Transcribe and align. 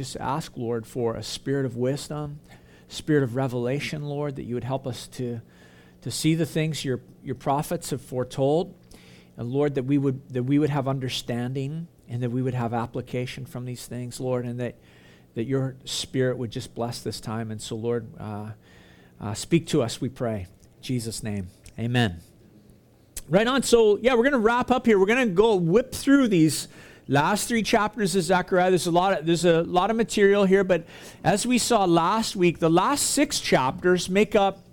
Just 0.00 0.16
ask, 0.16 0.56
Lord, 0.56 0.86
for 0.86 1.14
a 1.14 1.22
spirit 1.22 1.66
of 1.66 1.76
wisdom, 1.76 2.40
spirit 2.88 3.22
of 3.22 3.36
revelation, 3.36 4.02
Lord, 4.02 4.36
that 4.36 4.44
you 4.44 4.54
would 4.54 4.64
help 4.64 4.86
us 4.86 5.06
to, 5.08 5.42
to 6.00 6.10
see 6.10 6.34
the 6.34 6.46
things 6.46 6.82
your, 6.86 7.00
your 7.22 7.34
prophets 7.34 7.90
have 7.90 8.00
foretold. 8.00 8.74
And 9.36 9.50
Lord, 9.50 9.74
that 9.74 9.82
we 9.82 9.98
would 9.98 10.26
that 10.32 10.44
we 10.44 10.58
would 10.58 10.70
have 10.70 10.88
understanding 10.88 11.86
and 12.08 12.22
that 12.22 12.30
we 12.30 12.40
would 12.40 12.54
have 12.54 12.72
application 12.72 13.44
from 13.44 13.66
these 13.66 13.84
things, 13.84 14.20
Lord, 14.20 14.46
and 14.46 14.58
that 14.58 14.76
that 15.34 15.44
your 15.44 15.76
spirit 15.84 16.38
would 16.38 16.50
just 16.50 16.74
bless 16.74 17.02
this 17.02 17.20
time. 17.20 17.50
And 17.50 17.60
so, 17.60 17.76
Lord, 17.76 18.06
uh, 18.18 18.52
uh, 19.20 19.34
speak 19.34 19.66
to 19.66 19.82
us, 19.82 20.00
we 20.00 20.08
pray. 20.08 20.46
In 20.78 20.82
Jesus' 20.82 21.22
name. 21.22 21.48
Amen. 21.78 22.20
Right 23.28 23.46
on. 23.46 23.64
So, 23.64 23.98
yeah, 23.98 24.14
we're 24.14 24.22
going 24.22 24.32
to 24.32 24.38
wrap 24.38 24.70
up 24.70 24.86
here. 24.86 24.98
We're 24.98 25.04
going 25.04 25.28
to 25.28 25.34
go 25.34 25.56
whip 25.56 25.92
through 25.92 26.28
these 26.28 26.68
last 27.10 27.48
three 27.48 27.62
chapters 27.62 28.14
of 28.14 28.22
Zechariah. 28.22 28.70
There's 28.70 28.86
a 28.86 28.92
lot 28.92 29.18
of, 29.18 29.26
there's 29.26 29.44
a 29.44 29.62
lot 29.64 29.90
of 29.90 29.96
material 29.96 30.44
here, 30.44 30.62
but 30.62 30.84
as 31.24 31.44
we 31.44 31.58
saw 31.58 31.84
last 31.84 32.36
week, 32.36 32.60
the 32.60 32.70
last 32.70 33.10
six 33.10 33.40
chapters 33.40 34.08
make 34.08 34.36
up 34.36 34.64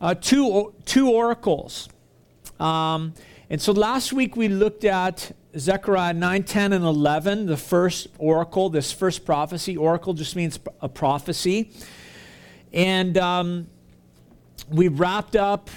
uh, 0.00 0.14
two, 0.14 0.72
two 0.84 1.10
oracles. 1.10 1.88
Um, 2.60 3.12
and 3.50 3.60
so 3.60 3.72
last 3.72 4.12
week 4.12 4.36
we 4.36 4.46
looked 4.46 4.84
at 4.84 5.32
Zechariah 5.58 6.14
9, 6.14 6.44
10, 6.44 6.72
and 6.72 6.84
11, 6.84 7.46
the 7.46 7.56
first 7.56 8.06
oracle, 8.18 8.70
this 8.70 8.92
first 8.92 9.24
prophecy. 9.24 9.76
Oracle 9.76 10.14
just 10.14 10.36
means 10.36 10.60
a 10.80 10.88
prophecy. 10.88 11.72
And 12.72 13.18
um, 13.18 13.66
we 14.70 14.86
wrapped 14.86 15.34
up 15.34 15.70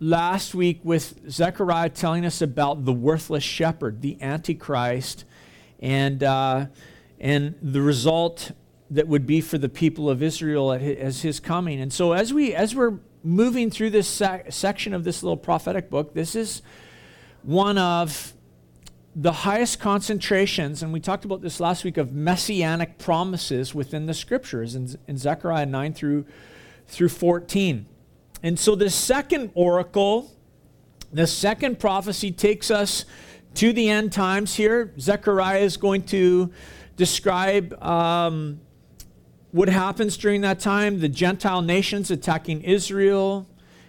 last 0.00 0.54
week 0.54 0.80
with 0.82 1.30
Zechariah 1.30 1.90
telling 1.90 2.24
us 2.26 2.42
about 2.42 2.84
the 2.84 2.92
worthless 2.92 3.44
shepherd, 3.44 4.02
the 4.02 4.20
Antichrist, 4.20 5.24
and, 5.80 6.22
uh, 6.22 6.66
and 7.20 7.54
the 7.62 7.80
result 7.80 8.52
that 8.90 9.08
would 9.08 9.26
be 9.26 9.40
for 9.40 9.58
the 9.58 9.68
people 9.68 10.10
of 10.10 10.22
Israel 10.22 10.72
as 10.72 11.22
his 11.22 11.40
coming. 11.40 11.80
And 11.80 11.92
so 11.92 12.12
as, 12.12 12.32
we, 12.32 12.54
as 12.54 12.74
we're 12.74 12.98
moving 13.22 13.70
through 13.70 13.90
this 13.90 14.06
sec- 14.06 14.52
section 14.52 14.92
of 14.92 15.04
this 15.04 15.22
little 15.22 15.36
prophetic 15.36 15.90
book, 15.90 16.14
this 16.14 16.36
is 16.36 16.62
one 17.42 17.78
of 17.78 18.34
the 19.16 19.32
highest 19.32 19.78
concentrations, 19.78 20.82
and 20.82 20.92
we 20.92 20.98
talked 20.98 21.24
about 21.24 21.40
this 21.40 21.60
last 21.60 21.84
week, 21.84 21.96
of 21.96 22.12
messianic 22.12 22.98
promises 22.98 23.74
within 23.74 24.06
the 24.06 24.14
scriptures 24.14 24.74
in, 24.74 24.96
in 25.06 25.16
Zechariah 25.16 25.66
9 25.66 25.94
through, 25.94 26.26
through 26.88 27.08
14. 27.08 27.86
And 28.44 28.58
so 28.58 28.74
the 28.74 28.90
second 28.90 29.52
oracle, 29.54 30.30
the 31.10 31.26
second 31.26 31.80
prophecy 31.80 32.30
takes 32.30 32.70
us 32.70 33.06
to 33.54 33.72
the 33.72 33.88
end 33.88 34.12
times 34.12 34.54
here. 34.54 34.92
Zechariah 35.00 35.60
is 35.60 35.78
going 35.78 36.02
to 36.02 36.52
describe 36.94 37.72
um, 37.82 38.60
what 39.50 39.70
happens 39.70 40.18
during 40.18 40.42
that 40.42 40.60
time 40.60 41.00
the 41.00 41.08
Gentile 41.08 41.62
nations 41.62 42.10
attacking 42.10 42.60
Israel. 42.64 43.48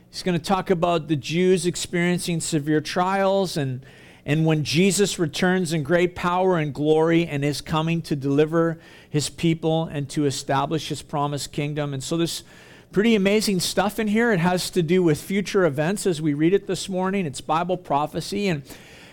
He's 0.09 0.23
going 0.23 0.39
to 0.39 0.43
talk 0.43 0.69
about 0.69 1.09
the 1.09 1.17
Jews 1.17 1.65
experiencing 1.65 2.39
severe 2.39 2.79
trials 2.79 3.57
and, 3.57 3.85
and 4.25 4.45
when 4.45 4.63
Jesus 4.63 5.19
returns 5.19 5.73
in 5.73 5.83
great 5.83 6.15
power 6.15 6.59
and 6.59 6.73
glory 6.73 7.27
and 7.27 7.43
is 7.43 7.59
coming 7.59 8.01
to 8.03 8.15
deliver 8.15 8.79
his 9.09 9.29
people 9.29 9.83
and 9.83 10.07
to 10.11 10.25
establish 10.25 10.87
his 10.87 11.01
promised 11.01 11.51
kingdom. 11.51 11.93
And 11.93 12.01
so 12.01 12.15
this 12.15 12.45
Pretty 12.91 13.15
amazing 13.15 13.59
stuff 13.59 13.99
in 13.99 14.07
here. 14.07 14.31
It 14.31 14.39
has 14.39 14.69
to 14.71 14.81
do 14.81 15.03
with 15.03 15.21
future 15.21 15.65
events 15.65 16.05
as 16.05 16.21
we 16.21 16.33
read 16.33 16.53
it 16.53 16.67
this 16.67 16.87
morning. 16.87 17.25
It's 17.25 17.41
Bible 17.41 17.77
prophecy. 17.77 18.47
And 18.47 18.63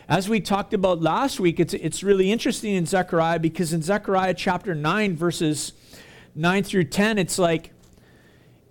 as 0.08 0.28
we 0.28 0.40
talked 0.40 0.72
about 0.72 1.00
last 1.00 1.40
week, 1.40 1.58
it's, 1.58 1.74
it's 1.74 2.02
really 2.02 2.30
interesting 2.30 2.74
in 2.74 2.86
Zechariah 2.86 3.40
because 3.40 3.72
in 3.72 3.82
Zechariah 3.82 4.34
chapter 4.34 4.74
9, 4.74 5.16
verses 5.16 5.72
9 6.34 6.62
through 6.62 6.84
10, 6.84 7.18
it's 7.18 7.38
like 7.38 7.72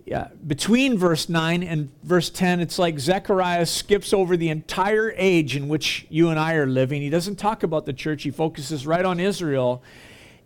yeah, 0.06 0.30
between 0.46 0.98
verse 0.98 1.30
9 1.30 1.64
and 1.64 1.90
verse 2.04 2.30
10, 2.30 2.60
it's 2.60 2.80
like 2.80 3.00
Zechariah 3.00 3.66
skips 3.66 4.14
over 4.14 4.36
the 4.36 4.50
entire 4.50 5.14
age 5.16 5.56
in 5.56 5.68
which 5.68 6.06
you 6.10 6.30
and 6.30 6.40
I 6.40 6.56
are 6.56 6.66
living. 6.66 7.02
He 7.02 7.10
doesn't 7.10 7.38
talk 7.38 7.64
about 7.64 7.86
the 7.86 7.94
church, 7.94 8.24
he 8.24 8.32
focuses 8.32 8.88
right 8.88 9.06
on 9.06 9.20
Israel. 9.20 9.84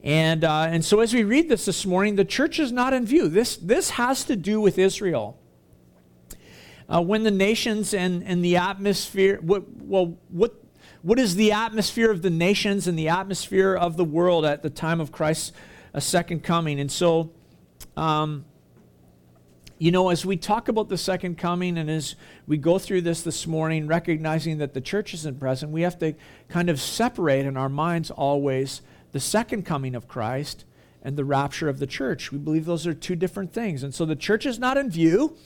And, 0.06 0.44
uh, 0.44 0.68
and 0.70 0.86
so 0.86 1.00
as 1.00 1.16
we 1.16 1.24
read 1.24 1.50
this 1.50 1.66
this 1.66 1.84
morning, 1.84 2.16
the 2.16 2.24
church 2.24 2.60
is 2.60 2.72
not 2.72 2.94
in 2.94 3.08
view. 3.08 3.28
This, 3.28 3.58
this 3.58 3.90
has 3.92 4.24
to 4.26 4.36
do 4.36 4.62
with 4.62 4.78
Israel. 4.78 5.40
Uh, 6.88 7.02
when 7.02 7.24
the 7.24 7.32
nations 7.32 7.92
and, 7.92 8.24
and 8.24 8.46
the 8.46 8.56
atmosphere, 8.56 9.40
what, 9.42 9.64
well, 9.82 10.16
what, 10.30 10.54
what 11.02 11.18
is 11.18 11.36
the 11.36 11.52
atmosphere 11.52 12.12
of 12.12 12.22
the 12.22 12.30
nations 12.30 12.88
and 12.88 13.00
the 13.00 13.10
atmosphere 13.10 13.74
of 13.74 13.98
the 13.98 14.06
world 14.06 14.46
at 14.46 14.62
the 14.62 14.70
time 14.70 15.02
of 15.02 15.12
Christ's 15.12 15.54
uh, 15.96 16.00
second 16.00 16.44
coming? 16.44 16.80
And 16.80 16.92
so, 16.92 17.32
um, 17.98 18.46
you 19.80 19.90
know, 19.90 20.10
as 20.10 20.24
we 20.24 20.38
talk 20.38 20.68
about 20.68 20.88
the 20.88 21.00
second 21.00 21.40
coming 21.40 21.80
and 21.80 21.90
as 21.90 22.16
we 22.46 22.58
go 22.58 22.78
through 22.78 23.02
this 23.02 23.24
this 23.24 23.48
morning, 23.48 23.88
recognizing 23.88 24.60
that 24.60 24.76
the 24.76 24.82
church 24.82 25.16
isn't 25.16 25.40
present, 25.40 25.72
we 25.72 25.82
have 25.82 25.98
to 25.98 26.14
kind 26.48 26.70
of 26.70 26.80
separate 26.80 27.48
in 27.48 27.58
our 27.58 27.70
minds 27.70 28.12
always 28.12 28.84
the 29.16 29.22
second 29.22 29.64
coming 29.64 29.96
of 29.96 30.10
Christ 30.10 30.66
and 31.02 31.16
the 31.16 31.24
rapture 31.24 31.70
of 31.70 31.80
the 31.80 31.88
church. 31.88 32.34
We 32.34 32.38
believe 32.38 32.66
those 32.66 32.86
are 32.86 32.94
two 32.94 33.16
different 33.16 33.54
things. 33.54 33.82
And 33.82 33.96
so 33.96 34.04
the 34.04 34.14
church 34.14 34.46
is 34.46 34.60
not 34.60 34.76
in 34.76 34.92
view. 34.92 35.38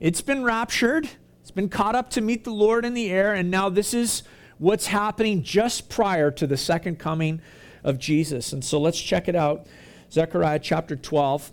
It's 0.00 0.20
been 0.20 0.44
raptured, 0.44 1.08
it's 1.40 1.50
been 1.50 1.70
caught 1.70 1.94
up 1.94 2.10
to 2.10 2.20
meet 2.20 2.44
the 2.44 2.50
Lord 2.50 2.84
in 2.84 2.92
the 2.92 3.10
air, 3.10 3.32
and 3.32 3.50
now 3.50 3.70
this 3.70 3.94
is 3.94 4.22
what's 4.58 4.88
happening 4.88 5.42
just 5.42 5.88
prior 5.88 6.30
to 6.32 6.46
the 6.46 6.58
second 6.58 6.98
coming 6.98 7.40
of 7.82 7.98
Jesus. 7.98 8.52
And 8.52 8.62
so 8.62 8.78
let's 8.78 9.00
check 9.00 9.28
it 9.28 9.34
out. 9.34 9.66
Zechariah 10.12 10.58
chapter 10.58 10.94
12. 10.94 11.50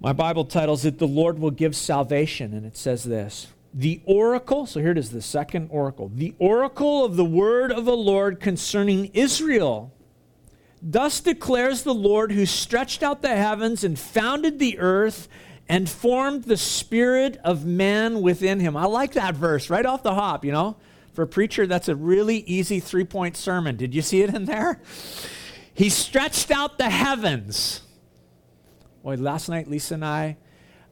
My 0.00 0.12
Bible 0.12 0.44
titles 0.44 0.84
it, 0.84 0.98
The 0.98 1.06
Lord 1.06 1.38
Will 1.38 1.52
Give 1.52 1.76
Salvation, 1.76 2.52
and 2.52 2.66
it 2.66 2.76
says 2.76 3.04
this 3.04 3.46
The 3.72 4.00
oracle, 4.06 4.66
so 4.66 4.80
here 4.80 4.90
it 4.90 4.98
is, 4.98 5.12
the 5.12 5.22
second 5.22 5.68
oracle. 5.70 6.10
The 6.12 6.34
oracle 6.40 7.04
of 7.04 7.14
the 7.14 7.24
word 7.24 7.70
of 7.70 7.84
the 7.84 7.96
Lord 7.96 8.40
concerning 8.40 9.04
Israel 9.14 9.94
Thus 10.82 11.20
declares 11.20 11.84
the 11.84 11.94
Lord 11.94 12.32
who 12.32 12.44
stretched 12.44 13.04
out 13.04 13.22
the 13.22 13.36
heavens 13.36 13.84
and 13.84 13.96
founded 13.96 14.58
the 14.58 14.80
earth 14.80 15.28
and 15.68 15.88
formed 15.88 16.44
the 16.44 16.56
spirit 16.56 17.38
of 17.44 17.64
man 17.64 18.20
within 18.20 18.58
him. 18.58 18.76
I 18.76 18.86
like 18.86 19.12
that 19.12 19.36
verse 19.36 19.70
right 19.70 19.86
off 19.86 20.02
the 20.02 20.14
hop, 20.14 20.44
you 20.44 20.50
know. 20.50 20.76
For 21.12 21.22
a 21.22 21.26
preacher, 21.26 21.66
that's 21.66 21.88
a 21.88 21.94
really 21.94 22.38
easy 22.38 22.80
three 22.80 23.04
point 23.04 23.36
sermon. 23.36 23.76
Did 23.76 23.94
you 23.94 24.02
see 24.02 24.22
it 24.22 24.34
in 24.34 24.46
there? 24.46 24.80
He 25.72 25.88
stretched 25.88 26.50
out 26.50 26.78
the 26.78 26.90
heavens. 26.90 27.82
Boy, 29.04 29.14
last 29.16 29.48
night, 29.48 29.68
Lisa 29.68 29.94
and 29.94 30.04
I, 30.04 30.36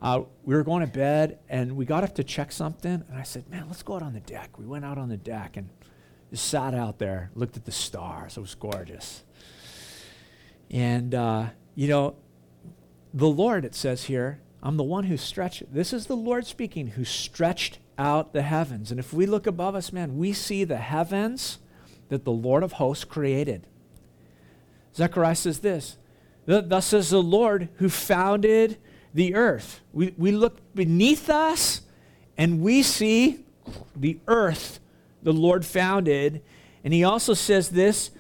uh, 0.01 0.23
we 0.45 0.55
were 0.55 0.63
going 0.63 0.81
to 0.87 0.93
bed 0.93 1.39
and 1.49 1.77
we 1.77 1.85
got 1.85 2.05
up 2.05 2.15
to 2.15 2.25
check 2.25 2.53
something. 2.53 3.05
And 3.09 3.19
I 3.19 3.23
said, 3.25 3.49
Man, 3.51 3.65
let's 3.67 3.83
go 3.83 3.97
out 3.97 4.03
on 4.03 4.13
the 4.13 4.21
deck. 4.21 4.59
We 4.59 4.67
went 4.67 4.85
out 4.85 4.99
on 4.99 5.09
the 5.09 5.17
deck 5.17 5.57
and 5.57 5.69
just 6.31 6.47
sat 6.47 6.75
out 6.75 6.99
there, 6.99 7.31
looked 7.35 7.57
at 7.57 7.65
the 7.65 7.73
stars. 7.73 8.37
It 8.37 8.41
was 8.41 8.55
gorgeous. 8.55 9.25
And, 10.71 11.15
uh, 11.15 11.47
you 11.75 11.89
know, 11.89 12.15
the 13.13 13.29
Lord, 13.29 13.65
it 13.65 13.75
says 13.75 14.05
here, 14.05 14.41
I'm 14.63 14.77
the 14.77 14.85
one 14.85 15.05
who 15.05 15.17
stretched. 15.17 15.73
This 15.73 15.93
is 15.93 16.07
the 16.07 16.17
Lord 16.17 16.47
speaking, 16.47 16.89
who 16.89 17.05
stretched 17.05 17.79
out 17.99 18.33
the 18.33 18.43
heavens. 18.43 18.91
And 18.91 19.01
if 19.01 19.13
we 19.13 19.27
look 19.27 19.47
above 19.47 19.75
us, 19.75 19.93
man, 19.93 20.17
we 20.17 20.33
see 20.33 20.65
the 20.65 20.77
heavens 20.77 21.59
that 22.09 22.25
the 22.25 22.33
Lord 22.33 22.63
of 22.63 22.73
hosts 22.73 23.05
created. 23.05 23.67
Zechariah 24.95 25.35
says 25.35 25.61
this 25.61 25.97
Thus 26.47 26.87
says 26.87 27.11
the 27.11 27.23
Lord 27.23 27.69
who 27.77 27.89
founded 27.89 28.79
the 29.15 29.35
earth. 29.35 29.81
We, 29.93 30.15
we 30.17 30.33
look 30.33 30.75
beneath 30.75 31.31
us 31.31 31.83
and 32.37 32.61
we 32.61 32.83
see 32.83 33.45
the 33.95 34.19
earth 34.27 34.81
the 35.23 35.33
Lord 35.33 35.65
founded. 35.65 36.43
And 36.83 36.95
he 36.95 37.05
also 37.05 37.35
says 37.35 37.71
this 37.71 38.11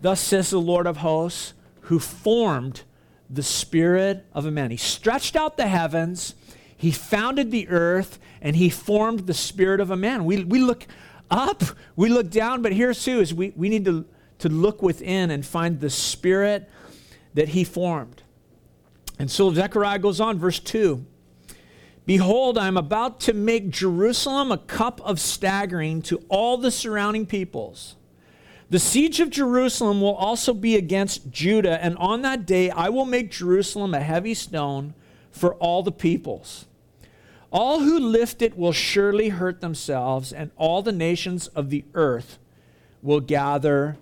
Thus 0.00 0.20
says 0.20 0.50
the 0.50 0.60
Lord 0.60 0.86
of 0.86 0.98
hosts 0.98 1.54
who 1.82 1.98
formed 1.98 2.82
the 3.28 3.42
spirit 3.42 4.26
of 4.32 4.46
a 4.46 4.50
man. 4.50 4.70
He 4.70 4.76
stretched 4.76 5.36
out 5.36 5.56
the 5.56 5.66
heavens, 5.66 6.34
he 6.76 6.90
founded 6.90 7.50
the 7.50 7.68
earth, 7.68 8.18
and 8.40 8.56
he 8.56 8.68
formed 8.68 9.20
the 9.20 9.34
spirit 9.34 9.80
of 9.80 9.90
a 9.90 9.96
man. 9.96 10.24
We, 10.24 10.44
we 10.44 10.58
look 10.58 10.86
up, 11.30 11.62
we 11.96 12.08
look 12.08 12.30
down, 12.30 12.62
but 12.62 12.72
here 12.72 12.92
too 12.92 13.20
is 13.20 13.32
we, 13.32 13.52
we 13.56 13.68
need 13.68 13.84
to, 13.86 14.04
to 14.40 14.48
look 14.48 14.82
within 14.82 15.30
and 15.30 15.44
find 15.44 15.80
the 15.80 15.90
spirit 15.90 16.68
that 17.34 17.48
he 17.48 17.64
formed. 17.64 18.22
And 19.18 19.30
so 19.30 19.52
Zechariah 19.52 19.98
goes 19.98 20.20
on, 20.20 20.38
verse 20.38 20.58
2. 20.58 21.06
Behold, 22.04 22.58
I 22.58 22.66
am 22.66 22.76
about 22.76 23.20
to 23.20 23.32
make 23.32 23.70
Jerusalem 23.70 24.50
a 24.50 24.58
cup 24.58 25.00
of 25.02 25.20
staggering 25.20 26.02
to 26.02 26.22
all 26.28 26.58
the 26.58 26.70
surrounding 26.70 27.26
peoples. 27.26 27.94
The 28.72 28.78
siege 28.78 29.20
of 29.20 29.28
Jerusalem 29.28 30.00
will 30.00 30.14
also 30.14 30.54
be 30.54 30.76
against 30.76 31.30
Judah, 31.30 31.78
and 31.84 31.94
on 31.98 32.22
that 32.22 32.46
day 32.46 32.70
I 32.70 32.88
will 32.88 33.04
make 33.04 33.30
Jerusalem 33.30 33.92
a 33.92 34.00
heavy 34.00 34.32
stone 34.32 34.94
for 35.30 35.56
all 35.56 35.82
the 35.82 35.92
peoples. 35.92 36.64
All 37.52 37.80
who 37.80 38.00
lift 38.00 38.40
it 38.40 38.56
will 38.56 38.72
surely 38.72 39.28
hurt 39.28 39.60
themselves, 39.60 40.32
and 40.32 40.52
all 40.56 40.80
the 40.80 40.90
nations 40.90 41.48
of 41.48 41.68
the 41.68 41.84
earth 41.92 42.38
will 43.02 43.20
gather 43.20 43.98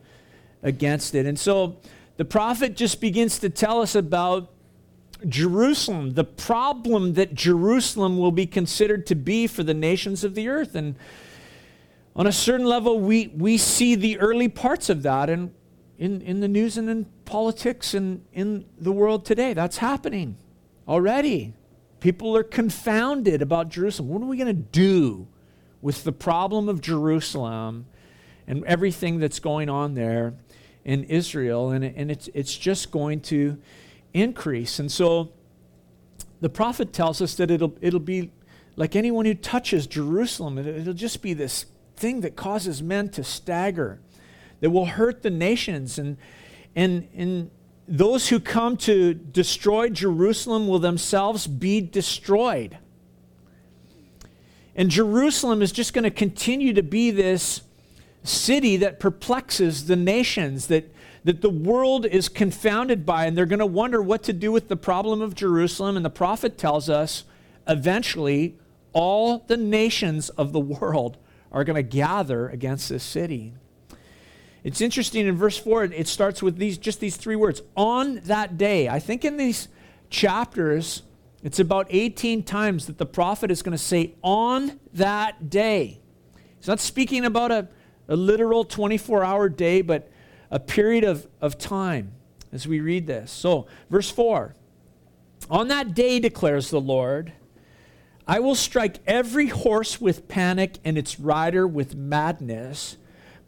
against 0.63 1.17
it. 1.17 1.27
And 1.27 1.37
so 1.37 1.79
the 2.17 2.25
prophet 2.25 2.77
just 2.77 3.01
begins 3.01 3.41
to 3.41 3.51
tell 3.51 3.83
us 3.83 3.97
about 3.97 4.53
Jerusalem, 5.27 6.13
the 6.15 6.23
problem 6.23 7.15
that 7.15 7.35
Jerusalem 7.35 8.19
will 8.19 8.31
be 8.31 8.47
considered 8.47 9.05
to 9.07 9.17
be 9.17 9.49
for 9.49 9.65
the 9.65 9.75
nations 9.75 10.23
of 10.23 10.37
the 10.37 10.47
earth. 10.47 10.77
And 10.77 10.95
on 12.17 12.27
a 12.27 12.33
certain 12.33 12.67
level, 12.67 12.99
we, 12.99 13.29
we 13.29 13.57
see 13.57 13.95
the 13.95 14.19
early 14.19 14.49
parts 14.49 14.89
of 14.91 15.03
that 15.03 15.31
in, 15.31 15.53
in, 15.99 16.21
in 16.23 16.41
the 16.41 16.49
news 16.49 16.77
and 16.77 16.91
in 16.91 17.05
politics 17.25 17.95
and 17.95 18.25
in 18.33 18.65
the 18.79 18.93
world 18.93 19.25
today. 19.25 19.55
That's 19.55 19.79
happening 19.79 20.37
already. 20.89 21.55
People 22.01 22.37
are 22.37 22.43
confounded 22.43 23.43
about 23.43 23.69
Jerusalem. 23.69 24.09
What 24.09 24.23
are 24.23 24.27
we 24.27 24.37
going 24.37 24.49
to 24.49 24.53
do 24.53 25.29
with 25.83 26.05
the 26.05 26.13
problem 26.13 26.69
of 26.69 26.81
Jerusalem 26.81 27.87
and 28.47 28.65
everything 28.65 29.21
that's 29.21 29.39
going 29.39 29.69
on 29.69 29.95
there 29.95 30.35
in 30.85 31.05
Israel? 31.05 31.71
And, 31.71 31.85
and 31.85 32.11
it's, 32.11 32.29
it's 32.35 32.57
just 32.57 32.91
going 32.91 33.21
to 33.23 33.59
increase. 34.13 34.79
And 34.79 34.91
so 34.91 35.33
the 36.41 36.49
prophet 36.49 36.93
tells 36.93 37.23
us 37.23 37.35
that 37.35 37.51
it'll, 37.51 37.77
it'll 37.81 38.01
be 38.01 38.33
like 38.77 38.97
anyone 38.97 39.27
who 39.27 39.35
touches 39.35 39.87
Jerusalem, 39.87 40.59
it, 40.59 40.67
it'll 40.67 40.95
just 40.95 41.23
be 41.23 41.35
this 41.35 41.67
thing 42.01 42.23
that 42.23 42.35
causes 42.35 42.83
men 42.83 43.11
to 43.11 43.23
stagger, 43.23 44.01
that 44.61 44.71
will 44.71 44.87
hurt 44.87 45.23
the 45.23 45.31
nations. 45.31 45.99
And, 45.99 46.17
and, 46.75 47.09
and 47.15 47.51
those 47.87 48.29
who 48.29 48.41
come 48.41 48.77
to 48.79 49.15
destroy 49.15 49.91
Jerusalem 49.91 50.67
will 50.67 50.79
themselves 50.79 51.47
be 51.47 51.81
destroyed. 51.81 52.79
And 54.75 54.91
Jerusalem 54.91 55.63
is 55.63 55.73
just 55.73 55.93
going 55.93 56.05
to 56.05 56.11
continue 56.11 56.73
to 56.73 56.83
be 56.83 57.11
this 57.11 57.63
city 58.23 58.77
that 58.79 59.01
perplexes 59.01 59.87
the 59.87 59.97
nations, 59.97 60.69
that, 60.69 60.93
that 61.25 61.43
the 61.43 61.51
world 61.51 62.07
is 62.07 62.29
confounded 62.29 63.05
by, 63.05 63.27
and 63.27 63.37
they're 63.37 63.47
going 63.47 63.59
to 63.59 63.67
wonder 63.67 64.01
what 64.01 64.23
to 64.23 64.33
do 64.33 64.53
with 64.53 64.69
the 64.69 64.77
problem 64.77 65.21
of 65.21 65.35
Jerusalem. 65.35 65.97
And 65.97 66.05
the 66.05 66.11
prophet 66.11 66.57
tells 66.57 66.89
us 66.89 67.25
eventually 67.67 68.57
all 68.93 69.45
the 69.47 69.57
nations 69.57 70.29
of 70.31 70.53
the 70.53 70.61
world 70.81 71.19
are 71.53 71.65
going 71.65 71.77
to 71.77 71.83
gather 71.83 72.49
against 72.49 72.89
this 72.89 73.03
city. 73.03 73.55
It's 74.63 74.81
interesting 74.81 75.27
in 75.27 75.37
verse 75.37 75.57
4, 75.57 75.85
it 75.85 76.07
starts 76.07 76.43
with 76.43 76.57
these 76.57 76.77
just 76.77 77.01
these 77.01 77.17
three 77.17 77.37
words 77.37 77.63
on 77.77 78.17
that 78.25 78.59
day. 78.59 78.89
I 78.89 78.99
think 78.99 79.25
in 79.25 79.37
these 79.37 79.69
chapters, 80.11 81.03
it's 81.43 81.59
about 81.59 81.87
18 81.89 82.43
times 82.43 82.87
that 82.87 82.99
the 82.99 83.07
prophet 83.07 83.51
is 83.51 83.63
going 83.63 83.73
to 83.73 83.83
say 83.83 84.15
on 84.23 84.79
that 84.93 85.49
day. 85.49 86.01
He's 86.59 86.69
not 86.69 86.81
speaking 86.81 87.25
about 87.25 87.51
a, 87.51 87.69
a 88.09 88.17
literal 88.17 88.65
24 88.65 89.25
hour 89.25 89.49
day, 89.49 89.81
but 89.81 90.11
a 90.51 90.61
period 90.61 91.05
of, 91.05 91.27
of 91.41 91.57
time 91.57 92.13
as 92.53 92.69
we 92.69 92.81
read 92.81 93.07
this. 93.07 93.31
So, 93.31 93.67
verse 93.89 94.11
4 94.11 94.55
On 95.49 95.69
that 95.69 95.95
day, 95.95 96.21
declares 96.21 96.69
the 96.69 96.81
Lord, 96.81 97.33
I 98.31 98.39
will 98.39 98.55
strike 98.55 99.01
every 99.07 99.49
horse 99.49 100.01
with 100.01 100.29
panic 100.29 100.79
and 100.85 100.97
its 100.97 101.19
rider 101.19 101.67
with 101.67 101.95
madness 101.95 102.97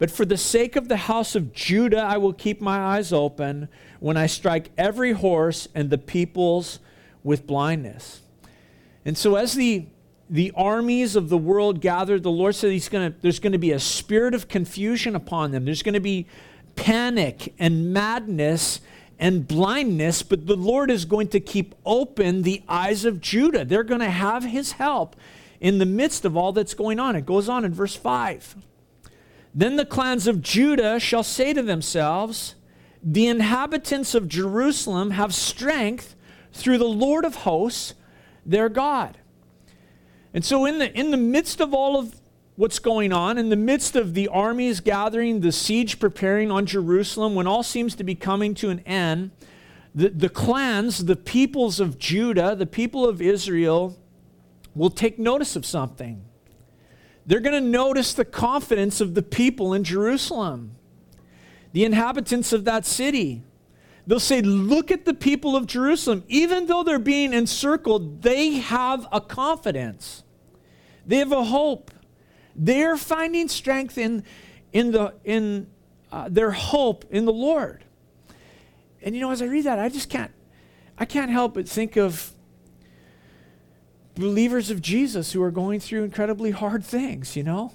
but 0.03 0.11
for 0.11 0.25
the 0.25 0.35
sake 0.35 0.75
of 0.75 0.89
the 0.89 0.97
house 0.97 1.33
of 1.33 1.53
Judah, 1.53 2.01
I 2.01 2.17
will 2.17 2.33
keep 2.33 2.59
my 2.59 2.77
eyes 2.77 3.13
open 3.13 3.69
when 4.01 4.17
I 4.17 4.25
strike 4.25 4.69
every 4.77 5.13
horse 5.13 5.69
and 5.73 5.89
the 5.89 5.97
peoples 5.97 6.79
with 7.23 7.47
blindness. 7.47 8.19
And 9.05 9.17
so, 9.17 9.35
as 9.35 9.53
the, 9.53 9.85
the 10.29 10.51
armies 10.55 11.15
of 11.15 11.29
the 11.29 11.37
world 11.37 11.79
gather, 11.79 12.19
the 12.19 12.29
Lord 12.29 12.53
said 12.53 12.71
he's 12.71 12.89
gonna, 12.89 13.13
there's 13.21 13.39
going 13.39 13.53
to 13.53 13.57
be 13.57 13.71
a 13.71 13.79
spirit 13.79 14.33
of 14.33 14.49
confusion 14.49 15.15
upon 15.15 15.51
them. 15.51 15.63
There's 15.63 15.83
going 15.83 15.93
to 15.93 16.01
be 16.01 16.27
panic 16.75 17.53
and 17.57 17.93
madness 17.93 18.81
and 19.19 19.47
blindness, 19.47 20.23
but 20.23 20.47
the 20.47 20.55
Lord 20.55 20.91
is 20.91 21.05
going 21.05 21.27
to 21.29 21.39
keep 21.39 21.75
open 21.85 22.41
the 22.41 22.63
eyes 22.67 23.05
of 23.05 23.21
Judah. 23.21 23.63
They're 23.65 23.83
going 23.83 24.01
to 24.01 24.09
have 24.09 24.43
his 24.43 24.73
help 24.73 25.15
in 25.59 25.77
the 25.77 25.85
midst 25.85 26.25
of 26.25 26.35
all 26.35 26.51
that's 26.51 26.73
going 26.73 26.99
on. 26.99 27.15
It 27.15 27.25
goes 27.25 27.47
on 27.47 27.63
in 27.63 27.73
verse 27.73 27.95
5. 27.95 28.55
Then 29.55 29.75
the 29.75 29.85
clans 29.85 30.27
of 30.27 30.41
Judah 30.41 30.99
shall 30.99 31.23
say 31.23 31.53
to 31.53 31.61
themselves, 31.61 32.55
The 33.01 33.27
inhabitants 33.27 34.15
of 34.15 34.27
Jerusalem 34.27 35.11
have 35.11 35.33
strength 35.33 36.15
through 36.51 36.79
the 36.79 36.85
Lord 36.85 37.23
of 37.23 37.35
hosts, 37.35 37.93
their 38.45 38.67
God. 38.69 39.17
And 40.33 40.43
so, 40.43 40.65
in 40.65 40.79
the, 40.79 40.91
in 40.97 41.11
the 41.11 41.17
midst 41.17 41.61
of 41.61 41.73
all 41.73 41.97
of 41.97 42.19
what's 42.55 42.79
going 42.79 43.11
on, 43.11 43.37
in 43.37 43.49
the 43.49 43.55
midst 43.55 43.95
of 43.95 44.13
the 44.13 44.27
armies 44.27 44.79
gathering, 44.79 45.41
the 45.41 45.51
siege 45.51 45.99
preparing 45.99 46.51
on 46.51 46.65
Jerusalem, 46.65 47.35
when 47.35 47.47
all 47.47 47.63
seems 47.63 47.95
to 47.95 48.03
be 48.03 48.15
coming 48.15 48.53
to 48.55 48.69
an 48.69 48.79
end, 48.81 49.31
the, 49.95 50.09
the 50.09 50.29
clans, 50.29 51.05
the 51.05 51.15
peoples 51.15 51.79
of 51.79 51.97
Judah, 51.97 52.55
the 52.55 52.65
people 52.65 53.07
of 53.07 53.21
Israel, 53.21 53.97
will 54.75 54.89
take 54.89 55.19
notice 55.19 55.55
of 55.55 55.65
something. 55.65 56.23
They're 57.25 57.39
going 57.39 57.61
to 57.61 57.69
notice 57.69 58.13
the 58.13 58.25
confidence 58.25 58.99
of 58.99 59.13
the 59.13 59.21
people 59.21 59.73
in 59.73 59.83
Jerusalem, 59.83 60.75
the 61.71 61.85
inhabitants 61.85 62.53
of 62.53 62.65
that 62.65 62.85
city. 62.85 63.43
They'll 64.05 64.19
say, 64.19 64.41
Look 64.41 64.91
at 64.91 65.05
the 65.05 65.13
people 65.13 65.55
of 65.55 65.65
Jerusalem. 65.65 66.23
Even 66.27 66.65
though 66.65 66.83
they're 66.83 66.99
being 66.99 67.33
encircled, 67.33 68.23
they 68.23 68.55
have 68.55 69.07
a 69.11 69.21
confidence, 69.21 70.23
they 71.05 71.17
have 71.17 71.31
a 71.31 71.45
hope. 71.45 71.91
They're 72.55 72.97
finding 72.97 73.47
strength 73.47 73.97
in, 73.97 74.23
in, 74.71 74.91
the, 74.91 75.13
in 75.23 75.67
uh, 76.11 76.29
their 76.29 76.51
hope 76.51 77.05
in 77.09 77.25
the 77.25 77.33
Lord. 77.33 77.83
And 79.01 79.15
you 79.15 79.21
know, 79.21 79.31
as 79.31 79.41
I 79.41 79.45
read 79.45 79.65
that, 79.65 79.79
I 79.79 79.89
just 79.89 80.09
can't, 80.09 80.31
I 80.97 81.05
can't 81.05 81.31
help 81.31 81.55
but 81.55 81.67
think 81.67 81.97
of 81.97 82.31
believers 84.15 84.69
of 84.69 84.81
Jesus 84.81 85.31
who 85.31 85.41
are 85.41 85.51
going 85.51 85.79
through 85.79 86.03
incredibly 86.03 86.51
hard 86.51 86.83
things, 86.83 87.35
you 87.35 87.43
know? 87.43 87.71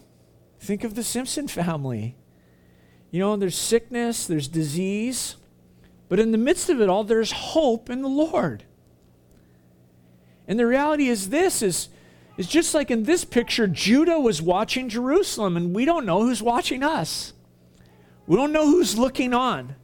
Think 0.60 0.84
of 0.84 0.94
the 0.94 1.02
Simpson 1.02 1.48
family. 1.48 2.16
You 3.10 3.20
know, 3.20 3.36
there's 3.36 3.56
sickness, 3.56 4.26
there's 4.26 4.48
disease, 4.48 5.36
but 6.08 6.18
in 6.18 6.32
the 6.32 6.38
midst 6.38 6.70
of 6.70 6.80
it 6.80 6.88
all, 6.88 7.04
there's 7.04 7.32
hope 7.32 7.90
in 7.90 8.02
the 8.02 8.08
Lord. 8.08 8.64
And 10.46 10.58
the 10.58 10.66
reality 10.66 11.08
is 11.08 11.28
this 11.28 11.62
is, 11.62 11.88
is 12.38 12.46
just 12.46 12.72
like 12.72 12.90
in 12.90 13.02
this 13.02 13.24
picture, 13.24 13.66
Judah 13.66 14.18
was 14.18 14.40
watching 14.40 14.88
Jerusalem, 14.88 15.56
and 15.56 15.74
we 15.74 15.84
don't 15.84 16.06
know 16.06 16.22
who's 16.22 16.40
watching 16.40 16.84
us. 16.84 17.32
We 18.28 18.36
don't 18.36 18.52
know 18.52 18.64
who's 18.64 18.96
looking 18.96 19.34
on. 19.34 19.74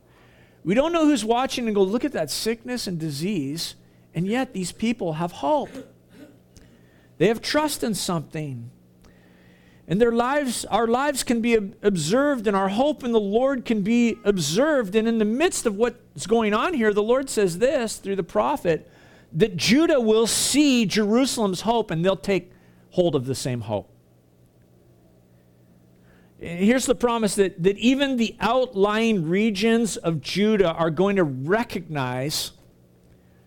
We 0.63 0.75
don't 0.75 0.93
know 0.93 1.05
who's 1.05 1.25
watching 1.25 1.67
and 1.67 1.75
go, 1.75 1.83
look 1.83 2.05
at 2.05 2.13
that 2.13 2.31
sickness 2.31 2.87
and 2.87 2.99
disease, 2.99 3.75
and 4.15 4.27
yet 4.27 4.53
these 4.55 4.71
people 4.71 5.15
have 5.15 5.33
hope. 5.33 5.69
They 7.19 7.27
have 7.27 7.43
trust 7.43 7.83
in 7.83 7.95
something. 7.95 8.71
And 9.89 10.01
their 10.01 10.13
lives, 10.13 10.65
our 10.67 10.87
lives 10.87 11.25
can 11.25 11.41
be 11.41 11.55
observed, 11.83 12.47
and 12.47 12.57
our 12.57 12.69
hope 12.69 13.03
in 13.03 13.11
the 13.11 13.21
Lord 13.21 13.65
can 13.65 13.83
be 13.83 14.17
observed. 14.25 14.95
And 14.95 15.09
in 15.09 15.19
the 15.19 15.25
midst 15.25 15.67
of 15.67 15.75
what's 15.75 16.27
going 16.29 16.55
on 16.55 16.73
here, 16.75 16.95
the 16.95 17.03
Lord 17.03 17.29
says 17.29 17.59
this 17.59 17.97
through 17.97 18.17
the 18.17 18.23
prophet 18.23 18.89
that 19.35 19.57
Judah 19.57 20.01
will 20.01 20.27
see 20.27 20.87
Jerusalem's 20.87 21.63
hope 21.63 21.91
and 21.91 22.05
they'll 22.05 22.17
take 22.17 22.53
hold 22.91 23.15
of 23.15 23.27
the 23.27 23.35
same 23.35 23.63
hope. 23.63 23.91
Here's 26.39 26.87
the 26.87 26.95
promise 26.95 27.37
that, 27.37 27.63
that 27.63 27.79
even 27.79 28.17
the 28.17 28.37
outlying 28.39 29.29
regions 29.29 29.97
of 29.97 30.21
Judah 30.21 30.73
are 30.73 30.91
going 30.91 31.17
to 31.17 31.25
recognize 31.25 32.53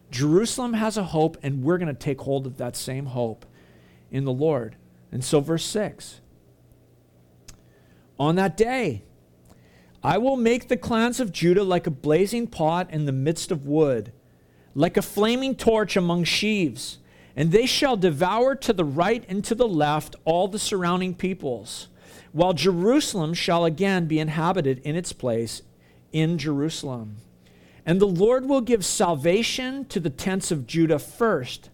Jerusalem 0.09 0.73
has 0.73 0.97
a 0.97 1.03
hope, 1.03 1.37
and 1.43 1.63
we're 1.63 1.77
going 1.77 1.89
to 1.89 1.93
take 1.93 2.21
hold 2.21 2.47
of 2.47 2.57
that 2.57 2.75
same 2.75 3.07
hope 3.07 3.45
in 4.09 4.23
the 4.23 4.31
Lord. 4.31 4.77
And 5.11 5.23
so, 5.23 5.41
verse 5.41 5.65
6 5.65 6.21
On 8.19 8.35
that 8.35 8.55
day, 8.55 9.03
I 10.03 10.17
will 10.17 10.37
make 10.37 10.69
the 10.69 10.77
clans 10.77 11.19
of 11.19 11.31
Judah 11.31 11.63
like 11.63 11.87
a 11.87 11.91
blazing 11.91 12.47
pot 12.47 12.89
in 12.91 13.05
the 13.05 13.11
midst 13.11 13.51
of 13.51 13.67
wood, 13.67 14.13
like 14.77 14.95
a 14.95 15.01
flaming 15.01 15.55
torch 15.55 15.97
among 15.97 16.23
sheaves, 16.23 16.99
and 17.35 17.51
they 17.51 17.65
shall 17.65 17.97
devour 17.97 18.53
to 18.53 18.71
the 18.71 18.85
right 18.85 19.25
and 19.27 19.43
to 19.43 19.55
the 19.55 19.67
left 19.67 20.15
all 20.23 20.47
the 20.47 20.59
surrounding 20.59 21.15
peoples, 21.15 21.87
while 22.31 22.53
Jerusalem 22.53 23.33
shall 23.33 23.65
again 23.65 24.05
be 24.05 24.19
inhabited 24.19 24.79
in 24.83 24.95
its 24.95 25.13
place 25.13 25.63
in 26.11 26.37
Jerusalem. 26.37 27.17
And 27.87 27.99
the 27.99 28.05
Lord 28.05 28.47
will 28.47 28.61
give 28.61 28.85
salvation 28.85 29.85
to 29.85 29.99
the 29.99 30.11
tents 30.11 30.51
of 30.51 30.67
Judah 30.67 30.99
first 30.99 31.71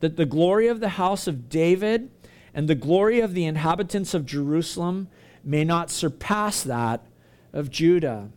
that 0.00 0.16
the 0.16 0.26
glory 0.26 0.66
of 0.66 0.80
the 0.80 0.88
house 0.90 1.28
of 1.28 1.48
David 1.48 2.10
and 2.52 2.66
the 2.66 2.74
glory 2.74 3.20
of 3.20 3.32
the 3.32 3.44
inhabitants 3.44 4.12
of 4.12 4.26
Jerusalem 4.26 5.06
may 5.44 5.62
not 5.62 5.88
surpass 5.88 6.64
that 6.64 7.06
of 7.52 7.70
Judah. 7.70 8.30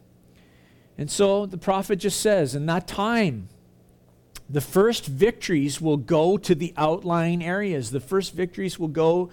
And 0.99 1.09
so 1.09 1.47
the 1.47 1.57
prophet 1.57 1.95
just 1.95 2.19
says, 2.19 2.53
in 2.53 2.67
that 2.67 2.87
time, 2.87 3.49
the 4.49 4.61
first 4.61 5.05
victories 5.05 5.79
will 5.79 5.97
go 5.97 6.37
to 6.37 6.53
the 6.53 6.73
outlying 6.77 7.43
areas. 7.43 7.91
The 7.91 7.99
first 7.99 8.33
victories 8.33 8.77
will 8.77 8.87
go 8.87 9.29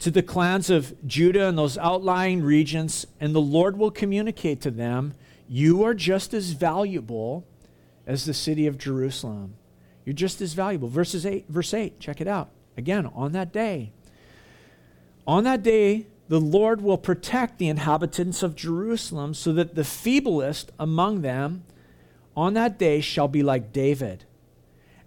to 0.00 0.10
the 0.10 0.22
clans 0.22 0.70
of 0.70 0.94
Judah 1.06 1.48
and 1.48 1.58
those 1.58 1.76
outlying 1.78 2.42
regions, 2.42 3.06
and 3.20 3.34
the 3.34 3.40
Lord 3.40 3.76
will 3.76 3.90
communicate 3.90 4.60
to 4.62 4.70
them, 4.70 5.14
You 5.48 5.84
are 5.84 5.94
just 5.94 6.32
as 6.32 6.52
valuable 6.52 7.46
as 8.06 8.24
the 8.24 8.34
city 8.34 8.66
of 8.66 8.78
Jerusalem. 8.78 9.54
You're 10.04 10.14
just 10.14 10.40
as 10.40 10.54
valuable. 10.54 10.88
Verses 10.88 11.26
8, 11.26 11.46
verse 11.48 11.74
8, 11.74 12.00
check 12.00 12.20
it 12.20 12.26
out. 12.26 12.50
Again, 12.76 13.06
on 13.14 13.32
that 13.32 13.52
day. 13.52 13.92
On 15.26 15.44
that 15.44 15.62
day, 15.62 16.06
the 16.28 16.40
Lord 16.40 16.80
will 16.80 16.96
protect 16.96 17.58
the 17.58 17.68
inhabitants 17.68 18.42
of 18.42 18.56
Jerusalem 18.56 19.34
so 19.34 19.52
that 19.52 19.74
the 19.74 19.82
feeblest 19.82 20.66
among 20.78 21.22
them 21.22 21.64
on 22.36 22.54
that 22.54 22.78
day 22.78 23.00
shall 23.00 23.28
be 23.28 23.42
like 23.42 23.72
David. 23.72 24.24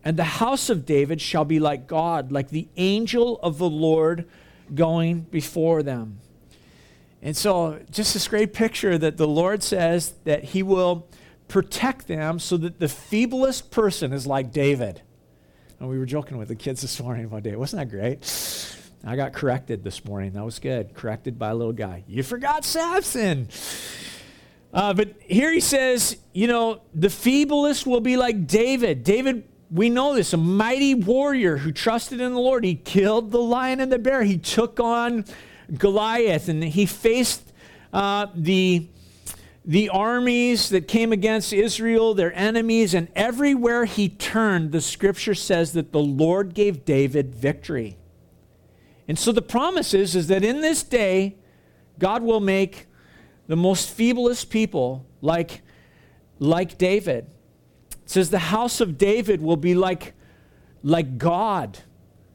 And 0.03 0.17
the 0.17 0.24
house 0.24 0.69
of 0.69 0.86
David 0.86 1.22
shall 1.22 1.45
be 1.45 1.60
like 1.60 1.88
God, 1.88 2.31
like 2.31 2.50
the 2.50 2.67
angel 2.75 3.39
of 3.41 3.57
the 3.57 3.69
Lord 3.69 4.27
going 4.74 5.22
before 5.22 5.81
them. 5.83 6.19
And 7.22 7.38
so, 7.38 7.79
just 7.89 8.13
this 8.13 8.27
great 8.27 8.53
picture 8.53 8.98
that 8.98 9.15
the 9.15 9.27
Lord 9.27 9.63
says 9.63 10.13
that 10.25 10.43
He 10.43 10.62
will 10.62 11.07
protect 11.48 12.07
them 12.07 12.38
so 12.38 12.57
that 12.57 12.79
the 12.79 12.88
feeblest 12.88 13.72
person 13.72 14.12
is 14.12 14.27
like 14.27 14.51
David. 14.51 15.01
And 15.79 15.89
we 15.89 15.98
were 15.98 16.05
joking 16.05 16.38
with 16.38 16.50
the 16.50 16.55
kids 16.55 16.81
this 16.81 17.00
morning 17.00 17.25
about 17.25 17.43
David. 17.43 17.60
Wasn't 17.60 17.79
that 17.79 17.95
great? 17.95 18.77
I 19.05 19.15
got 19.15 19.33
corrected 19.33 19.83
this 19.83 20.03
morning. 20.05 20.33
That 20.33 20.43
was 20.43 20.60
good. 20.60 20.93
Corrected 20.93 21.38
by 21.38 21.50
a 21.50 21.55
little 21.55 21.74
guy. 21.74 22.03
You 22.07 22.24
forgot 22.24 22.65
Samson. 22.65 23.50
Uh, 24.74 24.93
but 24.93 25.15
here 25.19 25.51
he 25.51 25.60
says, 25.60 26.17
you 26.33 26.48
know, 26.48 26.81
the 26.93 27.10
feeblest 27.10 27.86
will 27.86 28.00
be 28.00 28.17
like 28.17 28.48
David. 28.48 29.03
David, 29.03 29.43
we 29.74 29.89
know 29.89 30.13
this, 30.13 30.34
a 30.34 30.38
mighty 30.38 30.94
warrior 30.94 31.58
who 31.58 31.72
trusted 31.72 32.22
in 32.22 32.34
the 32.34 32.39
Lord. 32.39 32.63
He 32.63 32.75
killed 32.75 33.32
the 33.32 33.42
lion 33.42 33.80
and 33.80 33.92
the 33.92 33.98
bear. 33.98 34.24
He 34.24 34.38
took 34.38 34.80
on 34.80 35.25
Goliath 35.75 36.48
and 36.48 36.63
he 36.63 36.86
faced 36.86 37.51
uh, 37.92 38.27
the 38.36 38.88
the 39.65 39.88
armies 39.89 40.70
that 40.70 40.89
came 40.89 41.13
against 41.13 41.53
Israel, 41.53 42.13
their 42.13 42.34
enemies, 42.34 42.94
and 42.94 43.08
everywhere 43.15 43.86
he 43.86 44.10
turned, 44.10 44.74
the 44.74 44.82
scripture 44.82 45.34
says 45.34 45.72
that 45.72 45.94
the 45.94 46.01
Lord 46.01 46.53
gave 46.53 46.84
David 46.84 47.34
victory. 47.34 47.96
And 49.08 49.18
so 49.18 49.32
the 49.32 49.42
promise 49.42 49.94
is, 49.94 50.18
is 50.18 50.27
that 50.27 50.44
in 50.44 50.60
this 50.60 50.84
day, 50.84 51.38
God 51.98 52.24
will 52.24 52.42
make 52.42 52.88
the 53.48 53.56
most 53.56 53.98
feeblest 53.98 54.50
people 54.50 55.06
like, 55.22 55.62
like 56.39 56.77
David. 56.77 57.27
It 58.03 58.10
says 58.10 58.29
the 58.29 58.39
house 58.39 58.81
of 58.81 58.98
David 58.98 59.41
will 59.41 59.57
be 59.57 59.75
like, 59.75 60.13
like 60.81 61.17
God. 61.17 61.79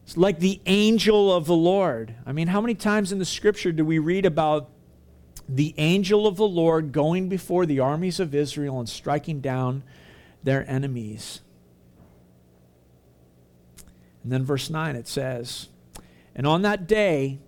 It's 0.05 0.17
like 0.17 0.41
the 0.41 0.61
angel 0.67 1.33
of 1.33 1.47
the 1.47 1.55
Lord. 1.55 2.15
I 2.25 2.33
mean, 2.33 2.49
how 2.49 2.61
many 2.61 2.75
times 2.75 3.13
in 3.13 3.19
the 3.19 3.27
scripture 3.27 3.73
do 3.73 3.85
we 3.85 3.99
read 3.99 4.25
about 4.25 4.71
the 5.49 5.75
angel 5.77 6.27
of 6.27 6.37
the 6.37 6.49
Lord 6.49 6.93
going 6.93 7.29
before 7.29 7.67
the 7.67 7.81
armies 7.81 8.19
of 8.19 8.35
Israel 8.35 8.79
and 8.79 8.89
striking 8.89 9.41
down 9.41 9.83
their 10.43 10.69
enemies? 10.71 11.43
And 14.23 14.33
then 14.33 14.45
verse 14.45 14.71
9 14.71 14.97
it 14.97 15.07
says, 15.07 15.69
And 16.35 16.47
on 16.47 16.63
that 16.63 16.87
day, 16.87 17.39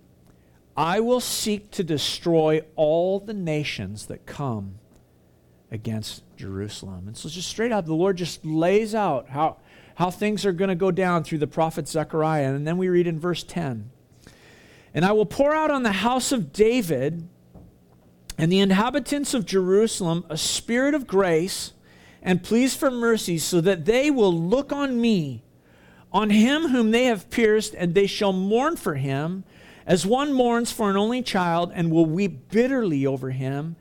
I 0.77 0.99
will 0.99 1.19
seek 1.19 1.71
to 1.71 1.83
destroy 1.83 2.61
all 2.75 3.19
the 3.19 3.33
nations 3.33 4.05
that 4.05 4.25
come 4.25 4.79
against 5.71 6.23
Jerusalem. 6.35 7.07
And 7.07 7.15
so, 7.17 7.29
just 7.29 7.47
straight 7.47 7.71
up, 7.71 7.85
the 7.85 7.93
Lord 7.93 8.17
just 8.17 8.45
lays 8.45 8.93
out 8.93 9.29
how, 9.29 9.57
how 9.95 10.11
things 10.11 10.45
are 10.45 10.51
going 10.51 10.69
to 10.69 10.75
go 10.75 10.91
down 10.91 11.23
through 11.23 11.37
the 11.37 11.47
prophet 11.47 11.87
Zechariah. 11.87 12.53
And 12.53 12.67
then 12.67 12.77
we 12.77 12.89
read 12.89 13.07
in 13.07 13.19
verse 13.19 13.43
10 13.43 13.89
And 14.93 15.05
I 15.05 15.13
will 15.13 15.25
pour 15.25 15.55
out 15.55 15.71
on 15.71 15.83
the 15.83 15.93
house 15.93 16.31
of 16.31 16.51
David 16.51 17.27
and 18.37 18.51
the 18.51 18.59
inhabitants 18.59 19.33
of 19.33 19.45
Jerusalem 19.45 20.25
a 20.29 20.37
spirit 20.37 20.93
of 20.93 21.07
grace 21.07 21.73
and 22.21 22.43
pleas 22.43 22.75
for 22.75 22.91
mercy, 22.91 23.39
so 23.39 23.61
that 23.61 23.85
they 23.85 24.11
will 24.11 24.33
look 24.33 24.71
on 24.71 25.01
me, 25.01 25.43
on 26.11 26.29
him 26.29 26.67
whom 26.67 26.91
they 26.91 27.05
have 27.05 27.31
pierced, 27.31 27.73
and 27.73 27.95
they 27.95 28.05
shall 28.05 28.31
mourn 28.31 28.75
for 28.75 28.93
him 28.95 29.43
as 29.87 30.05
one 30.05 30.31
mourns 30.31 30.71
for 30.71 30.89
an 30.89 30.97
only 30.97 31.23
child 31.23 31.71
and 31.73 31.89
will 31.89 32.05
weep 32.05 32.49
bitterly 32.49 33.05
over 33.05 33.31
him, 33.31 33.75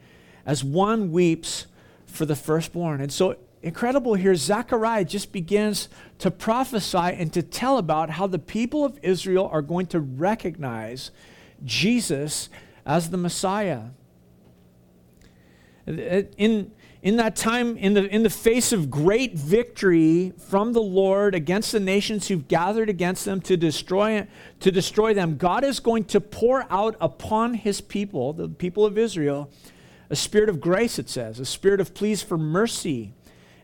as 0.47 0.65
one 0.65 1.13
weeps 1.13 1.67
for 2.11 2.27
the 2.27 2.37
firstborn. 2.37 3.01
And 3.01 3.13
so 3.13 3.37
incredible 3.63 4.15
here, 4.15 4.35
Zechariah 4.35 5.05
just 5.05 5.33
begins 5.33 5.89
to 6.19 6.31
prophesy 6.31 6.99
and 6.99 7.33
to 7.33 7.43
tell 7.43 7.79
about 7.79 8.11
how 8.11 8.27
the 8.27 8.39
people 8.39 8.85
of 8.85 8.99
Israel 9.03 9.49
are 9.53 9.63
going 9.63 9.87
to 9.87 10.01
recognize 10.01 11.11
Jesus 11.65 12.49
as 12.85 13.11
the 13.11 13.17
Messiah. 13.17 13.85
In 15.87 16.71
in 17.03 17.17
that 17.17 17.35
time, 17.35 17.79
in 17.79 17.95
the, 17.95 18.07
in 18.15 18.23
the 18.23 18.31
face 18.31 18.73
of 18.73 18.91
great 18.91 19.35
victory 19.35 20.35
from 20.37 20.75
the 20.75 20.83
Lord 20.83 21.35
against 21.35 21.73
the 21.73 21.81
nations 21.81 22.29
who've 22.29 22.47
gathered 22.47 22.91
against 22.91 23.25
them 23.25 23.41
to 23.43 23.57
destroy, 23.57 24.27
to 24.61 24.71
destroy 24.71 25.15
them, 25.15 25.39
God 25.39 25.65
is 25.65 25.81
going 25.81 26.05
to 26.07 26.21
pour 26.21 26.67
out 26.71 26.97
upon 27.01 27.55
his 27.55 27.81
people, 27.81 28.35
the 28.35 28.49
people 28.51 28.85
of 28.85 28.99
Israel, 28.99 29.51
a 30.11 30.17
spirit 30.17 30.49
of 30.49 30.61
grace, 30.61 30.99
it 30.99 31.09
says, 31.09 31.39
a 31.39 31.45
spirit 31.45 31.81
of 31.81 31.95
pleas 31.95 32.23
for 32.23 32.37
mercy, 32.37 33.15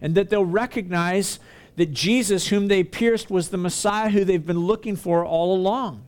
and 0.00 0.14
that 0.14 0.30
they'll 0.30 0.44
recognize 0.44 1.40
that 1.74 1.92
Jesus, 1.92 2.48
whom 2.48 2.68
they 2.68 2.84
pierced, 2.84 3.30
was 3.30 3.50
the 3.50 3.56
Messiah 3.58 4.08
who 4.08 4.24
they've 4.24 4.46
been 4.46 4.60
looking 4.60 4.96
for 4.96 5.24
all 5.24 5.54
along. 5.54 6.06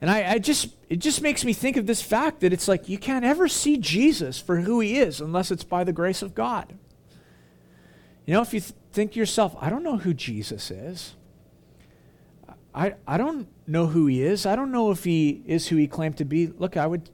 And 0.00 0.10
I, 0.10 0.32
I, 0.32 0.38
just, 0.38 0.68
it 0.88 0.96
just 0.96 1.22
makes 1.22 1.44
me 1.44 1.52
think 1.52 1.76
of 1.76 1.86
this 1.86 2.02
fact 2.02 2.40
that 2.40 2.52
it's 2.52 2.68
like 2.68 2.88
you 2.88 2.98
can't 2.98 3.24
ever 3.24 3.48
see 3.48 3.76
Jesus 3.76 4.38
for 4.38 4.56
who 4.56 4.80
he 4.80 4.98
is 4.98 5.20
unless 5.20 5.50
it's 5.50 5.64
by 5.64 5.84
the 5.84 5.92
grace 5.92 6.22
of 6.22 6.34
God. 6.34 6.76
You 8.26 8.34
know, 8.34 8.42
if 8.42 8.52
you 8.52 8.60
th- 8.60 8.72
think 8.92 9.12
to 9.12 9.18
yourself, 9.18 9.56
I 9.60 9.70
don't 9.70 9.82
know 9.82 9.96
who 9.96 10.12
Jesus 10.12 10.70
is. 10.70 11.14
I, 12.74 12.94
I 13.06 13.16
don't 13.16 13.48
know 13.66 13.86
who 13.86 14.06
he 14.06 14.22
is. 14.22 14.44
I 14.44 14.56
don't 14.56 14.72
know 14.72 14.90
if 14.90 15.04
he 15.04 15.42
is 15.46 15.68
who 15.68 15.76
he 15.76 15.86
claimed 15.86 16.16
to 16.18 16.24
be. 16.24 16.48
Look, 16.48 16.76
I 16.76 16.86
would 16.86 17.08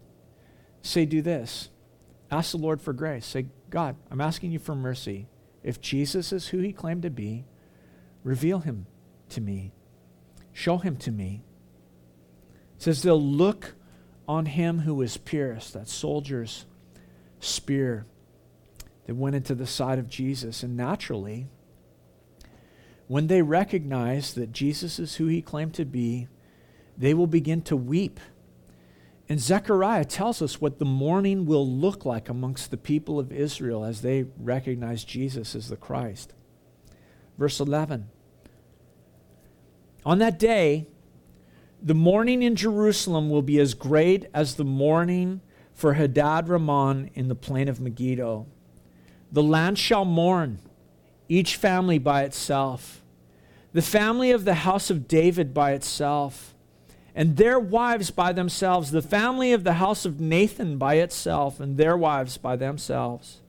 say, 0.83 1.05
do 1.05 1.23
this 1.23 1.71
ask 2.31 2.53
the 2.53 2.59
Lord 2.59 2.81
for 2.81 2.93
grace. 2.93 3.27
Say, 3.27 3.47
God, 3.71 3.97
I'm 4.11 4.21
asking 4.21 4.53
you 4.53 4.59
for 4.59 4.75
mercy. 4.75 5.29
If 5.63 5.81
Jesus 5.81 6.33
is 6.33 6.49
who 6.49 6.59
he 6.59 6.73
claimed 6.73 7.03
to 7.03 7.11
be, 7.11 7.45
reveal 8.23 8.61
him 8.61 8.87
to 9.31 9.41
me, 9.41 9.73
show 10.53 10.79
him 10.79 10.97
to 10.97 11.11
me. 11.11 11.43
It 12.77 12.83
says 12.83 13.03
they'll 13.03 13.23
look 13.23 13.75
on 14.27 14.47
him 14.47 14.81
who 14.81 14.95
was 14.95 15.17
pierced, 15.17 15.73
that 15.73 15.89
soldier's 15.89 16.67
spear 17.41 18.07
that 19.07 19.15
went 19.15 19.37
into 19.37 19.55
the 19.55 19.67
side 19.67 19.99
of 19.99 20.09
Jesus. 20.09 20.63
And 20.63 20.77
naturally, 20.77 21.47
when 23.07 23.27
they 23.27 23.43
recognize 23.43 24.35
that 24.35 24.53
Jesus 24.53 24.99
is 24.99 25.17
who 25.17 25.27
he 25.27 25.41
claimed 25.41 25.75
to 25.75 25.85
be, 25.85 26.29
they 26.97 27.15
will 27.15 27.27
begin 27.27 27.63
to 27.63 27.77
weep. 27.77 28.21
And 29.29 29.39
Zechariah 29.39 30.07
tells 30.07 30.41
us 30.41 30.61
what 30.61 30.79
the 30.79 30.87
mourning 30.87 31.45
will 31.45 31.69
look 31.69 32.07
like 32.07 32.29
amongst 32.29 32.71
the 32.71 32.79
people 32.79 33.19
of 33.19 33.31
Israel 33.31 33.85
as 33.85 34.01
they 34.01 34.25
recognize 34.39 35.05
Jesus 35.05 35.55
as 35.55 35.69
the 35.69 35.77
Christ. 35.77 36.33
Verse 37.37 37.61
11 37.61 38.09
On 40.07 40.19
that 40.19 40.39
day, 40.39 40.87
the 41.83 41.95
mourning 41.95 42.43
in 42.43 42.57
Jerusalem 42.57 43.29
will 43.29 43.43
be 43.43 43.61
as 43.61 43.75
great 43.75 44.27
as 44.33 44.55
the 44.55 44.65
mourning 44.65 45.43
for 45.75 45.95
Hadad 45.95 46.49
Rimmon 46.49 47.11
in 47.15 47.29
the 47.29 47.35
plain 47.35 47.69
of 47.69 47.81
Megiddo. 47.81 48.47
The 49.31 49.43
land 49.43 49.79
shall 49.79 50.05
mourn, 50.05 50.59
each 51.29 51.55
family 51.55 51.99
by 51.99 52.23
itself, 52.25 53.05
the 53.73 53.83
family 53.83 54.31
of 54.31 54.45
the 54.45 54.55
house 54.55 54.91
of 54.91 55.07
David 55.07 55.53
by 55.53 55.73
itself, 55.73 56.55
and 57.19 57.37
their 57.37 57.59
wives 57.59 58.13
by 58.13 58.33
themselves, 58.33 58.93
the 58.93 59.03
family 59.03 59.53
of 59.53 59.65
the 59.65 59.73
house 59.73 60.05
of 60.05 60.21
Nathan 60.21 60.79
by 60.79 60.95
itself, 60.95 61.59
and 61.59 61.77
their 61.77 61.97
wives 61.97 62.39
by 62.39 62.55
themselves, 62.55 63.41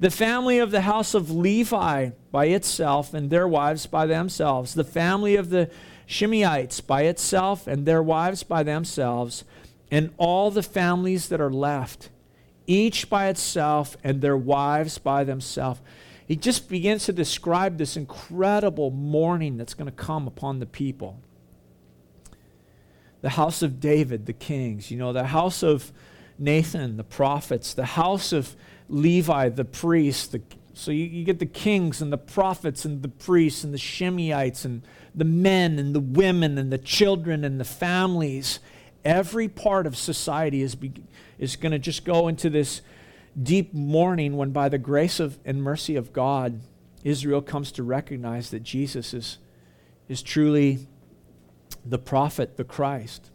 the 0.00 0.10
family 0.10 0.58
of 0.58 0.70
the 0.70 0.80
house 0.80 1.12
of 1.12 1.30
Levi 1.30 2.12
by 2.30 2.46
itself, 2.46 3.12
and 3.12 3.28
their 3.28 3.46
wives 3.46 3.84
by 3.84 4.06
themselves, 4.06 4.72
the 4.72 4.82
family 4.82 5.36
of 5.36 5.50
the 5.50 5.68
Shimeites 6.08 6.80
by 6.80 7.02
itself 7.02 7.66
and 7.66 7.84
their 7.84 8.02
wives 8.02 8.44
by 8.44 8.62
themselves, 8.62 9.44
and 9.90 10.08
all 10.16 10.50
the 10.50 10.62
families 10.62 11.28
that 11.28 11.40
are 11.40 11.52
left, 11.52 12.08
each 12.66 13.10
by 13.10 13.26
itself 13.28 13.94
and 14.02 14.22
their 14.22 14.38
wives 14.38 14.96
by 14.96 15.22
themselves. 15.22 15.80
He 16.26 16.36
just 16.36 16.70
begins 16.70 17.04
to 17.04 17.12
describe 17.12 17.76
this 17.76 17.94
incredible 17.94 18.90
mourning 18.90 19.58
that's 19.58 19.74
going 19.74 19.90
to 19.90 19.92
come 19.92 20.26
upon 20.26 20.60
the 20.60 20.66
people. 20.66 21.20
The 23.22 23.30
house 23.30 23.62
of 23.62 23.80
David, 23.80 24.26
the 24.26 24.32
kings, 24.32 24.90
you 24.90 24.98
know, 24.98 25.12
the 25.12 25.24
house 25.24 25.62
of 25.62 25.92
Nathan, 26.38 26.96
the 26.96 27.04
prophets, 27.04 27.74
the 27.74 27.84
house 27.84 28.32
of 28.32 28.54
Levi, 28.88 29.48
the 29.48 29.64
priests. 29.64 30.26
The, 30.28 30.42
so 30.74 30.90
you, 30.90 31.04
you 31.04 31.24
get 31.24 31.38
the 31.38 31.46
kings 31.46 32.02
and 32.02 32.12
the 32.12 32.18
prophets 32.18 32.84
and 32.84 33.02
the 33.02 33.08
priests 33.08 33.64
and 33.64 33.72
the 33.72 33.78
Shimeites 33.78 34.64
and 34.64 34.82
the 35.14 35.24
men 35.24 35.78
and 35.78 35.94
the 35.94 36.00
women 36.00 36.58
and 36.58 36.72
the 36.72 36.78
children 36.78 37.44
and 37.44 37.58
the 37.58 37.64
families. 37.64 38.60
Every 39.04 39.48
part 39.48 39.86
of 39.86 39.96
society 39.96 40.62
is, 40.62 40.74
be, 40.74 40.92
is 41.38 41.56
going 41.56 41.72
to 41.72 41.78
just 41.78 42.04
go 42.04 42.28
into 42.28 42.50
this, 42.50 42.82
deep 43.40 43.72
mourning 43.72 44.36
when, 44.36 44.50
by 44.50 44.68
the 44.68 44.78
grace 44.78 45.20
of, 45.20 45.38
and 45.44 45.62
mercy 45.62 45.96
of 45.96 46.12
God, 46.12 46.60
Israel 47.04 47.42
comes 47.42 47.72
to 47.72 47.82
recognize 47.82 48.50
that 48.50 48.62
Jesus 48.62 49.14
is, 49.14 49.38
is 50.08 50.22
truly 50.22 50.86
the 51.84 51.98
prophet, 51.98 52.56
the 52.56 52.64
Christ. 52.64 53.30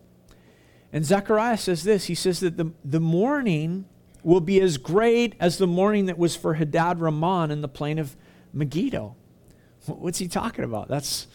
And 0.94 1.06
Zechariah 1.06 1.58
says 1.58 1.84
this 1.84 2.06
he 2.06 2.16
says 2.16 2.39
that 2.39 2.58
the, 2.58 2.72
the 2.84 3.00
mourning 3.00 3.86
will 4.24 4.42
be 4.42 4.60
as 4.60 4.77
great 4.77 5.36
as 5.39 5.58
the 5.58 5.68
mourning 5.68 6.06
that 6.08 6.18
was 6.18 6.36
for 6.36 6.56
Hadad 6.56 7.00
Rimmon 7.00 7.51
in 7.51 7.62
the 7.62 7.68
plain 7.68 8.00
of 8.00 8.16
Megiddo. 8.54 9.16
What's 9.86 10.20
he 10.20 10.27
talking 10.27 10.66
about? 10.66 10.88
That's 10.88 11.27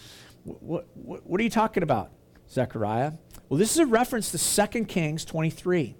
what, 0.44 0.86
what, 0.94 1.26
what 1.26 1.40
are 1.40 1.44
you 1.44 1.50
talking 1.50 1.82
about, 1.82 2.10
Zechariah? 2.50 3.12
Well, 3.48 3.58
this 3.58 3.72
is 3.72 3.78
a 3.78 3.86
reference 3.86 4.30
to 4.32 4.68
2 4.68 4.84
Kings 4.84 5.24
23. 5.24 5.94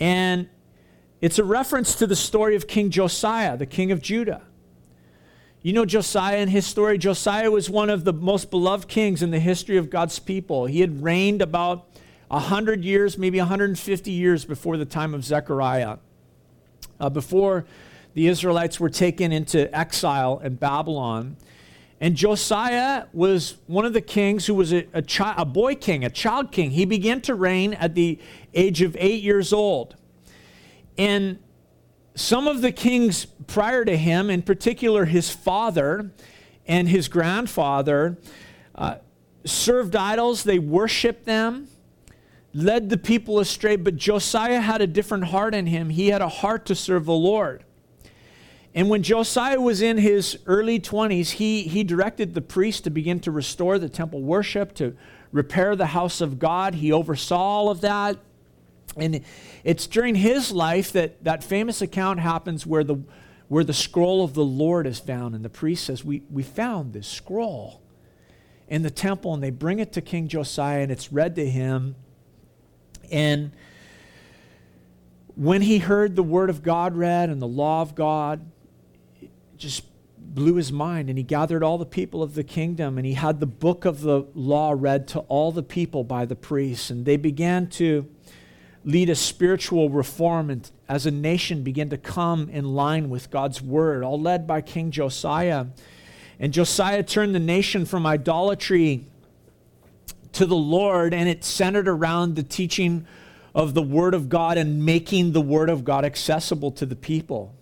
And 0.00 0.48
it's 1.20 1.38
a 1.38 1.44
reference 1.44 1.94
to 1.96 2.06
the 2.06 2.16
story 2.16 2.56
of 2.56 2.66
King 2.66 2.90
Josiah, 2.90 3.56
the 3.56 3.66
king 3.66 3.92
of 3.92 4.02
Judah. 4.02 4.42
You 5.64 5.72
know 5.72 5.86
Josiah 5.86 6.36
and 6.36 6.50
his 6.50 6.66
story. 6.66 6.98
Josiah 6.98 7.50
was 7.50 7.70
one 7.70 7.88
of 7.88 8.04
the 8.04 8.12
most 8.12 8.50
beloved 8.50 8.86
kings 8.86 9.22
in 9.22 9.30
the 9.30 9.38
history 9.38 9.78
of 9.78 9.88
God's 9.88 10.18
people. 10.18 10.66
He 10.66 10.82
had 10.82 11.02
reigned 11.02 11.40
about 11.40 11.86
100 12.28 12.84
years, 12.84 13.16
maybe 13.16 13.38
150 13.38 14.10
years 14.10 14.44
before 14.44 14.76
the 14.76 14.84
time 14.84 15.14
of 15.14 15.24
Zechariah, 15.24 15.96
uh, 17.00 17.08
before 17.08 17.64
the 18.12 18.26
Israelites 18.26 18.78
were 18.78 18.90
taken 18.90 19.32
into 19.32 19.74
exile 19.74 20.38
in 20.44 20.56
Babylon. 20.56 21.38
And 21.98 22.14
Josiah 22.14 23.06
was 23.14 23.56
one 23.66 23.86
of 23.86 23.94
the 23.94 24.02
kings 24.02 24.44
who 24.44 24.52
was 24.52 24.70
a, 24.70 24.86
a, 24.92 25.00
chi- 25.00 25.34
a 25.34 25.46
boy 25.46 25.76
king, 25.76 26.04
a 26.04 26.10
child 26.10 26.52
king. 26.52 26.72
He 26.72 26.84
began 26.84 27.22
to 27.22 27.34
reign 27.34 27.72
at 27.72 27.94
the 27.94 28.18
age 28.52 28.82
of 28.82 28.98
eight 29.00 29.22
years 29.22 29.50
old. 29.50 29.96
And 30.98 31.38
some 32.14 32.46
of 32.46 32.60
the 32.60 32.72
kings 32.72 33.26
prior 33.46 33.84
to 33.84 33.96
him, 33.96 34.30
in 34.30 34.42
particular 34.42 35.04
his 35.04 35.30
father 35.30 36.12
and 36.66 36.88
his 36.88 37.08
grandfather, 37.08 38.18
uh, 38.74 38.96
served 39.44 39.96
idols, 39.96 40.44
they 40.44 40.58
worshiped 40.58 41.26
them, 41.26 41.68
led 42.52 42.88
the 42.88 42.96
people 42.96 43.40
astray. 43.40 43.76
But 43.76 43.96
Josiah 43.96 44.60
had 44.60 44.80
a 44.80 44.86
different 44.86 45.24
heart 45.24 45.54
in 45.54 45.66
him. 45.66 45.90
He 45.90 46.08
had 46.08 46.22
a 46.22 46.28
heart 46.28 46.66
to 46.66 46.74
serve 46.74 47.04
the 47.04 47.12
Lord. 47.12 47.64
And 48.76 48.88
when 48.88 49.02
Josiah 49.02 49.60
was 49.60 49.82
in 49.82 49.98
his 49.98 50.38
early 50.46 50.80
20s, 50.80 51.30
he, 51.32 51.62
he 51.62 51.84
directed 51.84 52.34
the 52.34 52.40
priests 52.40 52.80
to 52.82 52.90
begin 52.90 53.20
to 53.20 53.30
restore 53.30 53.78
the 53.78 53.88
temple 53.88 54.22
worship, 54.22 54.74
to 54.76 54.96
repair 55.30 55.76
the 55.76 55.86
house 55.86 56.20
of 56.20 56.38
God. 56.38 56.74
He 56.74 56.90
oversaw 56.90 57.38
all 57.38 57.70
of 57.70 57.80
that. 57.82 58.18
And 58.96 59.22
it's 59.64 59.86
during 59.86 60.14
his 60.14 60.52
life 60.52 60.92
that 60.92 61.24
that 61.24 61.42
famous 61.42 61.82
account 61.82 62.20
happens 62.20 62.66
where 62.66 62.84
the, 62.84 62.96
where 63.48 63.64
the 63.64 63.74
scroll 63.74 64.24
of 64.24 64.34
the 64.34 64.44
Lord 64.44 64.86
is 64.86 64.98
found. 64.98 65.34
And 65.34 65.44
the 65.44 65.50
priest 65.50 65.84
says, 65.84 66.04
we, 66.04 66.22
we 66.30 66.42
found 66.42 66.92
this 66.92 67.08
scroll 67.08 67.82
in 68.68 68.82
the 68.82 68.90
temple. 68.90 69.34
And 69.34 69.42
they 69.42 69.50
bring 69.50 69.78
it 69.78 69.92
to 69.94 70.00
King 70.00 70.28
Josiah 70.28 70.80
and 70.80 70.92
it's 70.92 71.12
read 71.12 71.36
to 71.36 71.48
him. 71.48 71.96
And 73.10 73.52
when 75.34 75.62
he 75.62 75.78
heard 75.78 76.16
the 76.16 76.22
word 76.22 76.50
of 76.50 76.62
God 76.62 76.96
read 76.96 77.28
and 77.28 77.42
the 77.42 77.48
law 77.48 77.82
of 77.82 77.94
God, 77.94 78.48
it 79.20 79.30
just 79.56 79.84
blew 80.16 80.54
his 80.54 80.72
mind. 80.72 81.08
And 81.08 81.18
he 81.18 81.24
gathered 81.24 81.62
all 81.62 81.78
the 81.78 81.86
people 81.86 82.22
of 82.22 82.34
the 82.34 82.44
kingdom 82.44 82.96
and 82.96 83.06
he 83.06 83.14
had 83.14 83.40
the 83.40 83.46
book 83.46 83.84
of 83.84 84.00
the 84.00 84.26
law 84.34 84.74
read 84.76 85.08
to 85.08 85.20
all 85.20 85.52
the 85.52 85.62
people 85.62 86.04
by 86.04 86.24
the 86.24 86.36
priests. 86.36 86.90
And 86.90 87.04
they 87.04 87.16
began 87.16 87.68
to 87.70 88.08
lead 88.84 89.08
a 89.08 89.14
spiritual 89.14 89.88
reform 89.88 90.50
and 90.50 90.70
as 90.88 91.06
a 91.06 91.10
nation 91.10 91.62
begin 91.62 91.90
to 91.90 91.96
come 91.96 92.48
in 92.50 92.74
line 92.74 93.08
with 93.08 93.30
God's 93.30 93.62
word, 93.62 94.04
all 94.04 94.20
led 94.20 94.46
by 94.46 94.60
King 94.60 94.90
Josiah. 94.90 95.66
And 96.38 96.52
Josiah 96.52 97.02
turned 97.02 97.34
the 97.34 97.40
nation 97.40 97.86
from 97.86 98.06
idolatry 98.06 99.06
to 100.32 100.46
the 100.46 100.56
Lord, 100.56 101.14
and 101.14 101.28
it 101.28 101.44
centered 101.44 101.88
around 101.88 102.36
the 102.36 102.42
teaching 102.42 103.06
of 103.54 103.72
the 103.74 103.82
Word 103.82 104.14
of 104.14 104.28
God 104.28 104.58
and 104.58 104.84
making 104.84 105.32
the 105.32 105.40
Word 105.40 105.70
of 105.70 105.84
God 105.84 106.04
accessible 106.04 106.72
to 106.72 106.84
the 106.84 106.96
people. 106.96 107.54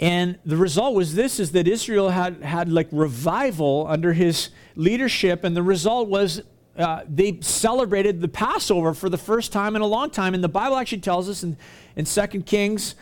And 0.00 0.38
the 0.44 0.56
result 0.56 0.94
was 0.94 1.14
this 1.14 1.38
is 1.38 1.52
that 1.52 1.68
Israel 1.68 2.08
had, 2.08 2.42
had 2.42 2.72
like 2.72 2.88
revival 2.90 3.86
under 3.88 4.12
his 4.12 4.48
leadership, 4.74 5.44
and 5.44 5.56
the 5.56 5.62
result 5.62 6.08
was 6.08 6.42
uh, 6.76 7.02
they 7.08 7.38
celebrated 7.40 8.20
the 8.20 8.28
Passover 8.28 8.94
for 8.94 9.08
the 9.08 9.18
first 9.18 9.52
time 9.52 9.76
in 9.76 9.82
a 9.82 9.86
long 9.86 10.10
time. 10.10 10.34
And 10.34 10.42
the 10.42 10.48
Bible 10.48 10.76
actually 10.76 11.00
tells 11.00 11.28
us 11.28 11.42
in, 11.42 11.56
in 11.96 12.04
2 12.04 12.26
Kings 12.42 12.94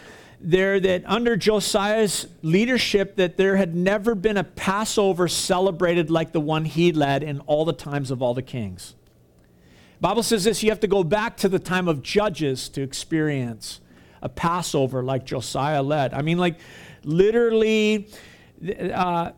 there 0.45 0.81
that 0.81 1.05
under 1.07 1.37
Josiah's 1.37 2.27
leadership 2.43 3.17
that 3.17 3.37
there 3.37 3.57
had 3.57 3.75
never 3.75 4.15
been 4.15 4.37
a 4.37 4.45
Passover 4.45 5.29
celebrated 5.29 6.11
like 6.11 6.33
the 6.33 6.41
one 6.41 6.65
he 6.65 6.93
led 6.93 7.23
in 7.23 7.41
all 7.41 7.65
the 7.65 7.73
times 7.73 8.11
of 8.11 8.23
all 8.23 8.35
the 8.35 8.43
kings. 8.43 8.95
Bible 10.01 10.25
says 10.25 10.43
this, 10.43 10.63
you 10.65 10.71
have 10.71 10.81
to 10.81 10.89
go 10.89 11.05
back 11.05 11.37
to 11.39 11.49
the 11.49 11.61
time 11.61 11.87
of 11.87 12.03
Judges 12.03 12.69
to 12.71 12.83
experience 12.83 13.81
a 14.21 14.29
Passover 14.29 15.03
like 15.03 15.25
Josiah 15.25 15.83
led. 15.83 16.13
I 16.13 16.23
mean, 16.23 16.39
like 16.39 16.59
literally, 17.05 18.09
uh, 18.93 19.31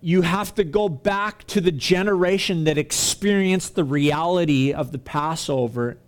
you 0.00 0.22
have 0.22 0.54
to 0.54 0.64
go 0.64 0.88
back 0.88 1.46
to 1.48 1.60
the 1.60 1.72
generation 1.72 2.64
that 2.64 2.78
experienced 2.78 3.74
the 3.74 3.84
reality 3.84 4.72
of 4.72 4.92
the 4.92 4.98
Passover 4.98 5.98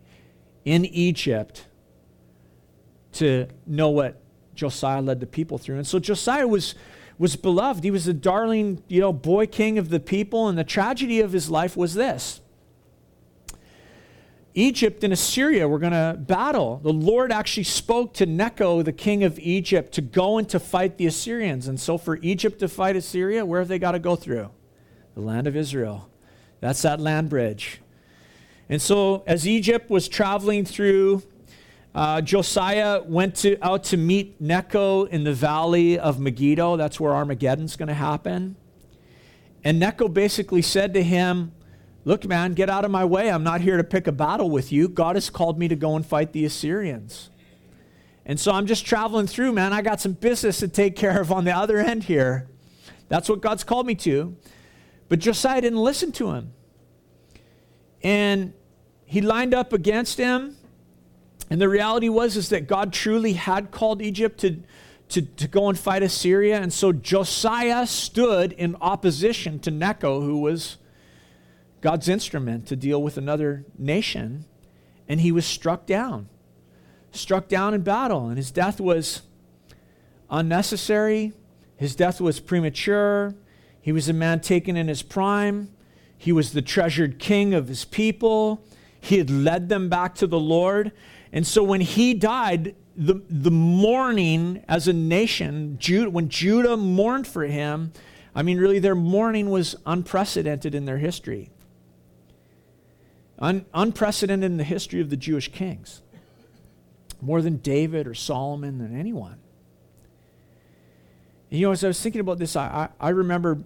in 0.64 0.84
Egypt 0.86 1.66
to 3.12 3.46
know 3.66 3.90
what 3.90 4.20
Josiah 4.54 5.02
led 5.02 5.20
the 5.20 5.26
people 5.26 5.58
through. 5.58 5.76
And 5.76 5.86
so 5.86 5.98
Josiah 5.98 6.46
was, 6.46 6.74
was 7.18 7.36
beloved. 7.36 7.84
He 7.84 7.90
was 7.90 8.06
the 8.06 8.14
darling, 8.14 8.82
you 8.88 9.00
know, 9.00 9.12
boy 9.12 9.46
king 9.46 9.78
of 9.78 9.90
the 9.90 10.00
people. 10.00 10.48
And 10.48 10.56
the 10.56 10.64
tragedy 10.64 11.20
of 11.20 11.32
his 11.32 11.50
life 11.50 11.76
was 11.76 11.94
this 11.94 12.41
Egypt 14.54 15.02
and 15.02 15.12
Assyria 15.12 15.66
were 15.66 15.78
going 15.78 15.92
to 15.92 16.16
battle. 16.18 16.80
The 16.82 16.92
Lord 16.92 17.32
actually 17.32 17.64
spoke 17.64 18.12
to 18.14 18.26
Necho, 18.26 18.82
the 18.82 18.92
king 18.92 19.24
of 19.24 19.38
Egypt, 19.38 19.92
to 19.92 20.02
go 20.02 20.36
and 20.36 20.48
to 20.50 20.60
fight 20.60 20.98
the 20.98 21.06
Assyrians. 21.06 21.68
And 21.68 21.80
so, 21.80 21.96
for 21.96 22.18
Egypt 22.18 22.58
to 22.58 22.68
fight 22.68 22.96
Assyria, 22.96 23.46
where 23.46 23.60
have 23.60 23.68
they 23.68 23.78
got 23.78 23.92
to 23.92 23.98
go 23.98 24.14
through? 24.14 24.50
The 25.14 25.20
land 25.20 25.46
of 25.46 25.56
Israel. 25.56 26.10
That's 26.60 26.82
that 26.82 27.00
land 27.00 27.30
bridge. 27.30 27.80
And 28.68 28.80
so, 28.80 29.24
as 29.26 29.48
Egypt 29.48 29.90
was 29.90 30.06
traveling 30.06 30.64
through, 30.64 31.22
uh, 31.94 32.20
Josiah 32.20 33.02
went 33.02 33.36
to, 33.36 33.58
out 33.62 33.84
to 33.84 33.96
meet 33.96 34.40
Necho 34.40 35.04
in 35.04 35.24
the 35.24 35.32
valley 35.32 35.98
of 35.98 36.20
Megiddo. 36.20 36.76
That's 36.76 37.00
where 37.00 37.12
Armageddon's 37.12 37.76
going 37.76 37.88
to 37.88 37.94
happen. 37.94 38.56
And 39.64 39.78
Necho 39.78 40.08
basically 40.08 40.62
said 40.62 40.94
to 40.94 41.02
him, 41.02 41.52
Look, 42.04 42.26
man, 42.26 42.54
get 42.54 42.68
out 42.68 42.84
of 42.84 42.90
my 42.90 43.04
way. 43.04 43.30
I'm 43.30 43.44
not 43.44 43.60
here 43.60 43.76
to 43.76 43.84
pick 43.84 44.06
a 44.06 44.12
battle 44.12 44.50
with 44.50 44.72
you. 44.72 44.88
God 44.88 45.16
has 45.16 45.30
called 45.30 45.58
me 45.58 45.68
to 45.68 45.76
go 45.76 45.94
and 45.94 46.04
fight 46.04 46.32
the 46.32 46.44
Assyrians. 46.44 47.30
And 48.26 48.38
so 48.38 48.52
I'm 48.52 48.66
just 48.66 48.84
traveling 48.84 49.26
through, 49.26 49.52
man. 49.52 49.72
I 49.72 49.82
got 49.82 50.00
some 50.00 50.12
business 50.12 50.58
to 50.60 50.68
take 50.68 50.96
care 50.96 51.20
of 51.20 51.30
on 51.30 51.44
the 51.44 51.56
other 51.56 51.78
end 51.78 52.04
here. 52.04 52.48
That's 53.08 53.28
what 53.28 53.40
God's 53.40 53.62
called 53.64 53.86
me 53.86 53.94
to. 53.96 54.36
But 55.08 55.18
Josiah 55.18 55.60
didn't 55.60 55.82
listen 55.82 56.12
to 56.12 56.32
him. 56.32 56.52
And 58.02 58.54
he 59.04 59.20
lined 59.20 59.54
up 59.54 59.72
against 59.72 60.18
him. 60.18 60.56
And 61.50 61.60
the 61.60 61.68
reality 61.68 62.08
was 62.08 62.36
is 62.36 62.48
that 62.48 62.66
God 62.66 62.92
truly 62.92 63.34
had 63.34 63.70
called 63.70 64.00
Egypt 64.02 64.40
to, 64.40 64.62
to, 65.10 65.22
to 65.22 65.46
go 65.46 65.68
and 65.68 65.78
fight 65.78 66.02
Assyria. 66.02 66.60
And 66.60 66.72
so 66.72 66.92
Josiah 66.92 67.86
stood 67.86 68.52
in 68.52 68.76
opposition 68.80 69.58
to 69.60 69.70
Necho, 69.70 70.20
who 70.20 70.38
was 70.38 70.78
God's 71.82 72.08
instrument 72.08 72.66
to 72.68 72.76
deal 72.76 73.02
with 73.02 73.18
another 73.18 73.66
nation, 73.76 74.46
and 75.08 75.20
he 75.20 75.32
was 75.32 75.44
struck 75.44 75.84
down. 75.84 76.28
Struck 77.10 77.48
down 77.48 77.74
in 77.74 77.82
battle, 77.82 78.28
and 78.28 78.38
his 78.38 78.50
death 78.50 78.80
was 78.80 79.22
unnecessary. 80.30 81.32
His 81.76 81.94
death 81.96 82.20
was 82.20 82.40
premature. 82.40 83.34
He 83.80 83.90
was 83.90 84.08
a 84.08 84.12
man 84.12 84.40
taken 84.40 84.76
in 84.76 84.86
his 84.86 85.02
prime. 85.02 85.70
He 86.16 86.30
was 86.30 86.52
the 86.52 86.62
treasured 86.62 87.18
king 87.18 87.52
of 87.52 87.66
his 87.66 87.84
people. 87.84 88.64
He 89.00 89.18
had 89.18 89.28
led 89.28 89.68
them 89.68 89.88
back 89.88 90.14
to 90.16 90.28
the 90.28 90.38
Lord. 90.38 90.92
And 91.32 91.44
so 91.44 91.64
when 91.64 91.80
he 91.80 92.14
died, 92.14 92.76
the, 92.96 93.20
the 93.28 93.50
mourning 93.50 94.64
as 94.68 94.86
a 94.86 94.92
nation, 94.92 95.78
Judah, 95.80 96.10
when 96.10 96.28
Judah 96.28 96.76
mourned 96.76 97.26
for 97.26 97.42
him, 97.42 97.92
I 98.36 98.44
mean, 98.44 98.58
really, 98.58 98.78
their 98.78 98.94
mourning 98.94 99.50
was 99.50 99.74
unprecedented 99.84 100.76
in 100.76 100.84
their 100.84 100.98
history. 100.98 101.50
Un- 103.38 103.64
unprecedented 103.74 104.50
in 104.50 104.56
the 104.56 104.64
history 104.64 105.00
of 105.00 105.10
the 105.10 105.16
Jewish 105.16 105.50
kings. 105.50 106.02
More 107.20 107.42
than 107.42 107.56
David 107.56 108.06
or 108.06 108.14
Solomon 108.14 108.78
than 108.78 108.98
anyone. 108.98 109.38
And, 111.50 111.60
you 111.60 111.66
know, 111.66 111.72
as 111.72 111.84
I 111.84 111.88
was 111.88 112.00
thinking 112.00 112.20
about 112.20 112.38
this, 112.38 112.56
I, 112.56 112.88
I, 113.00 113.08
I 113.08 113.10
remember, 113.10 113.58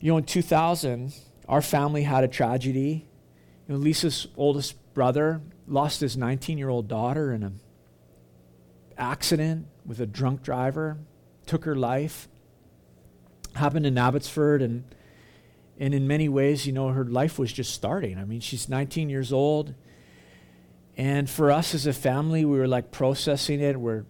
you 0.00 0.12
know, 0.12 0.18
in 0.18 0.24
2000, 0.24 1.14
our 1.48 1.62
family 1.62 2.02
had 2.02 2.24
a 2.24 2.28
tragedy. 2.28 3.06
You 3.68 3.74
know, 3.74 3.80
Lisa's 3.80 4.26
oldest 4.36 4.76
brother 4.94 5.40
lost 5.66 6.00
his 6.00 6.16
19 6.16 6.58
year 6.58 6.68
old 6.68 6.88
daughter 6.88 7.32
in 7.32 7.42
a 7.42 7.52
accident 8.96 9.66
with 9.84 10.00
a 10.00 10.06
drunk 10.06 10.42
driver, 10.42 10.98
took 11.46 11.64
her 11.64 11.76
life. 11.76 12.28
Happened 13.54 13.86
in 13.86 13.96
Abbotsford, 13.96 14.62
and 14.62 14.84
and 15.78 15.94
in 15.94 16.06
many 16.06 16.28
ways, 16.28 16.66
you 16.66 16.72
know, 16.72 16.88
her 16.88 17.04
life 17.04 17.38
was 17.38 17.52
just 17.52 17.74
starting. 17.74 18.18
I 18.18 18.24
mean, 18.24 18.40
she's 18.40 18.68
19 18.68 19.08
years 19.08 19.32
old, 19.32 19.74
and 20.96 21.28
for 21.28 21.50
us 21.50 21.74
as 21.74 21.86
a 21.86 21.92
family, 21.92 22.44
we 22.44 22.58
were 22.58 22.68
like 22.68 22.90
processing 22.90 23.60
it. 23.60 23.78
We're, 23.78 24.04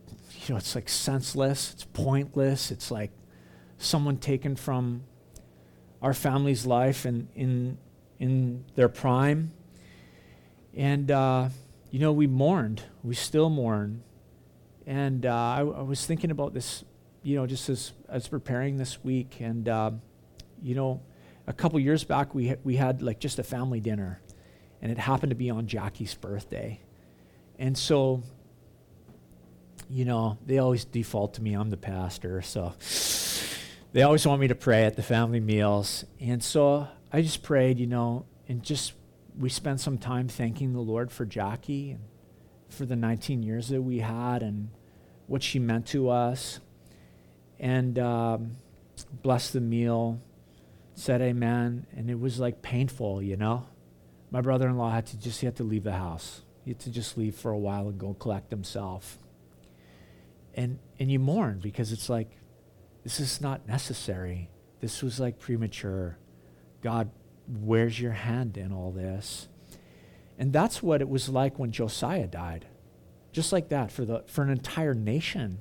you 0.46 0.50
know, 0.50 0.57
it's 0.57 0.74
like 0.74 0.88
senseless, 0.88 1.72
it's 1.72 1.85
pointless, 1.85 2.70
it's 2.70 2.90
like 2.90 3.11
someone 3.79 4.18
taken 4.18 4.57
from 4.57 5.05
our 6.03 6.12
family's 6.12 6.66
life 6.66 7.07
and 7.07 7.29
in 7.35 7.79
in 8.18 8.64
their 8.74 8.88
prime. 8.88 9.53
And 10.77 11.11
uh, 11.11 11.48
you 11.90 11.98
know, 11.98 12.12
we 12.12 12.27
mourned. 12.27 12.83
We 13.03 13.14
still 13.14 13.48
mourn. 13.48 14.03
And 14.87 15.24
uh, 15.24 15.64
was 15.87 16.05
thinking 16.05 16.31
about 16.31 16.53
this, 16.53 16.85
you 17.22 17.37
know, 17.37 17.46
just 17.46 17.68
as 17.70 17.92
as 18.09 18.29
preparing 18.29 18.77
this 18.77 19.03
week. 19.03 19.40
And 19.40 19.68
uh, 19.68 19.92
you 20.62 20.74
know, 20.74 21.00
a 21.46 21.52
couple 21.52 21.78
years 21.78 22.04
back, 22.04 22.35
we 22.35 22.54
we 22.64 22.76
had 22.76 23.02
like 23.02 23.20
just 23.20 23.38
a 23.38 23.42
family 23.42 23.80
dinner, 23.80 24.20
and 24.80 24.90
it 24.90 24.98
happened 24.98 25.30
to 25.30 25.37
be 25.37 25.50
on 25.50 25.66
Jackie's 25.66 26.14
birthday. 26.14 26.80
And 27.59 27.78
so, 27.78 28.22
you 29.88 30.04
know, 30.04 30.38
they 30.44 30.59
always 30.59 30.85
default 30.85 31.35
to 31.35 31.42
me. 31.42 31.54
I'm 31.54 31.70
the 31.70 31.76
pastor, 31.76 32.42
so 32.42 32.74
they 33.92 34.02
always 34.02 34.26
want 34.26 34.40
me 34.40 34.48
to 34.48 34.54
pray 34.54 34.85
at 34.85 34.96
the 34.96 35.02
family 35.02 35.40
meals. 35.40 36.04
And 36.20 36.42
so 36.42 36.88
I 37.12 37.22
just 37.22 37.42
prayed, 37.42 37.78
you 37.78 37.87
know, 37.87 38.26
and 38.48 38.62
just 38.62 38.92
we 39.38 39.48
spent 39.48 39.80
some 39.80 39.98
time 39.98 40.28
thanking 40.28 40.72
the 40.72 40.80
Lord 40.80 41.12
for 41.12 41.24
Jackie 41.24 41.92
and 41.92 42.00
for 42.68 42.87
the 42.87 42.96
19 42.96 43.42
years 43.42 43.68
that 43.68 43.83
we 43.83 44.00
had 44.00 44.42
and 44.42 44.70
what 45.26 45.42
she 45.42 45.59
meant 45.59 45.87
to 45.87 46.11
us. 46.11 46.61
And 47.61 47.98
um, 47.98 48.57
the 49.22 49.61
meal, 49.61 50.20
said 50.94 51.20
amen, 51.20 51.87
and 51.96 52.11
it 52.11 52.18
was 52.18 52.38
like 52.38 52.62
painful, 52.62 53.22
you 53.22 53.37
know. 53.37 53.66
My 54.30 54.40
brother-in-law 54.40 54.90
had 54.90 55.07
to 55.07 55.18
just 55.18 55.40
he 55.40 55.46
had 55.46 55.57
to 55.57 55.64
leave 55.64 55.85
the 55.85 55.92
house. 55.92 56.42
He 56.64 56.70
had 56.70 56.80
to 56.80 56.90
just 56.90 57.18
leave 57.18 57.35
for 57.35 57.50
a 57.50 57.59
while 57.59 57.88
and 57.88 57.98
go 57.98 58.14
collect 58.14 58.50
himself. 58.50 59.18
And 60.54 60.78
and 60.98 61.11
you 61.11 61.18
mourn 61.18 61.61
because 61.61 61.92
it's 61.92 62.09
like 62.09 62.30
this 63.02 63.20
is 63.20 63.40
not 63.40 63.68
necessary. 63.68 64.50
This 64.80 65.02
was 65.02 65.20
like 65.20 65.38
premature. 65.38 66.18
God, 66.80 67.11
where's 67.46 68.00
your 68.00 68.12
hand 68.12 68.57
in 68.57 68.72
all 68.72 68.90
this? 68.90 69.48
And 70.38 70.52
that's 70.52 70.83
what 70.83 71.00
it 71.00 71.09
was 71.09 71.28
like 71.28 71.59
when 71.59 71.70
Josiah 71.70 72.26
died. 72.26 72.66
Just 73.33 73.52
like 73.52 73.68
that 73.68 73.92
for, 73.92 74.04
the, 74.04 74.24
for 74.26 74.42
an 74.42 74.50
entire 74.50 74.94
nation. 74.94 75.59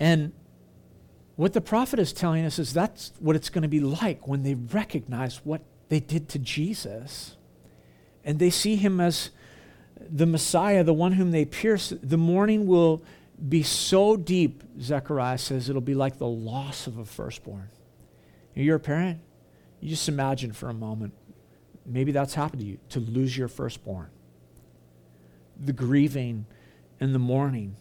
And 0.00 0.32
what 1.36 1.52
the 1.52 1.60
prophet 1.60 1.98
is 1.98 2.12
telling 2.12 2.44
us 2.44 2.58
is 2.58 2.72
that's 2.72 3.12
what 3.18 3.34
it's 3.34 3.50
going 3.50 3.62
to 3.62 3.68
be 3.68 3.80
like 3.80 4.28
when 4.28 4.42
they 4.42 4.54
recognize 4.54 5.44
what 5.44 5.62
they 5.88 6.00
did 6.00 6.28
to 6.30 6.38
Jesus. 6.38 7.36
And 8.24 8.38
they 8.38 8.50
see 8.50 8.76
him 8.76 9.00
as 9.00 9.30
the 10.00 10.26
Messiah, 10.26 10.84
the 10.84 10.94
one 10.94 11.12
whom 11.12 11.30
they 11.30 11.44
pierced. 11.44 12.08
The 12.08 12.16
mourning 12.16 12.66
will 12.66 13.02
be 13.48 13.62
so 13.62 14.16
deep, 14.16 14.62
Zechariah 14.80 15.38
says, 15.38 15.68
it'll 15.68 15.80
be 15.80 15.94
like 15.94 16.18
the 16.18 16.26
loss 16.26 16.86
of 16.86 16.98
a 16.98 17.04
firstborn. 17.04 17.68
You're 18.54 18.76
a 18.76 18.80
parent? 18.80 19.20
You 19.80 19.90
just 19.90 20.08
imagine 20.08 20.52
for 20.52 20.70
a 20.70 20.74
moment, 20.74 21.12
maybe 21.84 22.12
that's 22.12 22.34
happened 22.34 22.60
to 22.60 22.66
you, 22.66 22.78
to 22.90 23.00
lose 23.00 23.36
your 23.36 23.48
firstborn. 23.48 24.08
The 25.60 25.72
grieving 25.72 26.46
and 27.00 27.14
the 27.14 27.18
mourning. 27.18 27.76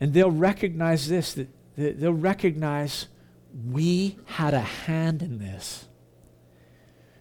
And 0.00 0.12
they'll 0.12 0.30
recognize 0.30 1.08
this, 1.08 1.32
that 1.34 1.48
they'll 1.76 2.12
recognize 2.12 3.08
we 3.68 4.18
had 4.26 4.54
a 4.54 4.60
hand 4.60 5.22
in 5.22 5.38
this. 5.38 5.86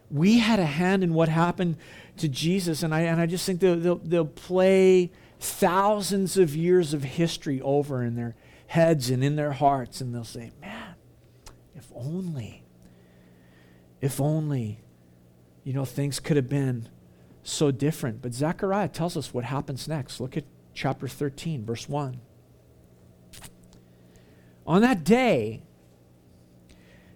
We 0.10 0.40
had 0.40 0.60
a 0.60 0.66
hand 0.66 1.04
in 1.04 1.14
what 1.14 1.30
happened 1.30 1.78
to 2.18 2.28
Jesus. 2.28 2.84
And 2.84 2.94
I, 2.94 3.02
and 3.02 3.20
I 3.22 3.26
just 3.26 3.46
think 3.46 3.60
they'll, 3.60 3.78
they'll, 3.78 3.96
they'll 3.98 4.26
play 4.26 5.12
thousands 5.40 6.38
of 6.38 6.56
years 6.56 6.94
of 6.94 7.04
history 7.04 7.62
over 7.62 8.04
in 8.04 8.16
their 8.16 8.36
heads 8.68 9.10
and 9.10 9.24
in 9.24 9.36
their 9.36 9.52
hearts, 9.52 10.00
and 10.00 10.14
they'll 10.14 10.24
say, 10.24 10.52
Man, 10.62 10.96
if 11.76 11.92
only, 11.94 12.64
if 14.00 14.22
only, 14.22 14.80
you 15.64 15.74
know, 15.74 15.84
things 15.84 16.20
could 16.20 16.38
have 16.38 16.48
been 16.48 16.88
so 17.44 17.72
different. 17.72 18.22
But 18.22 18.34
Zechariah 18.34 18.90
tells 18.90 19.18
us 19.18 19.34
what 19.34 19.44
happens 19.44 19.88
next. 19.88 20.20
Look 20.20 20.38
at 20.38 20.46
chapter 20.74 21.08
13, 21.08 21.66
verse 21.66 21.90
1. 21.90 22.22
On 24.72 24.82
that 24.84 25.04
day, 25.04 25.64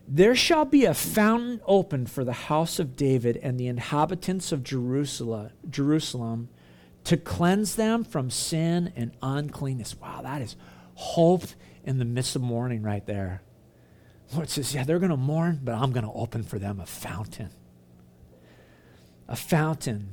there 0.05 0.35
shall 0.35 0.65
be 0.65 0.83
a 0.83 0.93
fountain 0.93 1.61
opened 1.65 2.11
for 2.11 2.25
the 2.25 2.33
house 2.33 2.79
of 2.79 2.97
David 2.97 3.37
and 3.37 3.57
the 3.57 3.67
inhabitants 3.67 4.51
of 4.51 4.61
Jerusalem, 4.61 5.51
Jerusalem 5.69 6.49
to 7.05 7.15
cleanse 7.15 7.75
them 7.75 8.03
from 8.03 8.29
sin 8.29 8.91
and 8.97 9.13
uncleanness. 9.21 9.95
Wow, 9.97 10.19
that 10.23 10.41
is 10.41 10.57
hope 10.95 11.43
in 11.85 11.97
the 11.97 12.03
midst 12.03 12.35
of 12.35 12.41
mourning 12.41 12.81
right 12.81 13.05
there. 13.05 13.41
Lord 14.33 14.49
says, 14.49 14.75
Yeah, 14.75 14.83
they're 14.83 14.99
going 14.99 15.11
to 15.11 15.15
mourn, 15.15 15.61
but 15.63 15.75
I'm 15.75 15.93
going 15.93 16.03
to 16.05 16.11
open 16.11 16.43
for 16.43 16.59
them 16.59 16.81
a 16.81 16.85
fountain. 16.85 17.51
A 19.29 19.37
fountain. 19.37 20.09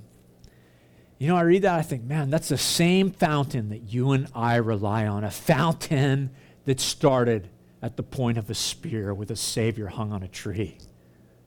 You 1.19 1.27
know, 1.27 1.37
I 1.37 1.43
read 1.43 1.63
that, 1.63 1.77
I 1.77 1.83
think, 1.83 2.05
man, 2.05 2.31
that's 2.31 2.51
the 2.51 2.57
same 2.57 3.11
fountain 3.11 3.71
that 3.71 3.93
you 3.93 4.13
and 4.13 4.29
I 4.33 4.55
rely 4.57 5.09
on. 5.09 5.25
A 5.25 5.31
fountain 5.33 6.31
that 6.65 6.81
started 6.81 7.49
at 7.81 7.97
the 7.97 8.03
point 8.03 8.39
of 8.39 8.49
a 8.49 8.55
spear 8.55 9.13
with 9.13 9.31
a 9.31 9.37
Savior 9.37 9.89
hung 9.89 10.13
on 10.13 10.23
a 10.23 10.29
tree. 10.29 10.79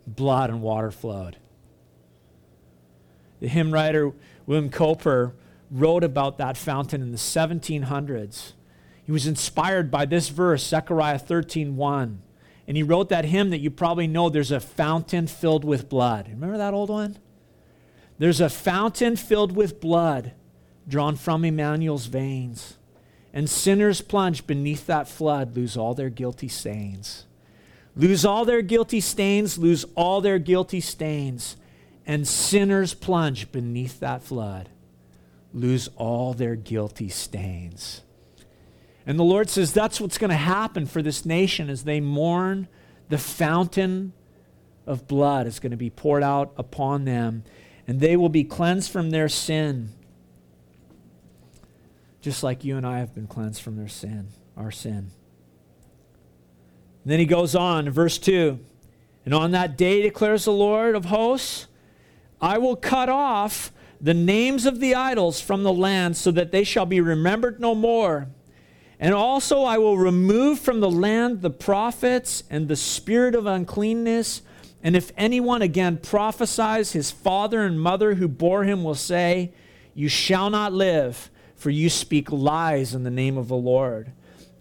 Blood 0.05 0.49
and 0.49 0.61
water 0.61 0.91
flowed. 0.91 1.37
The 3.39 3.47
hymn 3.47 3.71
writer 3.71 4.11
William 4.45 4.69
Cowper 4.69 5.33
wrote 5.71 6.03
about 6.03 6.37
that 6.37 6.57
fountain 6.57 7.01
in 7.01 7.11
the 7.11 7.17
1700s. 7.17 8.53
He 9.03 9.11
was 9.11 9.27
inspired 9.27 9.91
by 9.91 10.05
this 10.05 10.29
verse, 10.29 10.65
Zechariah 10.65 11.19
13:1. 11.19 12.21
And 12.67 12.75
he 12.75 12.83
wrote 12.83 13.09
that 13.09 13.25
hymn 13.25 13.51
that 13.51 13.59
you 13.59 13.69
probably 13.69 14.07
know, 14.07 14.29
There's 14.29 14.51
a 14.51 14.59
fountain 14.59 15.27
filled 15.27 15.63
with 15.63 15.89
blood. 15.89 16.27
Remember 16.29 16.57
that 16.57 16.73
old 16.73 16.89
one? 16.89 17.17
There's 18.17 18.41
a 18.41 18.49
fountain 18.49 19.15
filled 19.15 19.55
with 19.55 19.79
blood 19.79 20.33
drawn 20.87 21.15
from 21.15 21.45
Emmanuel's 21.45 22.07
veins. 22.07 22.77
And 23.35 23.47
sinners 23.47 24.01
plunge 24.01 24.47
beneath 24.47 24.87
that 24.87 25.07
flood 25.07 25.55
lose 25.55 25.77
all 25.77 25.93
their 25.93 26.09
guilty 26.09 26.47
stains. 26.47 27.25
Lose 27.95 28.25
all 28.25 28.45
their 28.45 28.63
guilty 28.63 28.99
stains, 28.99 29.59
lose 29.59 29.85
all 29.95 30.21
their 30.21 30.39
guilty 30.39 30.81
stains 30.81 31.55
and 32.05 32.27
sinners 32.27 32.93
plunge 32.93 33.51
beneath 33.51 33.99
that 33.99 34.23
flood, 34.23 34.69
lose 35.53 35.89
all 35.95 36.33
their 36.33 36.55
guilty 36.55 37.09
stains. 37.09 38.01
And 39.07 39.19
the 39.19 39.23
Lord 39.23 39.49
says 39.49 39.73
that's 39.73 39.99
what's 39.99 40.17
going 40.17 40.29
to 40.29 40.35
happen 40.35 40.85
for 40.85 41.01
this 41.01 41.25
nation 41.25 41.69
as 41.69 41.83
they 41.83 41.99
mourn 41.99 42.67
the 43.09 43.17
fountain 43.17 44.13
of 44.87 45.07
blood 45.07 45.47
is 45.47 45.59
going 45.59 45.71
to 45.71 45.77
be 45.77 45.89
poured 45.89 46.23
out 46.23 46.53
upon 46.57 47.05
them, 47.05 47.43
and 47.87 47.99
they 47.99 48.15
will 48.15 48.29
be 48.29 48.43
cleansed 48.43 48.91
from 48.91 49.09
their 49.09 49.29
sin, 49.29 49.89
just 52.25 52.41
like 52.41 52.63
you 52.63 52.75
and 52.75 52.87
I 52.87 52.97
have 52.97 53.13
been 53.13 53.27
cleansed 53.27 53.61
from 53.61 53.77
their 53.77 53.87
sin, 53.87 54.29
our 54.57 54.71
sin. 54.71 54.97
And 54.97 55.11
then 57.05 57.19
he 57.19 57.27
goes 57.27 57.53
on, 57.53 57.87
verse 57.91 58.17
2 58.17 58.59
And 59.25 59.33
on 59.35 59.51
that 59.51 59.77
day 59.77 60.01
declares 60.01 60.45
the 60.45 60.51
Lord 60.51 60.95
of 60.95 61.05
hosts, 61.05 61.67
I 62.41 62.57
will 62.57 62.75
cut 62.75 63.09
off 63.09 63.71
the 64.01 64.15
names 64.15 64.65
of 64.65 64.79
the 64.79 64.95
idols 64.95 65.39
from 65.39 65.61
the 65.61 65.71
land 65.71 66.17
so 66.17 66.31
that 66.31 66.51
they 66.51 66.63
shall 66.63 66.87
be 66.87 66.99
remembered 66.99 67.59
no 67.59 67.75
more. 67.75 68.27
And 68.99 69.13
also 69.13 69.61
I 69.61 69.77
will 69.77 69.99
remove 69.99 70.57
from 70.57 70.79
the 70.79 70.89
land 70.89 71.43
the 71.43 71.51
prophets 71.51 72.43
and 72.49 72.67
the 72.67 72.75
spirit 72.75 73.35
of 73.35 73.45
uncleanness. 73.45 74.41
And 74.81 74.95
if 74.95 75.11
anyone 75.15 75.61
again 75.61 75.97
prophesies, 75.97 76.93
his 76.93 77.11
father 77.11 77.61
and 77.61 77.79
mother 77.79 78.15
who 78.15 78.27
bore 78.27 78.63
him 78.63 78.83
will 78.83 78.95
say, 78.95 79.53
You 79.93 80.07
shall 80.07 80.49
not 80.49 80.73
live, 80.73 81.29
for 81.55 81.69
you 81.69 81.89
speak 81.89 82.31
lies 82.31 82.93
in 82.93 83.03
the 83.03 83.11
name 83.11 83.37
of 83.37 83.47
the 83.47 83.55
Lord. 83.55 84.11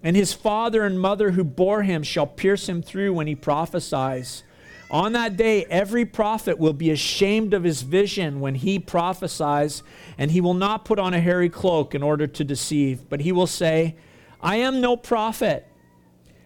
And 0.03 0.17
his 0.17 0.33
father 0.33 0.85
and 0.85 1.01
mother 1.01 1.33
who 1.33 1.45
bore 1.45 1.83
him 1.83 2.03
shall 2.03 2.27
pierce 2.27 2.69
him 2.69 2.83
through 2.83 3.15
when 3.15 3.27
he 3.27 3.35
prophesies. 3.35 4.43
On 4.91 5.13
that 5.13 5.37
day, 5.37 5.65
every 5.65 6.05
prophet 6.05 6.59
will 6.59 6.75
be 6.75 6.91
ashamed 6.91 7.55
of 7.55 7.65
his 7.65 7.83
vision 7.83 8.41
when 8.41 8.55
he 8.55 8.79
prophesies, 8.79 9.83
and 10.19 10.31
he 10.31 10.41
will 10.41 10.55
not 10.55 10.85
put 10.85 10.99
on 10.99 11.15
a 11.15 11.21
hairy 11.21 11.49
cloak 11.49 11.95
in 11.95 12.03
order 12.03 12.27
to 12.27 12.45
deceive, 12.45 13.09
but 13.09 13.21
he 13.21 13.33
will 13.33 13.47
say, 13.47 13.97
I 14.41 14.57
am 14.57 14.81
no 14.81 14.97
prophet. 14.97 15.67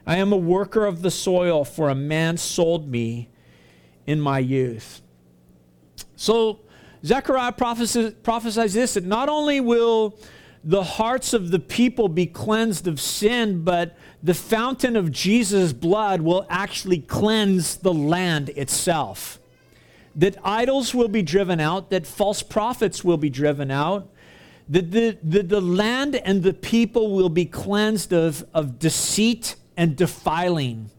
I 0.07 0.17
am 0.17 0.33
a 0.33 0.37
worker 0.37 0.87
of 0.87 1.03
the 1.03 1.11
soil, 1.11 1.65
for 1.65 1.91
a 1.91 1.95
man 1.95 2.37
sold 2.37 2.89
me 2.89 3.29
in 4.07 4.21
my 4.21 4.39
youth. 4.39 5.03
So, 6.17 6.61
Zechariah 7.05 7.53
prophesies, 7.53 8.15
prophesies 8.23 8.73
this 8.73 8.95
that 8.95 9.05
not 9.05 9.29
only 9.29 9.61
will 9.61 10.19
the 10.69 10.85
hearts 10.85 11.33
of 11.33 11.51
the 11.51 11.59
people 11.59 12.11
be 12.11 12.27
cleansed 12.27 12.87
of 12.87 13.01
sin, 13.01 13.65
but 13.65 13.97
the 14.23 14.35
fountain 14.35 14.97
of 14.97 15.11
Jesus' 15.11 15.73
blood 15.73 16.21
will 16.21 16.45
actually 16.51 16.99
cleanse 16.99 17.77
the 17.77 17.95
land 17.95 18.51
itself. 18.51 19.41
That 20.15 20.37
idols 20.45 20.95
will 20.95 21.09
be 21.09 21.23
driven 21.23 21.59
out, 21.59 21.89
that 21.89 22.07
false 22.07 22.43
prophets 22.43 23.03
will 23.03 23.17
be 23.17 23.31
driven 23.31 23.71
out, 23.71 24.11
that 24.69 24.91
the, 24.91 25.17
the, 25.23 25.43
the 25.43 25.63
land 25.63 26.17
and 26.17 26.43
the 26.43 26.53
people 26.53 27.17
will 27.17 27.31
be 27.31 27.47
cleansed 27.47 28.13
of, 28.13 28.45
of 28.53 28.79
deceit 28.79 29.57
and 29.75 29.97
defiling 29.97 30.91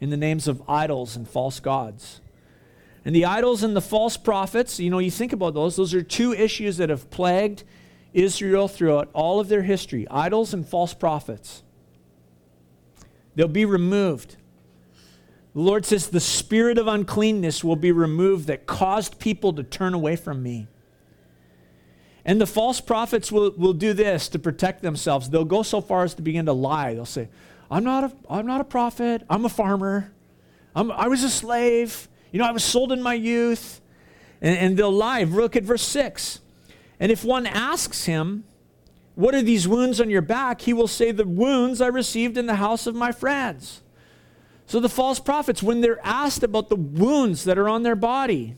in 0.00 0.08
the 0.08 0.16
names 0.16 0.48
of 0.48 0.62
idols 0.66 1.16
and 1.16 1.28
false 1.28 1.60
gods. 1.60 2.22
And 3.04 3.14
the 3.14 3.26
idols 3.26 3.62
and 3.62 3.76
the 3.76 3.82
false 3.82 4.16
prophets, 4.16 4.80
you 4.80 4.88
know, 4.88 5.00
you 5.00 5.10
think 5.10 5.34
about 5.34 5.52
those, 5.52 5.76
those 5.76 5.92
are 5.92 6.02
two 6.02 6.32
issues 6.32 6.78
that 6.78 6.88
have 6.88 7.10
plagued 7.10 7.62
Israel 8.16 8.66
throughout 8.66 9.10
all 9.12 9.38
of 9.38 9.48
their 9.48 9.62
history 9.62 10.06
idols 10.10 10.54
and 10.54 10.66
false 10.66 10.94
prophets. 10.94 11.62
They'll 13.34 13.46
be 13.46 13.66
removed. 13.66 14.36
The 15.54 15.60
Lord 15.60 15.84
says, 15.84 16.08
The 16.08 16.20
spirit 16.20 16.78
of 16.78 16.86
uncleanness 16.86 17.62
will 17.62 17.76
be 17.76 17.92
removed 17.92 18.46
that 18.46 18.66
caused 18.66 19.18
people 19.18 19.52
to 19.52 19.62
turn 19.62 19.92
away 19.92 20.16
from 20.16 20.42
me. 20.42 20.66
And 22.24 22.40
the 22.40 22.46
false 22.46 22.80
prophets 22.80 23.30
will, 23.30 23.52
will 23.52 23.74
do 23.74 23.92
this 23.92 24.28
to 24.30 24.38
protect 24.38 24.82
themselves. 24.82 25.28
They'll 25.28 25.44
go 25.44 25.62
so 25.62 25.80
far 25.80 26.02
as 26.02 26.14
to 26.14 26.22
begin 26.22 26.46
to 26.46 26.52
lie. 26.52 26.94
They'll 26.94 27.04
say, 27.04 27.28
I'm 27.70 27.84
not 27.84 28.04
a, 28.04 28.12
I'm 28.28 28.46
not 28.46 28.60
a 28.60 28.64
prophet. 28.64 29.22
I'm 29.28 29.44
a 29.44 29.50
farmer. 29.50 30.12
I'm, 30.74 30.90
I 30.90 31.08
was 31.08 31.22
a 31.22 31.30
slave. 31.30 32.08
You 32.32 32.38
know, 32.38 32.46
I 32.46 32.50
was 32.50 32.64
sold 32.64 32.92
in 32.92 33.02
my 33.02 33.14
youth. 33.14 33.80
And, 34.40 34.58
and 34.58 34.76
they'll 34.76 34.90
lie. 34.90 35.22
Look 35.24 35.54
at 35.54 35.62
verse 35.62 35.82
6. 35.82 36.40
And 36.98 37.12
if 37.12 37.24
one 37.24 37.46
asks 37.46 38.04
him, 38.04 38.44
What 39.14 39.34
are 39.34 39.42
these 39.42 39.68
wounds 39.68 40.00
on 40.00 40.10
your 40.10 40.22
back? 40.22 40.62
he 40.62 40.72
will 40.72 40.88
say, 40.88 41.12
The 41.12 41.26
wounds 41.26 41.80
I 41.80 41.88
received 41.88 42.36
in 42.36 42.46
the 42.46 42.56
house 42.56 42.86
of 42.86 42.94
my 42.94 43.12
friends. 43.12 43.82
So 44.66 44.80
the 44.80 44.88
false 44.88 45.20
prophets, 45.20 45.62
when 45.62 45.80
they're 45.80 46.04
asked 46.04 46.42
about 46.42 46.68
the 46.68 46.76
wounds 46.76 47.44
that 47.44 47.56
are 47.56 47.68
on 47.68 47.84
their 47.84 47.94
body, 47.94 48.56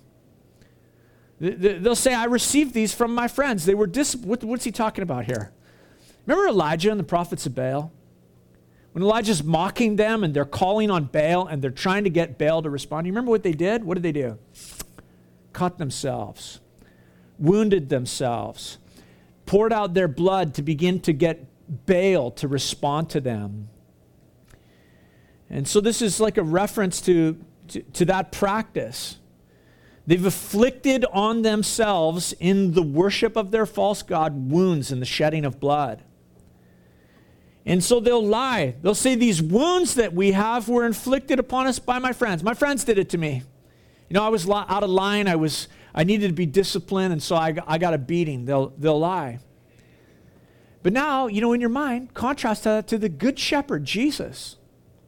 they'll 1.39 1.95
say, 1.95 2.15
I 2.15 2.25
received 2.25 2.73
these 2.73 2.95
from 2.95 3.15
my 3.15 3.29
friends. 3.29 3.67
They 3.67 3.75
were 3.75 3.87
dis- 3.87 4.17
what's 4.17 4.65
he 4.65 4.73
talking 4.73 5.03
about 5.03 5.27
here? 5.27 5.53
Remember 6.27 6.49
Elijah 6.49 6.91
and 6.91 6.99
the 6.99 7.05
prophets 7.05 7.47
of 7.47 7.55
Baal? 7.55 7.93
When 8.93 9.03
Elijah's 9.03 9.45
mocking 9.45 9.97
them 9.97 10.25
and 10.25 10.35
they're 10.35 10.45
calling 10.45 10.91
on 10.91 11.05
Baal 11.05 11.47
and 11.47 11.63
they're 11.63 11.71
trying 11.71 12.05
to 12.05 12.11
get 12.11 12.39
Baal 12.39 12.63
to 12.63 12.71
respond, 12.71 13.07
you 13.07 13.13
remember 13.13 13.31
what 13.31 13.43
they 13.43 13.53
did? 13.53 13.85
What 13.85 13.95
did 13.95 14.03
they 14.03 14.13
do? 14.13 14.39
Cut 15.53 15.79
themselves, 15.79 16.61
wounded 17.39 17.89
themselves, 17.89 18.79
poured 19.47 19.73
out 19.73 19.95
their 19.95 20.09
blood 20.09 20.55
to 20.55 20.63
begin 20.63 21.01
to 21.01 21.13
get 21.13 21.47
Baal 21.87 22.31
to 22.33 22.49
respond 22.49 23.11
to 23.11 23.21
them. 23.21 23.69
And 25.51 25.67
so 25.67 25.81
this 25.81 26.03
is 26.03 26.21
like 26.21 26.37
a 26.37 26.43
reference 26.43 27.01
to, 27.03 27.39
to, 27.69 27.83
to 27.83 28.05
that 28.07 28.33
practice. 28.33 29.19
They've 30.07 30.25
afflicted 30.25 31.05
on 31.13 31.43
themselves 31.43 32.35
in 32.41 32.73
the 32.73 32.83
worship 32.83 33.37
of 33.37 33.51
their 33.51 33.67
false 33.67 34.03
God 34.03 34.51
wounds 34.51 34.91
and 34.91 35.03
the 35.03 35.07
shedding 35.07 35.45
of 35.45 35.61
blood. 35.61 36.03
And 37.67 37.85
so 37.85 38.01
they'll 38.01 38.25
lie. 38.25 38.77
They'll 38.81 38.95
say, 38.95 39.15
These 39.15 39.43
wounds 39.43 39.95
that 39.97 40.15
we 40.15 40.33
have 40.33 40.69
were 40.71 40.87
inflicted 40.87 41.39
upon 41.39 41.67
us 41.67 41.79
by 41.79 41.99
my 41.99 42.15
friends. 42.15 42.43
My 42.43 42.55
friends 42.55 42.85
did 42.85 42.99
it 42.99 43.11
to 43.11 43.19
me. 43.19 43.43
You 44.09 44.15
know, 44.15 44.25
I 44.25 44.29
was 44.29 44.49
out 44.49 44.83
of 44.83 44.89
line. 44.89 45.29
I, 45.29 45.37
was, 45.37 45.69
I 45.95 46.05
needed 46.05 46.29
to 46.29 46.35
be 46.35 46.47
disciplined, 46.47 47.13
and 47.13 47.23
so 47.23 47.37
I, 47.37 47.57
I 47.67 47.79
got 47.79 47.95
a 47.95 47.99
beating. 47.99 48.45
They'll, 48.45 48.73
they'll 48.79 48.99
lie. 48.99 49.41
But 50.83 50.93
now, 50.93 51.27
you 51.27 51.41
know, 51.41 51.53
in 51.53 51.61
your 51.61 51.71
mind, 51.71 52.15
contrast 52.15 52.65
that 52.65 52.87
to 52.89 52.99
the 52.99 53.09
good 53.09 53.39
shepherd, 53.39 53.85
Jesus, 53.85 54.57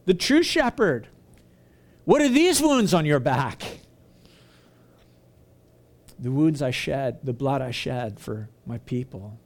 the 0.04 0.14
true 0.14 0.42
shepherd. 0.42 1.08
What 2.04 2.20
are 2.22 2.28
these 2.28 2.60
wounds 2.60 2.92
on 2.92 3.06
your 3.06 3.20
back? 3.20 3.62
The 6.18 6.30
wounds 6.30 6.60
I 6.60 6.70
shed, 6.70 7.20
the 7.22 7.32
blood 7.32 7.62
I 7.62 7.70
shed 7.70 8.18
for 8.18 8.48
my 8.66 8.78
people. 8.78 9.38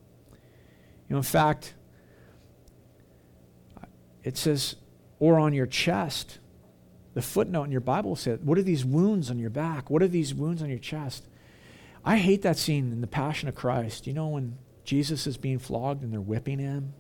You 1.09 1.15
know, 1.15 1.19
in 1.19 1.23
fact, 1.23 1.75
it 4.23 4.37
says, 4.37 4.77
or 5.19 5.39
on 5.39 5.53
your 5.53 5.67
chest. 5.67 6.39
The 7.15 7.23
footnote 7.23 7.65
in 7.65 7.73
your 7.73 7.81
Bible 7.81 8.17
said, 8.17 8.45
What 8.45 8.59
are 8.59 8.63
these 8.63 8.85
wounds 8.85 9.31
on 9.31 9.39
your 9.39 9.51
back? 9.51 9.89
What 9.89 10.03
are 10.03 10.09
these 10.09 10.35
wounds 10.35 10.63
on 10.63 10.69
your 10.69 10.79
chest? 10.79 11.27
I 12.05 12.19
hate 12.19 12.43
that 12.43 12.59
scene 12.59 12.93
in 12.93 13.01
the 13.01 13.07
Passion 13.07 13.49
of 13.49 13.55
Christ. 13.55 14.07
You 14.07 14.13
know, 14.13 14.29
when 14.29 14.59
Jesus 14.85 15.27
is 15.27 15.37
being 15.37 15.59
flogged 15.59 16.03
and 16.03 16.13
they're 16.13 16.21
whipping 16.21 16.59
him? 16.59 16.93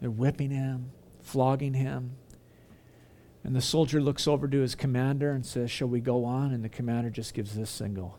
They're 0.00 0.10
whipping 0.10 0.50
him, 0.50 0.90
flogging 1.22 1.74
him. 1.74 2.16
And 3.44 3.54
the 3.54 3.60
soldier 3.60 4.00
looks 4.00 4.26
over 4.26 4.48
to 4.48 4.60
his 4.60 4.74
commander 4.74 5.32
and 5.32 5.44
says, 5.44 5.70
Shall 5.70 5.88
we 5.88 6.00
go 6.00 6.24
on? 6.24 6.52
And 6.52 6.64
the 6.64 6.68
commander 6.68 7.10
just 7.10 7.34
gives 7.34 7.54
this 7.54 7.70
single 7.70 8.18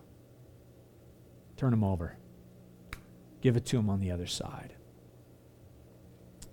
Turn 1.57 1.73
him 1.73 1.83
over. 1.83 2.17
Give 3.41 3.55
it 3.55 3.65
to 3.67 3.77
him 3.77 3.89
on 3.89 4.01
the 4.01 4.11
other 4.11 4.27
side 4.27 4.75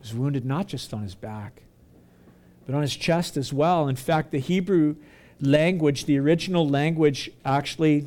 was 0.02 0.12
wounded 0.12 0.44
not 0.44 0.66
just 0.66 0.92
on 0.92 1.02
his 1.02 1.14
back, 1.14 1.62
but 2.66 2.74
on 2.74 2.82
his 2.82 2.94
chest 2.96 3.36
as 3.36 3.52
well. 3.52 3.88
In 3.88 3.96
fact, 3.96 4.30
the 4.30 4.38
Hebrew 4.38 4.96
language, 5.40 6.04
the 6.04 6.18
original 6.18 6.68
language, 6.68 7.30
actually 7.44 8.06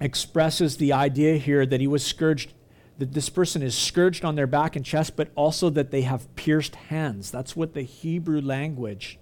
expresses 0.00 0.76
the 0.76 0.92
idea 0.92 1.36
here 1.36 1.66
that 1.66 1.80
he 1.80 1.86
was 1.86 2.04
scourged, 2.04 2.52
that 2.98 3.12
this 3.12 3.28
person 3.28 3.62
is 3.62 3.76
scourged 3.76 4.24
on 4.24 4.34
their 4.34 4.46
back 4.46 4.76
and 4.76 4.84
chest, 4.84 5.16
but 5.16 5.28
also 5.34 5.70
that 5.70 5.90
they 5.90 6.02
have 6.02 6.34
pierced 6.36 6.74
hands. 6.76 7.30
That's 7.30 7.56
what 7.56 7.74
the 7.74 7.82
Hebrew 7.82 8.40
language 8.40 9.18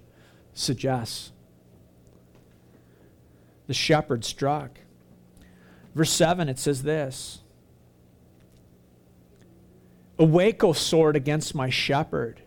suggests. 0.53 1.31
The 3.67 3.73
shepherd 3.73 4.25
struck. 4.25 4.79
Verse 5.95 6.11
7, 6.11 6.49
it 6.49 6.59
says 6.59 6.83
this 6.83 7.41
Awake, 10.19 10.63
O 10.63 10.73
sword, 10.73 11.15
against 11.15 11.55
my 11.55 11.69
shepherd. 11.69 12.41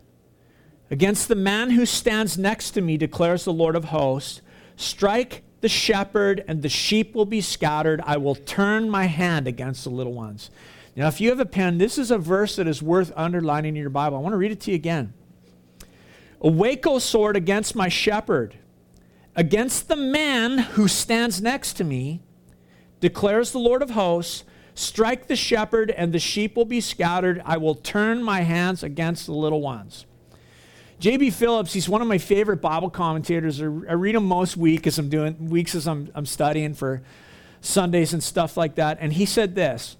Against 0.91 1.29
the 1.29 1.35
man 1.35 1.71
who 1.71 1.85
stands 1.85 2.39
next 2.39 2.73
to 2.73 2.81
me, 2.81 2.97
declares 2.97 3.45
the 3.45 3.53
Lord 3.53 3.75
of 3.75 3.87
hosts. 3.87 4.41
Strike 4.77 5.43
the 5.61 5.69
shepherd, 5.69 6.45
and 6.47 6.63
the 6.63 6.69
sheep 6.69 7.15
will 7.15 7.25
be 7.25 7.41
scattered. 7.41 8.01
I 8.05 8.19
will 8.19 8.35
turn 8.35 8.89
my 8.89 9.07
hand 9.07 9.49
against 9.49 9.85
the 9.85 9.91
little 9.91 10.13
ones. 10.13 10.51
Now, 10.95 11.09
if 11.09 11.21
you 11.21 11.31
have 11.31 11.41
a 11.41 11.47
pen, 11.47 11.79
this 11.79 11.99
is 11.99 12.11
a 12.11 12.19
verse 12.19 12.57
that 12.57 12.69
is 12.69 12.83
worth 12.83 13.13
underlining 13.17 13.77
in 13.77 13.81
your 13.81 13.91
Bible. 13.91 14.17
I 14.17 14.21
want 14.21 14.33
to 14.33 14.39
read 14.39 14.53
it 14.53 14.61
to 14.61 14.71
you 14.71 14.77
again. 14.77 15.13
Awake, 16.41 16.87
O 16.87 16.99
sword, 16.99 17.37
against 17.37 17.75
my 17.75 17.89
shepherd, 17.89 18.57
against 19.35 19.89
the 19.89 19.97
man 19.97 20.59
who 20.59 20.87
stands 20.87 21.43
next 21.43 21.75
to 21.75 21.85
me, 21.85 22.23
declares 23.01 23.51
the 23.51 23.59
Lord 23.59 23.83
of 23.83 23.91
hosts. 23.91 24.45
Strike 24.75 25.27
the 25.27 25.37
shepherd, 25.37 25.91
and 25.91 26.13
the 26.13 26.19
sheep 26.19 26.55
will 26.55 26.67
be 26.67 26.81
scattered. 26.81 27.43
I 27.45 27.57
will 27.57 27.75
turn 27.75 28.23
my 28.23 28.43
hands 28.43 28.83
against 28.83 29.27
the 29.27 29.33
little 29.33 29.63
ones. 29.63 30.07
J.B. 30.99 31.31
Phillips, 31.31 31.73
he's 31.73 31.89
one 31.89 32.01
of 32.01 32.09
my 32.09 32.19
favorite 32.19 32.63
Bible 32.63 32.89
commentators. 32.89 33.61
I 33.61 33.65
read 33.65 34.15
him 34.15 34.25
most 34.25 34.57
week 34.57 34.87
as 34.87 34.99
I'm 34.99 35.09
doing 35.09 35.51
weeks 35.51 35.75
as 35.75 35.87
I'm, 35.87 36.11
I'm 36.15 36.25
studying 36.25 36.73
for 36.73 37.03
Sundays 37.61 38.13
and 38.13 38.23
stuff 38.23 38.57
like 38.57 38.77
that. 38.77 38.99
And 39.01 39.13
he 39.13 39.27
said 39.27 39.55
this. 39.55 39.97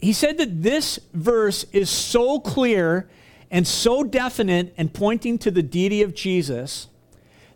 He 0.00 0.12
said 0.12 0.38
that 0.38 0.62
this 0.62 0.98
verse 1.12 1.64
is 1.72 1.90
so 1.90 2.40
clear 2.40 3.08
and 3.50 3.66
so 3.66 4.04
definite 4.04 4.74
and 4.76 4.92
pointing 4.92 5.38
to 5.38 5.50
the 5.50 5.62
deity 5.62 6.02
of 6.02 6.14
Jesus 6.14 6.88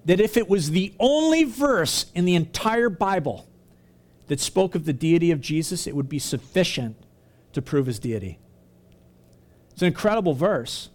that 0.05 0.21
if 0.21 0.37
it 0.37 0.49
was 0.49 0.71
the 0.71 0.95
only 0.99 1.45
verse 1.45 2.07
in 2.15 2.25
the 2.25 2.35
entire 2.35 2.89
Bible 2.89 3.47
that 4.29 4.41
spoke 4.41 4.75
of 4.75 4.85
the 4.85 4.93
deity 4.93 5.31
of 5.31 5.41
Jesus, 5.41 5.87
it 5.87 5.97
would 5.97 6.09
be 6.09 6.19
sufficient 6.19 6.97
to 7.53 7.63
prove 7.63 7.87
his 7.87 7.99
deity. 7.99 8.39
It's 9.73 9.83
an 9.83 9.89
incredible 9.89 10.35
verse. 10.35 10.91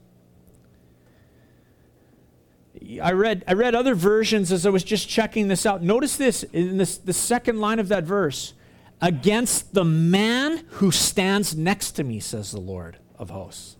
I 3.02 3.12
read, 3.12 3.43
I 3.48 3.54
read 3.54 3.76
other 3.76 3.96
versions 3.96 4.52
as 4.52 4.65
I 4.65 4.69
was 4.69 4.84
just 4.84 5.08
checking 5.08 5.48
this 5.48 5.65
out. 5.65 5.82
Notice 5.82 6.17
this 6.17 6.43
in 6.43 6.78
this, 6.78 6.98
the 6.98 7.13
second 7.13 7.60
line 7.60 7.80
of 7.80 7.88
that 7.88 8.04
verse 8.04 8.54
against 9.02 9.74
the 9.74 9.86
man 9.86 10.65
who 10.72 10.91
stands 10.91 11.56
next 11.56 11.91
to 11.91 12.04
me, 12.04 12.19
says 12.19 12.52
the 12.52 12.60
Lord 12.60 12.98
of 13.17 13.30
hosts. 13.30 13.78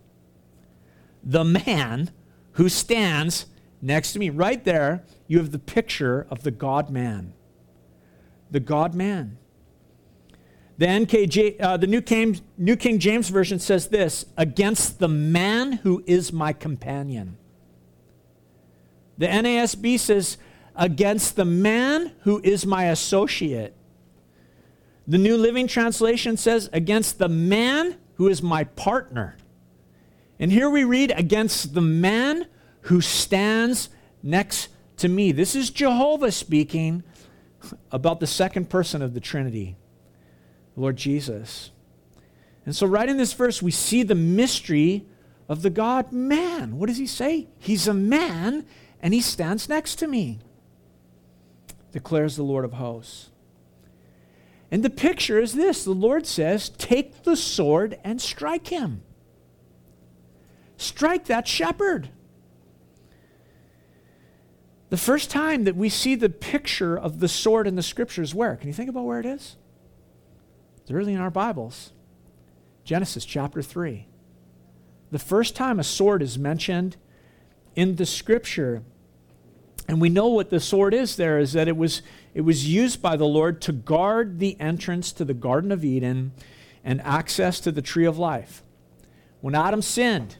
The 1.22 1.44
man 1.44 2.10
who 2.52 2.68
stands 2.68 3.46
next 3.80 4.12
to 4.12 4.18
me. 4.18 4.30
Right 4.30 4.64
there, 4.64 5.04
you 5.26 5.38
have 5.38 5.50
the 5.50 5.58
picture 5.58 6.26
of 6.30 6.42
the 6.42 6.50
God 6.50 6.90
man. 6.90 7.34
The 8.50 8.60
God 8.60 8.94
man. 8.94 9.38
The, 10.76 10.86
NKJ, 10.86 11.60
uh, 11.60 11.76
the 11.76 11.86
New 11.86 12.02
King, 12.02 12.40
New 12.58 12.76
King 12.76 12.98
James 12.98 13.28
Version 13.28 13.58
says 13.58 13.88
this 13.88 14.26
against 14.36 14.98
the 14.98 15.08
man 15.08 15.72
who 15.72 16.02
is 16.06 16.32
my 16.32 16.52
companion. 16.52 17.36
The 19.18 19.26
NASB 19.26 19.98
says, 19.98 20.38
against 20.74 21.36
the 21.36 21.44
man 21.44 22.12
who 22.22 22.40
is 22.42 22.66
my 22.66 22.84
associate. 22.86 23.74
The 25.06 25.18
New 25.18 25.36
Living 25.36 25.66
Translation 25.66 26.36
says, 26.36 26.68
against 26.72 27.18
the 27.18 27.28
man 27.28 27.96
who 28.14 28.28
is 28.28 28.42
my 28.42 28.64
partner. 28.64 29.36
And 30.38 30.50
here 30.50 30.68
we 30.68 30.84
read 30.84 31.12
against 31.16 31.74
the 31.74 31.80
man 31.80 32.46
who 32.82 33.00
stands 33.00 33.88
next 34.22 34.68
to 34.98 35.08
me. 35.08 35.32
This 35.32 35.54
is 35.54 35.70
Jehovah 35.70 36.32
speaking 36.32 37.02
about 37.90 38.20
the 38.20 38.26
second 38.26 38.68
person 38.68 39.00
of 39.00 39.14
the 39.14 39.20
Trinity, 39.20 39.76
Lord 40.76 40.96
Jesus. 40.96 41.70
And 42.66 42.74
so, 42.74 42.86
right 42.86 43.08
in 43.08 43.16
this 43.16 43.32
verse, 43.32 43.62
we 43.62 43.70
see 43.70 44.02
the 44.02 44.14
mystery 44.14 45.06
of 45.48 45.62
the 45.62 45.70
God 45.70 46.12
man. 46.12 46.78
What 46.78 46.88
does 46.88 46.98
he 46.98 47.06
say? 47.06 47.48
He's 47.58 47.86
a 47.86 47.94
man 47.94 48.66
and 49.04 49.12
he 49.12 49.20
stands 49.20 49.68
next 49.68 49.96
to 49.96 50.06
me, 50.06 50.40
declares 51.92 52.36
the 52.36 52.42
Lord 52.42 52.64
of 52.64 52.72
hosts. 52.72 53.28
And 54.70 54.82
the 54.82 54.88
picture 54.88 55.38
is 55.38 55.52
this 55.52 55.84
the 55.84 55.92
Lord 55.92 56.26
says, 56.26 56.70
Take 56.70 57.22
the 57.22 57.36
sword 57.36 57.98
and 58.02 58.20
strike 58.20 58.68
him. 58.68 59.02
Strike 60.78 61.26
that 61.26 61.46
shepherd. 61.46 62.08
The 64.88 64.96
first 64.96 65.30
time 65.30 65.64
that 65.64 65.76
we 65.76 65.90
see 65.90 66.14
the 66.14 66.30
picture 66.30 66.98
of 66.98 67.20
the 67.20 67.28
sword 67.28 67.66
in 67.66 67.76
the 67.76 67.82
scriptures, 67.82 68.34
where? 68.34 68.56
Can 68.56 68.68
you 68.68 68.74
think 68.74 68.88
about 68.88 69.04
where 69.04 69.20
it 69.20 69.26
is? 69.26 69.56
It's 70.80 70.90
early 70.90 71.12
in 71.12 71.20
our 71.20 71.30
Bibles. 71.30 71.92
Genesis 72.84 73.26
chapter 73.26 73.60
3. 73.60 74.06
The 75.10 75.18
first 75.18 75.54
time 75.54 75.78
a 75.78 75.84
sword 75.84 76.22
is 76.22 76.38
mentioned 76.38 76.96
in 77.76 77.96
the 77.96 78.06
scripture, 78.06 78.82
and 79.86 80.00
we 80.00 80.08
know 80.08 80.28
what 80.28 80.50
the 80.50 80.60
sword 80.60 80.94
is 80.94 81.16
there, 81.16 81.38
is 81.38 81.52
that 81.52 81.68
it 81.68 81.76
was, 81.76 82.02
it 82.32 82.40
was 82.40 82.66
used 82.66 83.02
by 83.02 83.16
the 83.16 83.26
Lord 83.26 83.60
to 83.62 83.72
guard 83.72 84.38
the 84.38 84.58
entrance 84.58 85.12
to 85.12 85.24
the 85.24 85.34
Garden 85.34 85.70
of 85.70 85.84
Eden 85.84 86.32
and 86.82 87.00
access 87.02 87.60
to 87.60 87.72
the 87.72 87.82
tree 87.82 88.06
of 88.06 88.18
life. 88.18 88.62
When 89.40 89.54
Adam 89.54 89.82
sinned, 89.82 90.36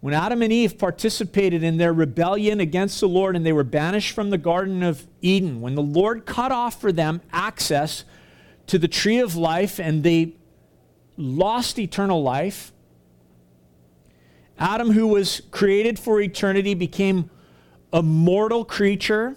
when 0.00 0.14
Adam 0.14 0.42
and 0.42 0.52
Eve 0.52 0.78
participated 0.78 1.62
in 1.62 1.76
their 1.76 1.92
rebellion 1.92 2.60
against 2.60 3.00
the 3.00 3.08
Lord 3.08 3.36
and 3.36 3.46
they 3.46 3.52
were 3.52 3.64
banished 3.64 4.14
from 4.14 4.30
the 4.30 4.38
Garden 4.38 4.82
of 4.82 5.06
Eden, 5.20 5.60
when 5.60 5.74
the 5.74 5.82
Lord 5.82 6.26
cut 6.26 6.50
off 6.50 6.80
for 6.80 6.90
them 6.90 7.20
access 7.32 8.04
to 8.66 8.78
the 8.78 8.88
tree 8.88 9.18
of 9.18 9.36
life 9.36 9.78
and 9.78 10.02
they 10.02 10.34
lost 11.16 11.78
eternal 11.78 12.22
life, 12.22 12.72
Adam, 14.58 14.92
who 14.92 15.06
was 15.06 15.42
created 15.50 15.98
for 15.98 16.20
eternity, 16.20 16.74
became 16.74 17.30
a 17.92 18.02
mortal 18.02 18.64
creature. 18.64 19.36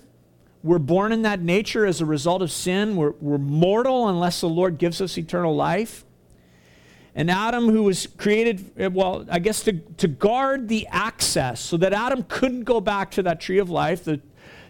We're 0.64 0.80
born 0.80 1.12
in 1.12 1.24
that 1.24 1.42
nature 1.42 1.86
as 1.86 2.02
a 2.02 2.06
result 2.06 2.42
of 2.42 2.52
sin. 2.52 2.96
We're, 2.96 3.14
we're 3.20 3.38
mortal 3.38 4.08
unless 4.08 4.42
the 4.42 4.50
Lord 4.50 4.78
gives 4.78 5.02
us 5.02 5.18
eternal 5.18 5.56
life. 5.56 6.06
And 7.14 7.32
Adam, 7.32 7.70
who 7.70 7.84
was 7.84 8.08
created, 8.08 8.72
eh, 8.78 8.88
well, 8.88 9.26
I 9.30 9.40
guess 9.40 9.64
to, 9.64 9.74
to 9.74 10.08
guard 10.08 10.68
the 10.68 10.88
access 10.88 11.62
so 11.62 11.78
that 11.78 11.94
Adam 11.94 12.24
couldn't 12.24 12.64
go 12.64 12.82
back 12.82 13.12
to 13.12 13.24
that 13.24 13.40
tree 13.40 13.60
of 13.60 13.70
life. 13.70 14.04
The, 14.04 14.20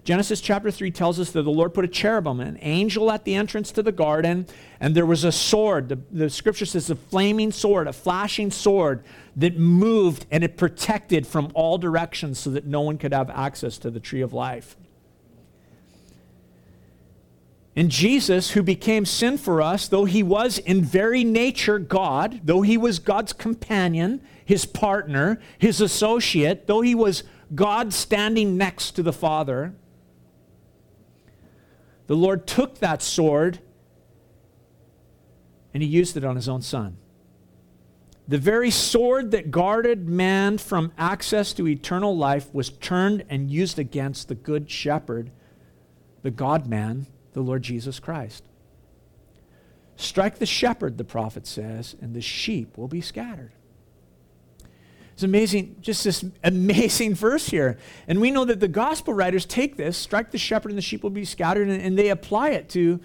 Genesis 0.05 0.39
chapter 0.39 0.69
3 0.69 0.91
tells 0.91 1.19
us 1.19 1.31
that 1.31 1.41
the 1.41 1.49
Lord 1.49 1.73
put 1.73 1.83
a 1.83 1.87
cherubim, 1.87 2.39
an 2.39 2.59
angel 2.61 3.11
at 3.11 3.25
the 3.25 3.33
entrance 3.33 3.71
to 3.71 3.81
the 3.81 3.91
garden, 3.91 4.45
and 4.79 4.93
there 4.93 5.05
was 5.05 5.23
a 5.23 5.31
sword. 5.31 5.89
The, 5.89 5.99
the 6.11 6.29
scripture 6.29 6.67
says 6.67 6.91
a 6.91 6.95
flaming 6.95 7.51
sword, 7.51 7.87
a 7.87 7.93
flashing 7.93 8.51
sword 8.51 9.03
that 9.35 9.57
moved 9.57 10.27
and 10.29 10.43
it 10.43 10.57
protected 10.57 11.25
from 11.25 11.51
all 11.55 11.79
directions 11.79 12.37
so 12.37 12.51
that 12.51 12.67
no 12.67 12.81
one 12.81 12.99
could 12.99 13.13
have 13.13 13.31
access 13.31 13.79
to 13.79 13.89
the 13.89 13.99
tree 13.99 14.21
of 14.21 14.31
life. 14.31 14.77
And 17.75 17.89
Jesus, 17.89 18.51
who 18.51 18.61
became 18.61 19.05
sin 19.05 19.39
for 19.39 19.59
us, 19.59 19.87
though 19.87 20.05
he 20.05 20.21
was 20.21 20.59
in 20.59 20.83
very 20.83 21.23
nature 21.23 21.79
God, 21.79 22.41
though 22.43 22.61
he 22.61 22.77
was 22.77 22.99
God's 22.99 23.33
companion, 23.33 24.21
his 24.45 24.67
partner, 24.67 25.41
his 25.57 25.81
associate, 25.81 26.67
though 26.67 26.81
he 26.81 26.93
was 26.93 27.23
God 27.55 27.91
standing 27.91 28.55
next 28.55 28.91
to 28.91 29.03
the 29.03 29.11
Father, 29.11 29.73
the 32.07 32.15
Lord 32.15 32.45
took 32.47 32.79
that 32.79 33.01
sword 33.01 33.59
and 35.73 35.83
he 35.83 35.89
used 35.89 36.15
it 36.15 36.23
on 36.23 36.35
his 36.35 36.47
own 36.47 36.61
son. 36.61 36.97
The 38.27 38.37
very 38.37 38.71
sword 38.71 39.31
that 39.31 39.51
guarded 39.51 40.07
man 40.07 40.57
from 40.57 40.91
access 40.97 41.53
to 41.53 41.67
eternal 41.67 42.17
life 42.17 42.51
was 42.53 42.69
turned 42.69 43.23
and 43.29 43.51
used 43.51 43.77
against 43.77 44.27
the 44.27 44.35
good 44.35 44.69
shepherd, 44.69 45.31
the 46.23 46.31
God 46.31 46.65
man 46.65 47.07
the 47.33 47.41
Lord 47.41 47.61
Jesus 47.61 47.99
Christ. 47.99 48.43
Strike 49.97 50.39
the 50.39 50.45
shepherd, 50.45 50.97
the 50.97 51.03
prophet 51.03 51.45
says, 51.45 51.95
and 52.01 52.15
the 52.15 52.21
sheep 52.21 52.77
will 52.77 52.87
be 52.87 53.01
scattered. 53.01 53.51
It's 55.15 55.23
amazing, 55.23 55.77
just 55.79 56.03
this 56.03 56.25
amazing 56.43 57.15
verse 57.15 57.47
here. 57.47 57.77
And 58.05 58.19
we 58.19 58.31
know 58.31 58.43
that 58.43 58.59
the 58.59 58.67
gospel 58.67 59.13
writers 59.13 59.45
take 59.45 59.77
this, 59.77 59.97
strike 59.97 60.31
the 60.31 60.37
shepherd 60.37 60.69
and 60.69 60.77
the 60.77 60.83
sheep 60.83 61.03
will 61.03 61.09
be 61.09 61.23
scattered, 61.23 61.69
and, 61.69 61.81
and 61.81 61.97
they 61.97 62.09
apply 62.09 62.49
it 62.49 62.67
to 62.69 62.99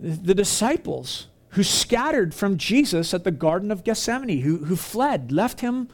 the 0.00 0.34
disciples 0.34 1.26
who 1.50 1.62
scattered 1.62 2.34
from 2.34 2.56
Jesus 2.56 3.12
at 3.12 3.24
the 3.24 3.30
Garden 3.30 3.70
of 3.70 3.84
Gethsemane, 3.84 4.40
who, 4.40 4.64
who 4.64 4.76
fled, 4.76 5.30
left 5.30 5.60
him 5.60 5.88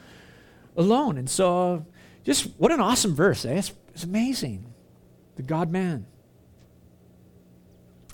alone. 0.77 1.17
And 1.17 1.29
so, 1.29 1.85
just 2.23 2.45
what 2.57 2.71
an 2.71 2.79
awesome 2.79 3.13
verse, 3.13 3.43
eh? 3.45 3.55
It's, 3.55 3.73
it's 3.93 4.03
amazing. 4.03 4.73
The 5.35 5.43
God 5.43 5.69
man. 5.69 6.05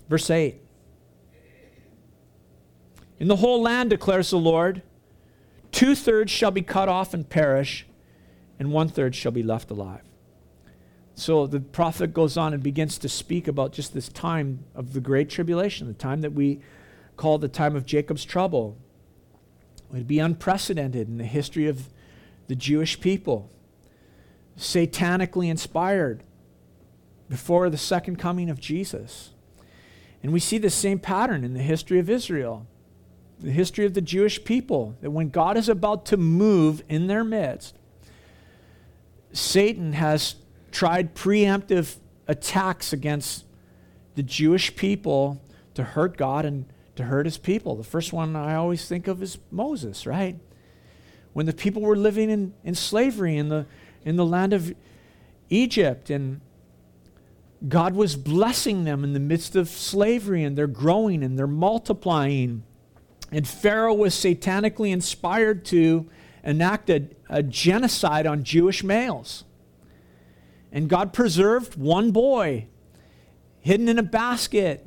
Verse 0.09 0.29
8 0.29 0.59
In 3.19 3.27
the 3.27 3.35
whole 3.35 3.61
land, 3.61 3.91
declares 3.91 4.31
the 4.31 4.37
Lord, 4.37 4.81
two 5.71 5.95
thirds 5.95 6.31
shall 6.31 6.51
be 6.51 6.61
cut 6.61 6.89
off 6.89 7.13
and 7.13 7.27
perish, 7.29 7.85
and 8.59 8.71
one 8.71 8.89
third 8.89 9.15
shall 9.15 9.31
be 9.31 9.43
left 9.43 9.71
alive. 9.71 10.03
So 11.15 11.45
the 11.45 11.59
prophet 11.59 12.13
goes 12.13 12.37
on 12.37 12.53
and 12.53 12.63
begins 12.63 12.97
to 12.99 13.09
speak 13.09 13.47
about 13.47 13.73
just 13.73 13.93
this 13.93 14.09
time 14.09 14.65
of 14.73 14.93
the 14.93 15.01
great 15.01 15.29
tribulation, 15.29 15.87
the 15.87 15.93
time 15.93 16.21
that 16.21 16.33
we 16.33 16.61
call 17.17 17.37
the 17.37 17.47
time 17.47 17.75
of 17.75 17.85
Jacob's 17.85 18.25
trouble. 18.25 18.77
It 19.89 19.93
would 19.93 20.07
be 20.07 20.19
unprecedented 20.19 21.07
in 21.07 21.17
the 21.17 21.25
history 21.25 21.67
of 21.67 21.89
the 22.47 22.55
Jewish 22.55 22.99
people, 22.99 23.49
satanically 24.57 25.49
inspired 25.49 26.23
before 27.29 27.69
the 27.69 27.77
second 27.77 28.17
coming 28.17 28.49
of 28.49 28.59
Jesus. 28.59 29.31
And 30.23 30.31
we 30.31 30.39
see 30.39 30.57
the 30.57 30.69
same 30.69 30.99
pattern 30.99 31.43
in 31.43 31.53
the 31.53 31.61
history 31.61 31.99
of 31.99 32.09
Israel, 32.09 32.67
the 33.41 33.51
history 33.51 33.85
of 33.85 33.93
the 33.93 34.01
Jewish 34.01 34.43
people, 34.43 34.95
that 35.01 35.11
when 35.11 35.29
God 35.29 35.57
is 35.57 35.69
about 35.69 36.05
to 36.07 36.17
move 36.17 36.83
in 36.89 37.07
their 37.07 37.23
midst, 37.23 37.75
Satan 39.33 39.93
has 39.93 40.35
tried 40.71 41.15
preemptive 41.15 41.95
attacks 42.27 42.93
against 42.93 43.45
the 44.15 44.23
Jewish 44.23 44.75
people 44.75 45.41
to 45.73 45.83
hurt 45.83 46.17
God 46.17 46.45
and 46.45 46.65
to 46.95 47.03
hurt 47.03 47.25
his 47.25 47.37
people. 47.37 47.75
The 47.75 47.83
first 47.83 48.13
one 48.13 48.35
I 48.35 48.55
always 48.55 48.87
think 48.87 49.07
of 49.07 49.23
is 49.23 49.37
Moses, 49.49 50.05
right? 50.05 50.37
When 51.33 51.45
the 51.45 51.53
people 51.53 51.81
were 51.81 51.95
living 51.95 52.29
in, 52.29 52.53
in 52.63 52.75
slavery 52.75 53.37
in 53.37 53.49
the, 53.49 53.65
in 54.03 54.17
the 54.17 54.25
land 54.25 54.53
of 54.53 54.73
Egypt 55.49 56.09
and 56.09 56.41
God 57.67 57.93
was 57.95 58.15
blessing 58.15 58.85
them 58.85 59.03
in 59.03 59.13
the 59.13 59.19
midst 59.19 59.55
of 59.55 59.69
slavery, 59.69 60.43
and 60.43 60.57
they're 60.57 60.67
growing 60.67 61.23
and 61.23 61.37
they're 61.37 61.45
multiplying. 61.47 62.63
And 63.31 63.47
Pharaoh 63.47 63.93
was 63.93 64.13
satanically 64.13 64.91
inspired 64.91 65.63
to 65.65 66.09
enact 66.43 66.89
a, 66.89 67.07
a 67.29 67.41
genocide 67.41 68.25
on 68.25 68.43
Jewish 68.43 68.83
males. 68.83 69.45
And 70.71 70.89
God 70.89 71.13
preserved 71.13 71.75
one 71.75 72.11
boy 72.11 72.67
hidden 73.61 73.87
in 73.87 73.99
a 73.99 74.03
basket, 74.03 74.85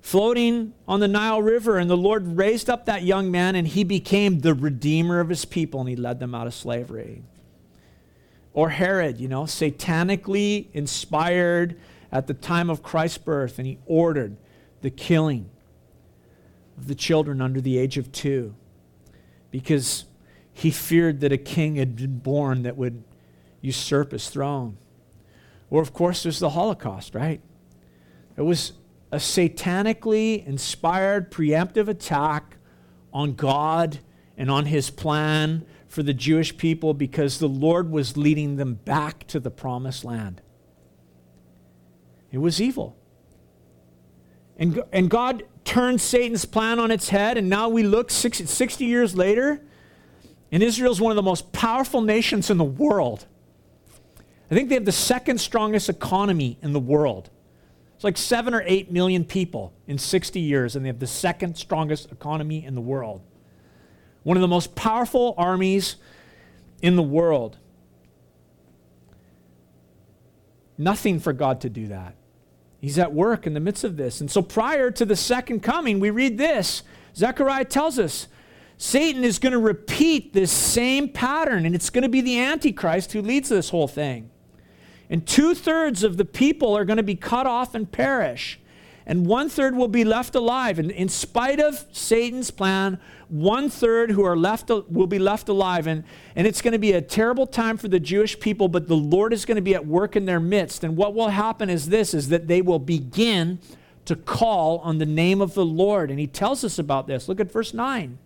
floating 0.00 0.72
on 0.88 1.00
the 1.00 1.08
Nile 1.08 1.42
River. 1.42 1.78
And 1.78 1.88
the 1.88 1.96
Lord 1.96 2.36
raised 2.36 2.68
up 2.68 2.86
that 2.86 3.02
young 3.02 3.30
man, 3.30 3.54
and 3.54 3.68
he 3.68 3.84
became 3.84 4.40
the 4.40 4.54
redeemer 4.54 5.20
of 5.20 5.28
his 5.28 5.44
people, 5.44 5.80
and 5.80 5.88
he 5.88 5.96
led 5.96 6.18
them 6.18 6.34
out 6.34 6.46
of 6.46 6.54
slavery. 6.54 7.22
Or 8.52 8.70
Herod, 8.70 9.20
you 9.20 9.28
know, 9.28 9.42
satanically 9.42 10.68
inspired 10.72 11.78
at 12.10 12.26
the 12.26 12.34
time 12.34 12.70
of 12.70 12.82
Christ's 12.82 13.18
birth, 13.18 13.58
and 13.58 13.66
he 13.66 13.78
ordered 13.86 14.36
the 14.80 14.90
killing 14.90 15.50
of 16.76 16.88
the 16.88 16.94
children 16.94 17.40
under 17.40 17.60
the 17.60 17.78
age 17.78 17.98
of 17.98 18.12
two 18.12 18.54
because 19.50 20.04
he 20.52 20.70
feared 20.70 21.20
that 21.20 21.32
a 21.32 21.38
king 21.38 21.76
had 21.76 21.96
been 21.96 22.18
born 22.18 22.62
that 22.62 22.76
would 22.76 23.02
usurp 23.60 24.12
his 24.12 24.28
throne. 24.28 24.76
Or, 25.70 25.82
of 25.82 25.92
course, 25.92 26.22
there's 26.22 26.38
the 26.38 26.50
Holocaust, 26.50 27.14
right? 27.14 27.40
It 28.36 28.42
was 28.42 28.72
a 29.10 29.16
satanically 29.16 30.46
inspired 30.46 31.30
preemptive 31.30 31.88
attack 31.88 32.56
on 33.12 33.34
God 33.34 33.98
and 34.36 34.50
on 34.50 34.66
his 34.66 34.90
plan 34.90 35.64
for 35.88 36.02
the 36.02 36.14
Jewish 36.14 36.56
people 36.56 36.94
because 36.94 37.38
the 37.38 37.48
Lord 37.48 37.90
was 37.90 38.16
leading 38.16 38.56
them 38.56 38.74
back 38.74 39.26
to 39.28 39.38
the 39.38 39.50
promised 39.50 40.04
land. 40.04 40.42
It 42.32 42.38
was 42.38 42.60
evil. 42.60 42.96
And, 44.56 44.82
and 44.92 45.08
God 45.08 45.44
turned 45.64 46.00
Satan's 46.00 46.44
plan 46.44 46.78
on 46.78 46.90
its 46.90 47.08
head, 47.08 47.38
and 47.38 47.48
now 47.48 47.68
we 47.68 47.82
look 47.82 48.10
60, 48.10 48.46
60 48.46 48.84
years 48.84 49.16
later, 49.16 49.60
and 50.52 50.62
Israel's 50.62 51.00
one 51.00 51.10
of 51.10 51.16
the 51.16 51.22
most 51.22 51.52
powerful 51.52 52.00
nations 52.00 52.50
in 52.50 52.58
the 52.58 52.64
world. 52.64 53.26
I 54.50 54.54
think 54.54 54.68
they 54.68 54.74
have 54.74 54.84
the 54.84 54.92
second 54.92 55.38
strongest 55.40 55.88
economy 55.88 56.58
in 56.62 56.72
the 56.72 56.80
world. 56.80 57.30
It's 57.94 58.04
like 58.04 58.16
seven 58.16 58.54
or 58.54 58.62
eight 58.66 58.92
million 58.92 59.24
people 59.24 59.72
in 59.86 59.98
60 59.98 60.38
years, 60.38 60.76
and 60.76 60.84
they 60.84 60.88
have 60.88 60.98
the 60.98 61.06
second 61.06 61.56
strongest 61.56 62.12
economy 62.12 62.64
in 62.64 62.74
the 62.74 62.80
world. 62.80 63.22
One 64.22 64.36
of 64.36 64.42
the 64.42 64.48
most 64.48 64.74
powerful 64.74 65.34
armies 65.38 65.96
in 66.82 66.96
the 66.96 67.02
world. 67.02 67.56
Nothing 70.76 71.20
for 71.20 71.32
God 71.32 71.60
to 71.62 71.70
do 71.70 71.88
that. 71.88 72.14
He's 72.84 72.98
at 72.98 73.14
work 73.14 73.46
in 73.46 73.54
the 73.54 73.60
midst 73.60 73.82
of 73.82 73.96
this. 73.96 74.20
And 74.20 74.30
so 74.30 74.42
prior 74.42 74.90
to 74.90 75.06
the 75.06 75.16
second 75.16 75.60
coming, 75.60 76.00
we 76.00 76.10
read 76.10 76.36
this. 76.36 76.82
Zechariah 77.16 77.64
tells 77.64 77.98
us 77.98 78.28
Satan 78.76 79.24
is 79.24 79.38
going 79.38 79.54
to 79.54 79.58
repeat 79.58 80.34
this 80.34 80.52
same 80.52 81.08
pattern, 81.08 81.64
and 81.64 81.74
it's 81.74 81.88
going 81.88 82.02
to 82.02 82.10
be 82.10 82.20
the 82.20 82.38
Antichrist 82.38 83.12
who 83.12 83.22
leads 83.22 83.48
this 83.48 83.70
whole 83.70 83.88
thing. 83.88 84.28
And 85.08 85.26
two 85.26 85.54
thirds 85.54 86.04
of 86.04 86.18
the 86.18 86.26
people 86.26 86.76
are 86.76 86.84
going 86.84 86.98
to 86.98 87.02
be 87.02 87.14
cut 87.14 87.46
off 87.46 87.74
and 87.74 87.90
perish 87.90 88.60
and 89.06 89.26
one 89.26 89.48
third 89.48 89.76
will 89.76 89.88
be 89.88 90.04
left 90.04 90.34
alive. 90.34 90.78
And 90.78 90.90
in 90.90 91.08
spite 91.08 91.60
of 91.60 91.84
Satan's 91.92 92.50
plan, 92.50 92.98
one 93.28 93.68
third 93.68 94.10
who 94.10 94.24
are 94.24 94.36
left 94.36 94.70
will 94.70 95.06
be 95.06 95.18
left 95.18 95.48
alive. 95.48 95.86
And, 95.86 96.04
and 96.34 96.46
it's 96.46 96.62
going 96.62 96.72
to 96.72 96.78
be 96.78 96.92
a 96.92 97.02
terrible 97.02 97.46
time 97.46 97.76
for 97.76 97.88
the 97.88 98.00
Jewish 98.00 98.40
people, 98.40 98.68
but 98.68 98.88
the 98.88 98.96
Lord 98.96 99.34
is 99.34 99.44
going 99.44 99.56
to 99.56 99.62
be 99.62 99.74
at 99.74 99.86
work 99.86 100.16
in 100.16 100.24
their 100.24 100.40
midst. 100.40 100.84
And 100.84 100.96
what 100.96 101.14
will 101.14 101.28
happen 101.28 101.68
is 101.68 101.88
this 101.88 102.14
is 102.14 102.30
that 102.30 102.48
they 102.48 102.62
will 102.62 102.78
begin 102.78 103.58
to 104.06 104.16
call 104.16 104.78
on 104.78 104.98
the 104.98 105.06
name 105.06 105.42
of 105.42 105.54
the 105.54 105.64
Lord. 105.64 106.10
And 106.10 106.18
he 106.18 106.26
tells 106.26 106.64
us 106.64 106.78
about 106.78 107.06
this. 107.06 107.28
Look 107.28 107.40
at 107.40 107.52
verse 107.52 107.74
9. 107.74 108.18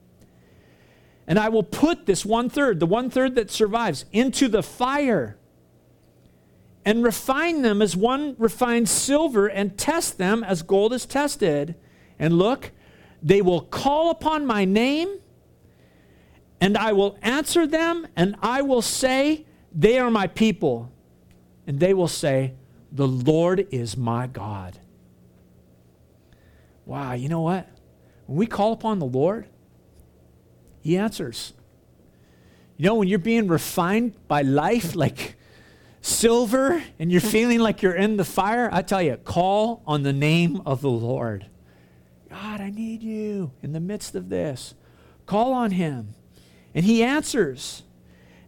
And 1.26 1.38
I 1.38 1.48
will 1.48 1.62
put 1.64 2.06
this 2.06 2.24
one 2.24 2.48
third, 2.48 2.80
the 2.80 2.86
one 2.86 3.10
third 3.10 3.34
that 3.34 3.50
survives, 3.50 4.04
into 4.12 4.48
the 4.48 4.62
fire 4.62 5.36
and 6.88 7.04
refine 7.04 7.60
them 7.60 7.82
as 7.82 7.94
one 7.94 8.34
refines 8.38 8.90
silver 8.90 9.46
and 9.46 9.76
test 9.76 10.16
them 10.16 10.42
as 10.42 10.62
gold 10.62 10.94
is 10.94 11.04
tested. 11.04 11.74
And 12.18 12.38
look, 12.38 12.70
they 13.22 13.42
will 13.42 13.60
call 13.60 14.08
upon 14.08 14.46
my 14.46 14.64
name, 14.64 15.18
and 16.62 16.78
I 16.78 16.94
will 16.94 17.18
answer 17.20 17.66
them, 17.66 18.06
and 18.16 18.36
I 18.40 18.62
will 18.62 18.80
say, 18.80 19.44
They 19.70 19.98
are 19.98 20.10
my 20.10 20.28
people. 20.28 20.90
And 21.66 21.78
they 21.78 21.92
will 21.92 22.08
say, 22.08 22.54
The 22.90 23.06
Lord 23.06 23.68
is 23.70 23.94
my 23.94 24.26
God. 24.26 24.78
Wow, 26.86 27.12
you 27.12 27.28
know 27.28 27.42
what? 27.42 27.68
When 28.24 28.38
we 28.38 28.46
call 28.46 28.72
upon 28.72 28.98
the 28.98 29.04
Lord, 29.04 29.46
He 30.80 30.96
answers. 30.96 31.52
You 32.78 32.86
know, 32.86 32.94
when 32.94 33.08
you're 33.08 33.18
being 33.18 33.46
refined 33.46 34.14
by 34.26 34.40
life, 34.40 34.94
like 35.04 35.34
silver 36.08 36.82
and 36.98 37.12
you're 37.12 37.20
feeling 37.20 37.60
like 37.60 37.82
you're 37.82 37.94
in 37.94 38.16
the 38.16 38.24
fire, 38.24 38.68
I 38.72 38.82
tell 38.82 39.02
you, 39.02 39.16
call 39.16 39.82
on 39.86 40.02
the 40.02 40.12
name 40.12 40.62
of 40.66 40.80
the 40.80 40.90
Lord. 40.90 41.46
God, 42.30 42.60
I 42.60 42.70
need 42.70 43.02
you 43.02 43.52
in 43.62 43.72
the 43.72 43.80
midst 43.80 44.14
of 44.14 44.28
this. 44.28 44.74
Call 45.26 45.52
on 45.52 45.72
him. 45.72 46.14
And 46.74 46.84
he 46.84 47.02
answers. 47.02 47.82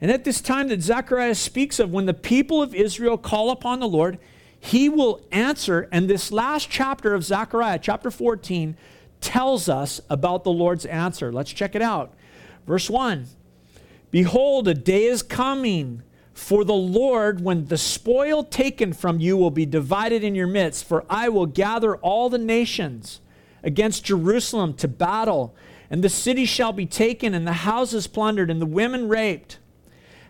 And 0.00 0.10
at 0.10 0.24
this 0.24 0.40
time 0.40 0.68
that 0.68 0.82
Zechariah 0.82 1.34
speaks 1.34 1.78
of, 1.78 1.92
when 1.92 2.06
the 2.06 2.14
people 2.14 2.62
of 2.62 2.74
Israel 2.74 3.18
call 3.18 3.50
upon 3.50 3.80
the 3.80 3.88
Lord, 3.88 4.18
he 4.58 4.88
will 4.88 5.20
answer. 5.30 5.88
And 5.92 6.08
this 6.08 6.32
last 6.32 6.70
chapter 6.70 7.14
of 7.14 7.24
Zechariah, 7.24 7.78
chapter 7.80 8.10
14, 8.10 8.76
tells 9.20 9.68
us 9.68 10.00
about 10.08 10.44
the 10.44 10.52
Lord's 10.52 10.86
answer. 10.86 11.32
Let's 11.32 11.52
check 11.52 11.74
it 11.74 11.82
out. 11.82 12.14
Verse 12.66 12.88
1 12.88 13.26
Behold, 14.10 14.68
a 14.68 14.74
day 14.74 15.04
is 15.04 15.22
coming 15.22 16.02
for 16.40 16.64
the 16.64 16.72
Lord, 16.72 17.42
when 17.42 17.66
the 17.66 17.78
spoil 17.78 18.42
taken 18.42 18.92
from 18.92 19.20
you 19.20 19.36
will 19.36 19.52
be 19.52 19.66
divided 19.66 20.24
in 20.24 20.34
your 20.34 20.48
midst, 20.48 20.84
for 20.84 21.04
I 21.08 21.28
will 21.28 21.46
gather 21.46 21.96
all 21.98 22.28
the 22.28 22.38
nations 22.38 23.20
against 23.62 24.04
Jerusalem 24.04 24.74
to 24.74 24.88
battle, 24.88 25.54
and 25.90 26.02
the 26.02 26.08
city 26.08 26.46
shall 26.46 26.72
be 26.72 26.86
taken, 26.86 27.34
and 27.34 27.46
the 27.46 27.52
houses 27.52 28.06
plundered, 28.06 28.50
and 28.50 28.60
the 28.60 28.66
women 28.66 29.08
raped. 29.08 29.58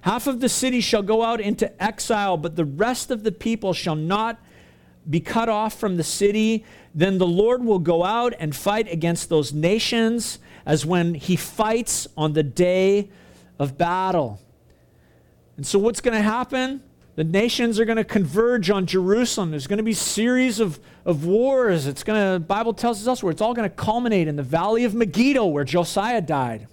Half 0.03 0.27
of 0.27 0.41
the 0.41 0.49
city 0.49 0.81
shall 0.81 1.01
go 1.03 1.23
out 1.23 1.41
into 1.41 1.83
exile, 1.83 2.37
but 2.37 2.57
the 2.57 2.67
rest 2.67 3.11
of 3.11 3.23
the 3.23 3.33
people 3.33 3.73
shall 3.73 3.97
not 3.97 4.39
be 5.09 5.21
cut 5.21 5.49
off 5.49 5.79
from 5.79 5.97
the 5.97 6.05
city. 6.05 6.67
Then 6.95 7.17
the 7.19 7.27
Lord 7.27 7.65
will 7.65 7.79
go 7.79 8.05
out 8.05 8.35
and 8.39 8.55
fight 8.55 8.93
against 8.93 9.29
those 9.29 9.55
nations 9.55 10.39
as 10.67 10.85
when 10.85 11.15
he 11.15 11.37
fights 11.37 12.09
on 12.17 12.35
the 12.35 12.43
day 12.43 13.11
of 13.59 13.79
battle. 13.79 14.41
And 15.61 15.67
so 15.67 15.79
what's 15.79 16.01
going 16.01 16.17
to 16.17 16.23
happen? 16.23 16.83
The 17.17 17.25
nations 17.25 17.79
are 17.79 17.85
going 17.85 17.99
to 17.99 18.03
converge 18.03 18.71
on 18.71 18.87
Jerusalem. 18.87 19.51
There's 19.51 19.67
going 19.67 19.77
to 19.77 19.83
be 19.83 19.93
series 19.93 20.59
of, 20.59 20.81
of 21.05 21.27
wars. 21.27 21.87
It's 21.87 22.03
going 22.03 22.19
to, 22.19 22.41
Bible 22.41 22.73
tells 22.73 22.99
us 23.03 23.07
elsewhere, 23.07 23.31
it's 23.31 23.43
all 23.43 23.53
going 23.53 23.69
to 23.69 23.77
culminate 23.77 24.27
in 24.27 24.37
the 24.37 24.43
valley 24.43 24.85
of 24.85 24.95
Megiddo 24.95 25.45
where 25.45 25.65
Josiah 25.65 26.23
died. 26.23 26.67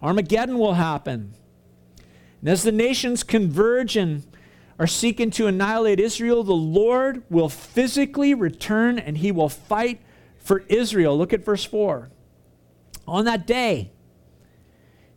Armageddon 0.00 0.58
will 0.58 0.74
happen. 0.74 1.34
And 2.40 2.48
as 2.48 2.62
the 2.62 2.70
nations 2.70 3.24
converge 3.24 3.96
and 3.96 4.22
are 4.78 4.86
seeking 4.86 5.32
to 5.32 5.48
annihilate 5.48 5.98
Israel, 5.98 6.44
the 6.44 6.52
Lord 6.52 7.24
will 7.28 7.48
physically 7.48 8.32
return 8.32 8.96
and 8.96 9.18
he 9.18 9.32
will 9.32 9.48
fight 9.48 10.00
for 10.38 10.60
Israel. 10.68 11.18
Look 11.18 11.32
at 11.32 11.44
verse 11.44 11.64
4. 11.64 12.10
On 13.08 13.24
that 13.24 13.44
day, 13.44 13.90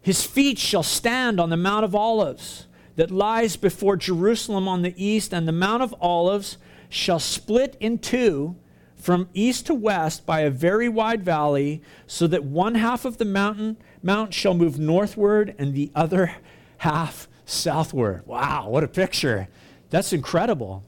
his 0.01 0.25
feet 0.25 0.57
shall 0.57 0.83
stand 0.83 1.39
on 1.39 1.49
the 1.49 1.57
Mount 1.57 1.85
of 1.85 1.95
Olives 1.95 2.67
that 2.95 3.11
lies 3.11 3.55
before 3.55 3.95
Jerusalem 3.97 4.67
on 4.67 4.81
the 4.81 4.93
east, 5.03 5.33
and 5.33 5.47
the 5.47 5.53
Mount 5.53 5.83
of 5.83 5.95
Olives 6.01 6.57
shall 6.89 7.19
split 7.19 7.77
in 7.79 7.97
two 7.97 8.55
from 8.95 9.29
east 9.33 9.67
to 9.67 9.73
west 9.73 10.25
by 10.25 10.41
a 10.41 10.49
very 10.49 10.89
wide 10.89 11.23
valley, 11.23 11.81
so 12.05 12.27
that 12.27 12.43
one 12.43 12.75
half 12.75 13.05
of 13.05 13.17
the 13.17 13.25
mountain 13.25 13.77
mount 14.03 14.33
shall 14.33 14.53
move 14.53 14.77
northward 14.77 15.55
and 15.57 15.73
the 15.73 15.91
other 15.95 16.35
half 16.79 17.27
southward. 17.45 18.25
Wow, 18.25 18.69
what 18.69 18.83
a 18.83 18.87
picture! 18.87 19.47
That's 19.89 20.13
incredible. 20.13 20.83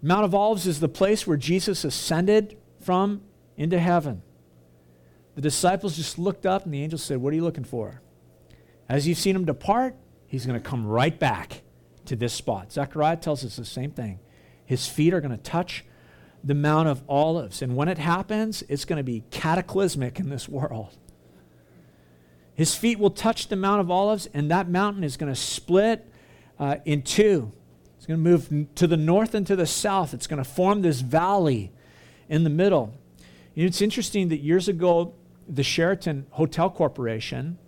Mount 0.00 0.24
of 0.24 0.34
Olives 0.34 0.66
is 0.66 0.80
the 0.80 0.88
place 0.88 1.26
where 1.26 1.36
Jesus 1.36 1.84
ascended 1.84 2.56
from 2.80 3.20
into 3.56 3.78
heaven. 3.78 4.22
The 5.34 5.40
disciples 5.40 5.96
just 5.96 6.18
looked 6.18 6.46
up, 6.46 6.64
and 6.64 6.74
the 6.74 6.82
angel 6.82 6.98
said, 6.98 7.18
What 7.18 7.32
are 7.32 7.36
you 7.36 7.44
looking 7.44 7.64
for? 7.64 8.02
As 8.88 9.08
you've 9.08 9.18
seen 9.18 9.34
him 9.34 9.44
depart, 9.44 9.96
he's 10.26 10.44
going 10.44 10.60
to 10.60 10.68
come 10.68 10.86
right 10.86 11.18
back 11.18 11.62
to 12.06 12.16
this 12.16 12.34
spot. 12.34 12.72
Zechariah 12.72 13.16
tells 13.16 13.44
us 13.44 13.56
the 13.56 13.64
same 13.64 13.90
thing. 13.90 14.18
His 14.64 14.86
feet 14.86 15.14
are 15.14 15.20
going 15.20 15.36
to 15.36 15.42
touch 15.42 15.84
the 16.44 16.54
Mount 16.54 16.88
of 16.88 17.02
Olives. 17.08 17.62
And 17.62 17.76
when 17.76 17.88
it 17.88 17.98
happens, 17.98 18.62
it's 18.68 18.84
going 18.84 18.98
to 18.98 19.04
be 19.04 19.24
cataclysmic 19.30 20.18
in 20.18 20.28
this 20.28 20.48
world. 20.48 20.96
His 22.54 22.74
feet 22.74 22.98
will 22.98 23.10
touch 23.10 23.48
the 23.48 23.56
Mount 23.56 23.80
of 23.80 23.90
Olives, 23.90 24.28
and 24.34 24.50
that 24.50 24.68
mountain 24.68 25.04
is 25.04 25.16
going 25.16 25.32
to 25.32 25.40
split 25.40 26.06
uh, 26.58 26.76
in 26.84 27.02
two. 27.02 27.50
It's 27.96 28.06
going 28.06 28.22
to 28.22 28.30
move 28.30 28.74
to 28.74 28.86
the 28.86 28.96
north 28.96 29.34
and 29.34 29.46
to 29.46 29.56
the 29.56 29.66
south. 29.66 30.12
It's 30.12 30.26
going 30.26 30.42
to 30.42 30.48
form 30.48 30.82
this 30.82 31.00
valley 31.00 31.72
in 32.28 32.44
the 32.44 32.50
middle. 32.50 32.94
Know, 33.56 33.64
it's 33.64 33.80
interesting 33.80 34.28
that 34.28 34.38
years 34.38 34.68
ago, 34.68 35.14
the 35.48 35.62
Sheraton 35.62 36.26
Hotel 36.30 36.70
Corporation 36.70 37.58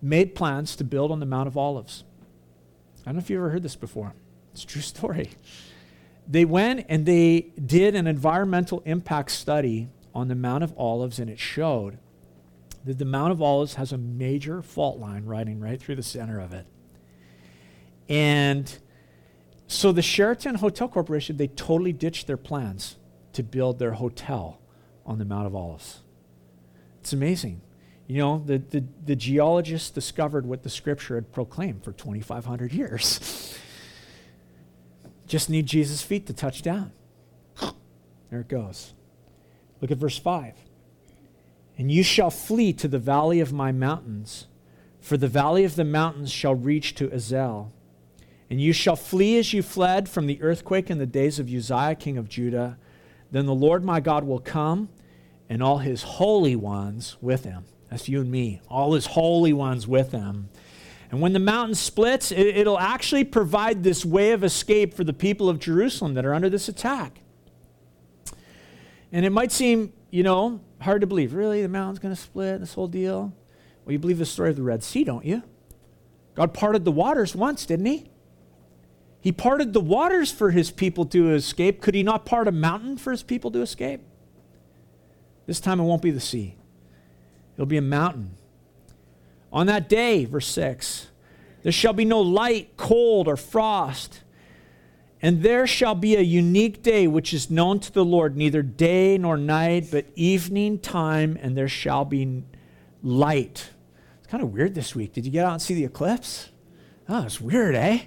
made 0.00 0.34
plans 0.34 0.76
to 0.76 0.84
build 0.84 1.10
on 1.10 1.20
the 1.20 1.26
Mount 1.26 1.46
of 1.46 1.56
Olives. 1.56 2.04
I 3.02 3.06
don't 3.06 3.16
know 3.16 3.20
if 3.20 3.30
you've 3.30 3.38
ever 3.38 3.50
heard 3.50 3.62
this 3.62 3.76
before. 3.76 4.14
It's 4.52 4.64
a 4.64 4.66
true 4.66 4.82
story. 4.82 5.30
They 6.28 6.44
went 6.44 6.86
and 6.88 7.04
they 7.06 7.52
did 7.64 7.94
an 7.94 8.06
environmental 8.06 8.82
impact 8.84 9.30
study 9.32 9.88
on 10.14 10.28
the 10.28 10.34
Mount 10.34 10.62
of 10.62 10.74
Olives, 10.76 11.18
and 11.18 11.30
it 11.30 11.38
showed 11.38 11.98
that 12.84 12.98
the 12.98 13.04
Mount 13.04 13.32
of 13.32 13.40
Olives 13.40 13.74
has 13.74 13.92
a 13.92 13.98
major 13.98 14.62
fault 14.62 14.98
line 14.98 15.24
running 15.24 15.60
right 15.60 15.80
through 15.80 15.96
the 15.96 16.02
center 16.02 16.38
of 16.40 16.52
it. 16.52 16.66
And 18.08 18.78
so 19.66 19.90
the 19.90 20.02
Sheraton 20.02 20.56
Hotel 20.56 20.88
Corporation, 20.88 21.36
they 21.36 21.46
totally 21.46 21.92
ditched 21.92 22.26
their 22.26 22.36
plans 22.36 22.96
to 23.32 23.42
build 23.42 23.78
their 23.78 23.92
hotel 23.92 24.60
on 25.06 25.18
the 25.18 25.24
Mount 25.24 25.46
of 25.46 25.54
Olives. 25.54 26.00
It's 27.02 27.12
amazing. 27.12 27.60
You 28.06 28.18
know, 28.18 28.42
the, 28.46 28.58
the, 28.58 28.84
the 29.04 29.16
geologists 29.16 29.90
discovered 29.90 30.46
what 30.46 30.62
the 30.62 30.70
scripture 30.70 31.16
had 31.16 31.32
proclaimed 31.32 31.82
for 31.82 31.90
2,500 31.90 32.72
years. 32.72 33.58
Just 35.26 35.50
need 35.50 35.66
Jesus' 35.66 36.00
feet 36.00 36.28
to 36.28 36.32
touch 36.32 36.62
down. 36.62 36.92
There 38.30 38.38
it 38.38 38.46
goes. 38.46 38.94
Look 39.80 39.90
at 39.90 39.98
verse 39.98 40.16
5. 40.16 40.54
And 41.76 41.90
you 41.90 42.04
shall 42.04 42.30
flee 42.30 42.72
to 42.74 42.86
the 42.86 43.00
valley 43.00 43.40
of 43.40 43.52
my 43.52 43.72
mountains, 43.72 44.46
for 45.00 45.16
the 45.16 45.26
valley 45.26 45.64
of 45.64 45.74
the 45.74 45.84
mountains 45.84 46.30
shall 46.30 46.54
reach 46.54 46.94
to 46.94 47.12
Azel. 47.12 47.72
And 48.48 48.60
you 48.60 48.72
shall 48.72 48.94
flee 48.94 49.38
as 49.38 49.52
you 49.52 49.60
fled 49.60 50.08
from 50.08 50.28
the 50.28 50.40
earthquake 50.40 50.88
in 50.88 50.98
the 50.98 51.06
days 51.06 51.40
of 51.40 51.52
Uzziah, 51.52 51.96
king 51.96 52.16
of 52.16 52.28
Judah 52.28 52.78
then 53.32 53.46
the 53.46 53.54
Lord 53.54 53.82
my 53.82 53.98
God 53.98 54.24
will 54.24 54.38
come 54.38 54.90
and 55.52 55.62
all 55.62 55.76
his 55.76 56.02
holy 56.02 56.56
ones 56.56 57.18
with 57.20 57.44
him. 57.44 57.66
That's 57.90 58.08
you 58.08 58.22
and 58.22 58.30
me, 58.30 58.62
all 58.70 58.94
his 58.94 59.04
holy 59.04 59.52
ones 59.52 59.86
with 59.86 60.10
him. 60.10 60.48
And 61.10 61.20
when 61.20 61.34
the 61.34 61.38
mountain 61.38 61.74
splits, 61.74 62.32
it, 62.32 62.66
will 62.66 62.78
actually 62.78 63.24
provide 63.24 63.82
this 63.82 64.02
way 64.02 64.30
of 64.30 64.44
escape 64.44 64.94
for 64.94 65.04
the 65.04 65.12
people 65.12 65.50
of 65.50 65.58
Jerusalem 65.58 66.14
that 66.14 66.24
are 66.24 66.32
under 66.32 66.48
this 66.48 66.70
attack. 66.70 67.20
And 69.12 69.26
it 69.26 69.30
might 69.30 69.52
seem, 69.52 69.92
you 70.10 70.22
know, 70.22 70.62
hard 70.80 71.02
to 71.02 71.06
believe. 71.06 71.34
Really? 71.34 71.60
The 71.60 71.68
mountain's 71.68 71.98
going 71.98 72.14
to 72.14 72.20
split, 72.20 72.60
this 72.60 72.72
whole 72.72 72.88
deal? 72.88 73.34
Well, 73.84 73.92
you 73.92 73.98
believe 73.98 74.16
the 74.16 74.24
story 74.24 74.48
of 74.48 74.56
the 74.56 74.62
Red 74.62 74.82
Sea, 74.82 75.04
don't 75.04 75.26
you? 75.26 75.42
God 76.34 76.54
parted 76.54 76.86
the 76.86 76.92
waters 76.92 77.36
once, 77.36 77.66
didn't 77.66 77.84
he? 77.84 78.08
He 79.20 79.32
parted 79.32 79.74
the 79.74 79.82
waters 79.82 80.32
for 80.32 80.50
his 80.50 80.70
people 80.70 81.04
to 81.04 81.34
escape. 81.34 81.82
Could 81.82 81.94
he 81.94 82.02
not 82.02 82.24
part 82.24 82.48
a 82.48 82.52
mountain 82.52 82.96
for 82.96 83.10
his 83.10 83.22
people 83.22 83.50
to 83.50 83.60
escape? 83.60 84.00
This 85.46 85.60
time 85.60 85.80
it 85.80 85.84
won't 85.84 86.02
be 86.02 86.10
the 86.10 86.20
sea, 86.20 86.56
it'll 87.54 87.66
be 87.66 87.76
a 87.76 87.82
mountain. 87.82 88.36
On 89.52 89.66
that 89.66 89.88
day, 89.88 90.24
verse 90.24 90.46
6, 90.46 91.08
there 91.62 91.72
shall 91.72 91.92
be 91.92 92.04
no 92.04 92.20
light, 92.20 92.76
cold, 92.76 93.28
or 93.28 93.36
frost. 93.36 94.22
And 95.20 95.42
there 95.42 95.68
shall 95.68 95.94
be 95.94 96.16
a 96.16 96.20
unique 96.20 96.82
day 96.82 97.06
which 97.06 97.32
is 97.32 97.48
known 97.48 97.78
to 97.80 97.92
the 97.92 98.04
Lord, 98.04 98.36
neither 98.36 98.62
day 98.62 99.16
nor 99.18 99.36
night, 99.36 99.88
but 99.92 100.06
evening 100.16 100.80
time, 100.80 101.38
and 101.40 101.56
there 101.56 101.68
shall 101.68 102.04
be 102.04 102.42
light. 103.04 103.70
It's 104.18 104.26
kind 104.26 104.42
of 104.42 104.52
weird 104.52 104.74
this 104.74 104.96
week. 104.96 105.12
Did 105.12 105.24
you 105.24 105.30
get 105.30 105.44
out 105.44 105.52
and 105.52 105.62
see 105.62 105.74
the 105.74 105.84
eclipse? 105.84 106.48
Oh, 107.08 107.22
it's 107.22 107.40
weird, 107.40 107.76
eh? 107.76 108.00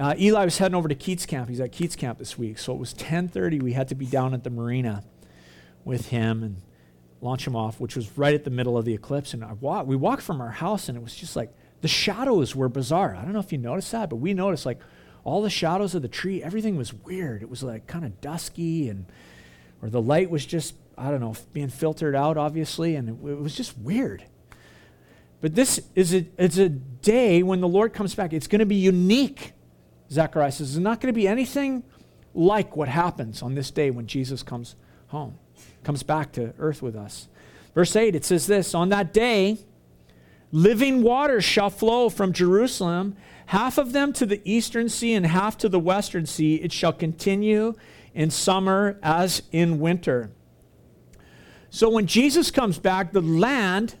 Uh, 0.00 0.14
Eli 0.18 0.44
was 0.44 0.58
heading 0.58 0.74
over 0.74 0.88
to 0.88 0.94
Keats 0.94 1.26
Camp. 1.26 1.48
He's 1.48 1.60
at 1.60 1.70
Keats 1.70 1.96
Camp 1.96 2.18
this 2.18 2.36
week, 2.36 2.58
so 2.58 2.72
it 2.74 2.78
was 2.78 2.92
10:30. 2.94 3.62
We 3.62 3.72
had 3.72 3.88
to 3.88 3.94
be 3.94 4.04
down 4.04 4.34
at 4.34 4.42
the 4.42 4.50
marina 4.50 5.04
with 5.86 6.08
him 6.08 6.42
and 6.42 6.60
launch 7.22 7.46
him 7.46 7.56
off, 7.56 7.80
which 7.80 7.96
was 7.96 8.18
right 8.18 8.34
at 8.34 8.44
the 8.44 8.50
middle 8.50 8.76
of 8.76 8.84
the 8.84 8.92
eclipse. 8.92 9.32
And 9.32 9.42
I 9.42 9.54
walk, 9.54 9.86
we 9.86 9.96
walked 9.96 10.22
from 10.22 10.42
our 10.42 10.50
house, 10.50 10.90
and 10.90 10.98
it 10.98 11.00
was 11.02 11.14
just 11.14 11.36
like 11.36 11.54
the 11.80 11.88
shadows 11.88 12.54
were 12.54 12.68
bizarre. 12.68 13.14
I 13.14 13.22
don't 13.22 13.32
know 13.32 13.38
if 13.38 13.52
you 13.52 13.58
noticed 13.58 13.92
that, 13.92 14.10
but 14.10 14.16
we 14.16 14.34
noticed 14.34 14.66
like 14.66 14.80
all 15.24 15.40
the 15.40 15.48
shadows 15.48 15.94
of 15.94 16.02
the 16.02 16.08
tree, 16.08 16.42
everything 16.42 16.76
was 16.76 16.92
weird. 16.92 17.42
It 17.42 17.48
was 17.48 17.62
like 17.62 17.86
kind 17.86 18.04
of 18.04 18.20
dusky, 18.20 18.88
and 18.88 19.06
or 19.80 19.88
the 19.88 20.02
light 20.02 20.28
was 20.28 20.44
just 20.44 20.74
I 20.98 21.10
don't 21.10 21.20
know 21.20 21.34
being 21.52 21.68
filtered 21.68 22.16
out, 22.16 22.36
obviously, 22.36 22.96
and 22.96 23.08
it, 23.08 23.12
it 23.12 23.38
was 23.38 23.56
just 23.56 23.78
weird. 23.78 24.24
But 25.40 25.54
this 25.54 25.80
is 25.94 26.14
a, 26.14 26.26
it's 26.36 26.58
a 26.58 26.68
day 26.68 27.42
when 27.42 27.60
the 27.60 27.68
Lord 27.68 27.92
comes 27.92 28.14
back. 28.14 28.32
It's 28.32 28.48
going 28.48 28.60
to 28.60 28.66
be 28.66 28.76
unique. 28.76 29.52
Zechariah 30.10 30.50
says, 30.50 30.74
"It's 30.74 30.82
not 30.82 31.00
going 31.00 31.14
to 31.14 31.18
be 31.18 31.28
anything 31.28 31.84
like 32.34 32.76
what 32.76 32.88
happens 32.88 33.42
on 33.42 33.54
this 33.54 33.70
day 33.70 33.90
when 33.90 34.08
Jesus 34.08 34.42
comes 34.42 34.74
home." 35.08 35.38
Comes 35.86 36.02
back 36.02 36.32
to 36.32 36.52
earth 36.58 36.82
with 36.82 36.96
us. 36.96 37.28
Verse 37.72 37.94
8, 37.94 38.16
it 38.16 38.24
says 38.24 38.48
this 38.48 38.74
On 38.74 38.88
that 38.88 39.12
day, 39.12 39.58
living 40.50 41.00
waters 41.00 41.44
shall 41.44 41.70
flow 41.70 42.08
from 42.08 42.32
Jerusalem, 42.32 43.16
half 43.46 43.78
of 43.78 43.92
them 43.92 44.12
to 44.14 44.26
the 44.26 44.42
eastern 44.44 44.88
sea 44.88 45.14
and 45.14 45.24
half 45.24 45.56
to 45.58 45.68
the 45.68 45.78
western 45.78 46.26
sea. 46.26 46.56
It 46.56 46.72
shall 46.72 46.92
continue 46.92 47.74
in 48.14 48.30
summer 48.30 48.98
as 49.00 49.42
in 49.52 49.78
winter. 49.78 50.32
So 51.70 51.88
when 51.88 52.06
Jesus 52.06 52.50
comes 52.50 52.80
back, 52.80 53.12
the 53.12 53.20
land, 53.20 53.94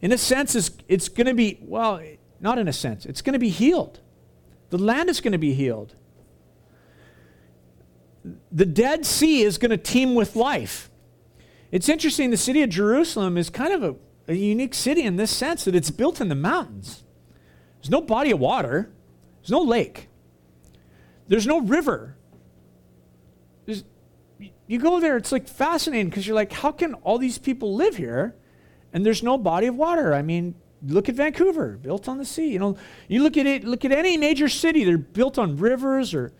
in 0.00 0.12
a 0.12 0.18
sense, 0.18 0.54
is 0.54 0.70
it's 0.86 1.08
going 1.08 1.26
to 1.26 1.34
be, 1.34 1.58
well, 1.62 2.00
not 2.38 2.58
in 2.58 2.68
a 2.68 2.72
sense, 2.72 3.06
it's 3.06 3.22
going 3.22 3.32
to 3.32 3.40
be 3.40 3.48
healed. 3.48 3.98
The 4.70 4.78
land 4.78 5.10
is 5.10 5.20
going 5.20 5.32
to 5.32 5.38
be 5.38 5.52
healed 5.52 5.96
the 8.50 8.66
Dead 8.66 9.06
Sea 9.06 9.42
is 9.42 9.58
going 9.58 9.70
to 9.70 9.76
teem 9.76 10.14
with 10.14 10.36
life. 10.36 10.90
It's 11.70 11.88
interesting, 11.88 12.30
the 12.30 12.36
city 12.36 12.62
of 12.62 12.70
Jerusalem 12.70 13.36
is 13.36 13.50
kind 13.50 13.72
of 13.72 13.82
a, 13.82 13.96
a, 14.28 14.34
unique 14.34 14.74
city 14.74 15.02
in 15.02 15.16
this 15.16 15.30
sense 15.30 15.64
that 15.64 15.74
it's 15.74 15.90
built 15.90 16.20
in 16.20 16.28
the 16.28 16.34
mountains. 16.34 17.04
There's 17.80 17.90
no 17.90 18.00
body 18.00 18.30
of 18.30 18.38
water, 18.38 18.92
there's 19.40 19.50
no 19.50 19.60
lake, 19.60 20.08
there's 21.28 21.46
no 21.46 21.60
river. 21.60 22.16
There's, 23.66 23.84
you 24.66 24.78
go 24.78 25.00
there, 25.00 25.16
it's 25.16 25.32
like 25.32 25.48
fascinating 25.48 26.08
because 26.08 26.26
you're 26.26 26.36
like, 26.36 26.52
how 26.52 26.72
can 26.72 26.94
all 26.94 27.18
these 27.18 27.38
people 27.38 27.74
live 27.74 27.96
here 27.96 28.36
and 28.92 29.04
there's 29.04 29.22
no 29.22 29.36
body 29.36 29.66
of 29.66 29.74
water? 29.74 30.14
I 30.14 30.22
mean, 30.22 30.54
look 30.86 31.08
at 31.08 31.14
Vancouver, 31.14 31.76
built 31.76 32.08
on 32.08 32.18
the 32.18 32.24
sea. 32.24 32.52
You 32.52 32.58
know, 32.58 32.76
you 33.08 33.22
look 33.22 33.36
at 33.36 33.46
it, 33.46 33.64
look 33.64 33.84
at 33.84 33.92
any 33.92 34.16
major 34.16 34.48
city, 34.48 34.84
they're 34.84 34.98
built 34.98 35.38
on 35.38 35.56
rivers 35.56 36.14
or, 36.14 36.32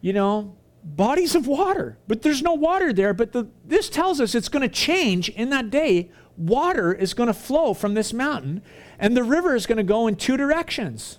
you 0.00 0.12
know, 0.12 0.56
bodies 0.84 1.34
of 1.34 1.46
water, 1.46 1.98
but 2.06 2.22
there's 2.22 2.42
no 2.42 2.52
water 2.52 2.92
there. 2.92 3.14
But 3.14 3.32
the, 3.32 3.48
this 3.64 3.88
tells 3.88 4.20
us 4.20 4.34
it's 4.34 4.48
going 4.48 4.62
to 4.62 4.68
change 4.68 5.30
in 5.30 5.50
that 5.50 5.70
day. 5.70 6.10
Water 6.36 6.92
is 6.92 7.14
going 7.14 7.28
to 7.28 7.34
flow 7.34 7.74
from 7.74 7.94
this 7.94 8.12
mountain, 8.12 8.62
and 8.98 9.16
the 9.16 9.24
river 9.24 9.54
is 9.54 9.66
going 9.66 9.78
to 9.78 9.84
go 9.84 10.06
in 10.06 10.16
two 10.16 10.36
directions 10.36 11.18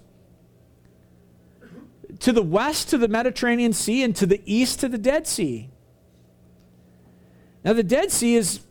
to 2.19 2.31
the 2.31 2.43
west 2.43 2.89
to 2.89 2.97
the 2.97 3.07
Mediterranean 3.07 3.73
Sea, 3.73 4.03
and 4.03 4.15
to 4.15 4.25
the 4.25 4.41
east 4.45 4.79
to 4.79 4.87
the 4.87 4.97
Dead 4.97 5.27
Sea. 5.27 5.69
Now, 7.63 7.73
the 7.73 7.83
Dead 7.83 8.11
Sea 8.11 8.35
is 8.35 8.61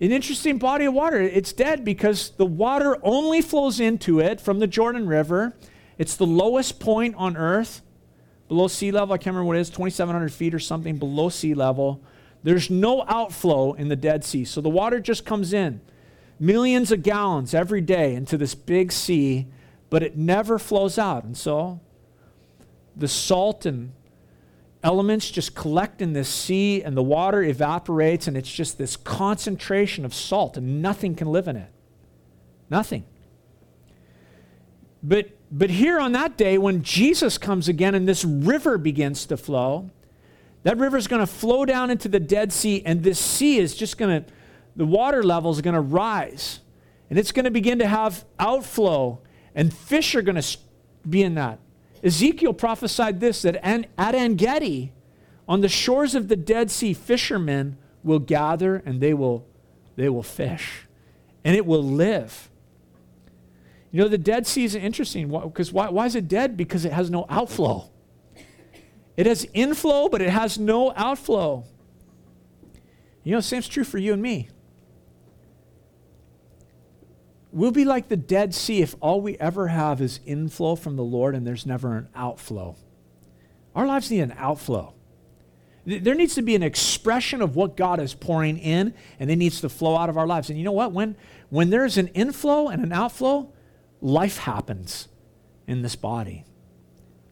an 0.00 0.10
interesting 0.10 0.58
body 0.58 0.86
of 0.86 0.94
water. 0.94 1.20
It's 1.20 1.52
dead 1.52 1.84
because 1.84 2.30
the 2.30 2.44
water 2.44 2.98
only 3.02 3.40
flows 3.40 3.80
into 3.80 4.20
it 4.20 4.40
from 4.40 4.58
the 4.58 4.66
Jordan 4.66 5.06
River. 5.06 5.56
It's 5.98 6.16
the 6.16 6.26
lowest 6.26 6.80
point 6.80 7.14
on 7.16 7.36
earth 7.36 7.80
below 8.48 8.68
sea 8.68 8.90
level. 8.90 9.14
I 9.14 9.18
can't 9.18 9.34
remember 9.34 9.48
what 9.48 9.56
it 9.56 9.60
is, 9.60 9.70
2,700 9.70 10.32
feet 10.32 10.54
or 10.54 10.58
something 10.58 10.98
below 10.98 11.28
sea 11.28 11.54
level. 11.54 12.02
There's 12.42 12.68
no 12.68 13.04
outflow 13.08 13.72
in 13.72 13.88
the 13.88 13.96
Dead 13.96 14.24
Sea. 14.24 14.44
So 14.44 14.60
the 14.60 14.68
water 14.68 15.00
just 15.00 15.24
comes 15.24 15.52
in, 15.52 15.80
millions 16.38 16.92
of 16.92 17.02
gallons 17.02 17.54
every 17.54 17.80
day 17.80 18.14
into 18.14 18.36
this 18.36 18.54
big 18.54 18.92
sea, 18.92 19.46
but 19.88 20.02
it 20.02 20.16
never 20.16 20.58
flows 20.58 20.98
out. 20.98 21.24
And 21.24 21.36
so 21.36 21.80
the 22.96 23.08
salt 23.08 23.64
and 23.64 23.92
elements 24.82 25.30
just 25.30 25.54
collect 25.54 26.02
in 26.02 26.12
this 26.12 26.28
sea, 26.28 26.82
and 26.82 26.94
the 26.94 27.02
water 27.02 27.42
evaporates, 27.42 28.28
and 28.28 28.36
it's 28.36 28.52
just 28.52 28.76
this 28.76 28.96
concentration 28.96 30.04
of 30.04 30.12
salt, 30.12 30.58
and 30.58 30.82
nothing 30.82 31.14
can 31.14 31.28
live 31.28 31.48
in 31.48 31.56
it. 31.56 31.70
Nothing. 32.68 33.04
But 35.02 35.30
but 35.50 35.70
here 35.70 36.00
on 36.00 36.12
that 36.12 36.36
day, 36.36 36.58
when 36.58 36.82
Jesus 36.82 37.38
comes 37.38 37.68
again 37.68 37.94
and 37.94 38.08
this 38.08 38.24
river 38.24 38.78
begins 38.78 39.26
to 39.26 39.36
flow, 39.36 39.90
that 40.64 40.78
river 40.78 40.96
is 40.96 41.06
going 41.06 41.20
to 41.20 41.26
flow 41.26 41.64
down 41.64 41.90
into 41.90 42.08
the 42.08 42.20
Dead 42.20 42.52
Sea, 42.52 42.82
and 42.84 43.02
this 43.02 43.18
sea 43.18 43.58
is 43.58 43.74
just 43.76 43.98
going 43.98 44.24
to, 44.24 44.32
the 44.76 44.86
water 44.86 45.22
level 45.22 45.50
is 45.50 45.60
going 45.60 45.74
to 45.74 45.80
rise. 45.80 46.60
And 47.10 47.18
it's 47.18 47.32
going 47.32 47.44
to 47.44 47.50
begin 47.50 47.78
to 47.78 47.86
have 47.86 48.24
outflow, 48.38 49.20
and 49.54 49.72
fish 49.72 50.14
are 50.14 50.22
going 50.22 50.40
to 50.40 50.58
be 51.08 51.22
in 51.22 51.34
that. 51.34 51.58
Ezekiel 52.02 52.54
prophesied 52.54 53.20
this 53.20 53.42
that 53.42 53.56
at 53.64 54.14
En 54.14 54.34
Gedi, 54.34 54.92
on 55.46 55.60
the 55.60 55.68
shores 55.68 56.14
of 56.14 56.28
the 56.28 56.36
Dead 56.36 56.70
Sea, 56.70 56.94
fishermen 56.94 57.76
will 58.02 58.18
gather 58.18 58.76
and 58.76 59.00
they 59.00 59.14
will, 59.14 59.46
they 59.96 60.08
will 60.08 60.22
fish, 60.22 60.86
and 61.44 61.54
it 61.54 61.66
will 61.66 61.82
live. 61.82 62.50
You 63.94 64.00
know, 64.00 64.08
the 64.08 64.18
Dead 64.18 64.44
Sea 64.44 64.64
is 64.64 64.74
interesting 64.74 65.28
because 65.28 65.72
why, 65.72 65.88
why 65.88 66.06
is 66.06 66.16
it 66.16 66.26
dead? 66.26 66.56
Because 66.56 66.84
it 66.84 66.92
has 66.92 67.10
no 67.10 67.26
outflow. 67.30 67.92
It 69.16 69.24
has 69.26 69.46
inflow, 69.54 70.08
but 70.08 70.20
it 70.20 70.30
has 70.30 70.58
no 70.58 70.92
outflow. 70.96 71.62
You 73.22 73.36
know, 73.36 73.40
same's 73.40 73.68
true 73.68 73.84
for 73.84 73.98
you 73.98 74.12
and 74.12 74.20
me. 74.20 74.48
We'll 77.52 77.70
be 77.70 77.84
like 77.84 78.08
the 78.08 78.16
Dead 78.16 78.52
Sea 78.52 78.82
if 78.82 78.96
all 78.98 79.20
we 79.20 79.38
ever 79.38 79.68
have 79.68 80.00
is 80.00 80.18
inflow 80.26 80.74
from 80.74 80.96
the 80.96 81.04
Lord 81.04 81.36
and 81.36 81.46
there's 81.46 81.64
never 81.64 81.96
an 81.96 82.08
outflow. 82.16 82.74
Our 83.76 83.86
lives 83.86 84.10
need 84.10 84.22
an 84.22 84.34
outflow. 84.36 84.92
There 85.86 86.16
needs 86.16 86.34
to 86.34 86.42
be 86.42 86.56
an 86.56 86.64
expression 86.64 87.40
of 87.40 87.54
what 87.54 87.76
God 87.76 88.00
is 88.00 88.12
pouring 88.12 88.58
in, 88.58 88.92
and 89.20 89.30
it 89.30 89.36
needs 89.36 89.60
to 89.60 89.68
flow 89.68 89.96
out 89.96 90.08
of 90.08 90.16
our 90.16 90.26
lives. 90.26 90.50
And 90.50 90.58
you 90.58 90.64
know 90.64 90.72
what? 90.72 90.90
When, 90.90 91.14
when 91.48 91.70
there's 91.70 91.96
an 91.96 92.08
inflow 92.08 92.66
and 92.66 92.82
an 92.82 92.92
outflow, 92.92 93.52
life 94.04 94.36
happens 94.36 95.08
in 95.66 95.80
this 95.80 95.96
body. 95.96 96.44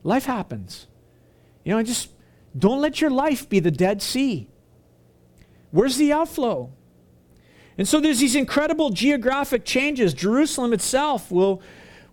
Life 0.03 0.25
happens. 0.25 0.87
You 1.65 1.75
know, 1.75 1.83
just 1.83 2.09
don't 2.59 2.81
let 2.81 3.01
your 3.01 3.11
life 3.11 3.49
be 3.49 3.61
the 3.61 3.71
Dead 3.71 4.01
Sea. 4.01 4.49
Where's 5.71 5.99
the 5.99 6.13
outflow? 6.13 6.73
And 7.77 7.87
so 7.87 8.01
there's 8.01 8.21
these 8.21 8.35
incredible 8.35 8.89
geographic 8.91 9.65
changes. 9.65 10.15
Jerusalem 10.15 10.73
itself 10.73 11.31
will, 11.31 11.63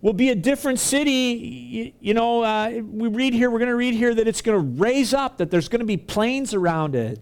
will 0.02 0.14
be 0.14 0.30
a 0.30 0.36
different 0.36 0.80
city. 0.80 1.12
You, 1.12 1.94
you 2.02 2.14
know, 2.14 2.44
uh, 2.44 2.82
we 2.84 3.08
read 3.08 3.34
here, 3.34 3.50
we're 3.50 3.60
going 3.60 3.70
to 3.70 3.76
read 3.76 3.94
here 3.94 4.14
that 4.14 4.28
it's 4.28 4.42
going 4.42 4.58
to 4.58 4.82
raise 4.82 5.14
up, 5.14 5.38
that 5.38 5.52
there's 5.52 5.70
going 5.70 5.80
to 5.80 5.86
be 5.86 5.98
plains 5.98 6.54
around 6.54 6.96
it. 6.96 7.22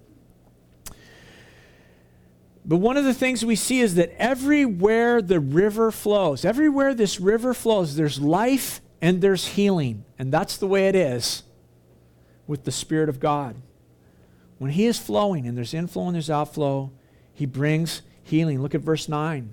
But 2.68 2.78
one 2.78 2.98
of 2.98 3.06
the 3.06 3.14
things 3.14 3.46
we 3.46 3.56
see 3.56 3.80
is 3.80 3.96
that 3.96 4.12
everywhere 4.22 5.22
the 5.22 5.40
river 5.40 5.90
flows, 5.90 6.44
everywhere 6.44 6.94
this 6.94 7.20
river 7.20 7.54
flows, 7.54 7.96
there's 7.96 8.20
life 8.20 8.82
and 9.02 9.22
there's 9.22 9.48
healing. 9.48 10.04
And 10.20 10.34
that's 10.34 10.58
the 10.58 10.68
way 10.68 10.90
it 10.90 10.96
is 10.96 11.44
with 12.46 12.66
the 12.66 12.72
Spirit 12.72 13.08
of 13.08 13.22
God. 13.22 13.56
when 14.58 14.72
He 14.72 14.86
is 14.86 15.00
flowing 15.00 15.48
and 15.48 15.58
there's 15.58 15.74
inflow 15.74 16.08
and 16.08 16.16
there's 16.16 16.30
outflow, 16.30 16.92
He 17.34 17.46
brings 17.46 18.02
healing. 18.24 18.62
Look 18.62 18.76
at 18.76 18.82
verse 18.82 19.08
9. 19.08 19.50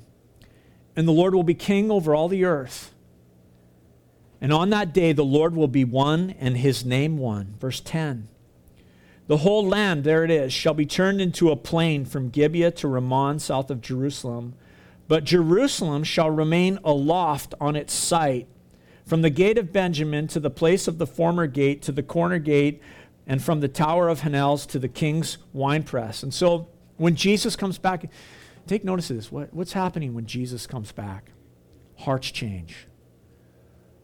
And 0.97 1.09
the 1.09 1.13
Lord 1.13 1.35
will 1.35 1.45
be 1.45 1.55
king 1.55 1.91
over 1.91 2.15
all 2.15 2.29
the 2.29 2.45
earth. 2.45 2.95
And 4.41 4.53
on 4.53 4.71
that 4.71 4.93
day, 4.93 5.13
the 5.13 5.25
Lord 5.25 5.55
will 5.55 5.69
be 5.69 5.85
one 5.85 6.35
and 6.39 6.57
his 6.57 6.85
name 6.85 7.17
one. 7.17 7.55
Verse 7.59 7.81
10. 7.81 8.29
The 9.27 9.39
whole 9.39 9.67
land, 9.67 10.05
there 10.05 10.23
it 10.23 10.31
is, 10.31 10.53
shall 10.53 10.75
be 10.75 10.85
turned 10.85 11.21
into 11.21 11.51
a 11.51 11.57
plain 11.57 12.05
from 12.05 12.29
Gibeah 12.29 12.73
to 12.73 12.89
Rimmon, 12.89 13.39
south 13.39 13.71
of 13.71 13.81
Jerusalem. 13.81 14.55
But 15.09 15.25
Jerusalem 15.25 16.05
shall 16.05 16.31
remain 16.31 16.79
aloft 16.85 17.55
on 17.61 17.75
its 17.75 17.95
site, 17.95 18.49
from 19.07 19.23
the 19.23 19.31
gate 19.31 19.57
of 19.57 19.73
Benjamin 19.73 20.29
to 20.29 20.41
the 20.41 20.51
place 20.51 20.87
of 20.89 20.99
the 20.99 21.07
former 21.07 21.47
gate 21.47 21.81
to 21.83 21.93
the 21.93 22.03
corner 22.03 22.39
gate, 22.39 22.83
and 23.27 23.43
from 23.43 23.61
the 23.61 23.69
tower 23.69 24.09
of 24.09 24.21
Hanels 24.21 24.67
to 24.69 24.79
the 24.79 24.89
king's 24.89 25.39
winepress. 25.55 26.23
And 26.23 26.33
so 26.33 26.69
when 26.99 27.17
Jesus 27.17 27.57
comes 27.57 27.79
back, 27.79 28.11
take 28.67 28.85
notice 28.85 29.09
of 29.09 29.17
this. 29.17 29.33
What, 29.33 29.53
what's 29.55 29.73
happening 29.73 30.13
when 30.15 30.27
Jesus 30.27 30.67
comes 30.67 30.93
back? 30.93 31.31
Hearts 31.97 32.31
change, 32.31 32.87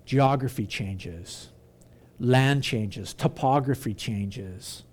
geography 0.07 0.67
changes, 0.67 1.51
land 2.19 2.63
changes, 2.63 3.13
topography 3.13 3.93
changes 3.93 4.85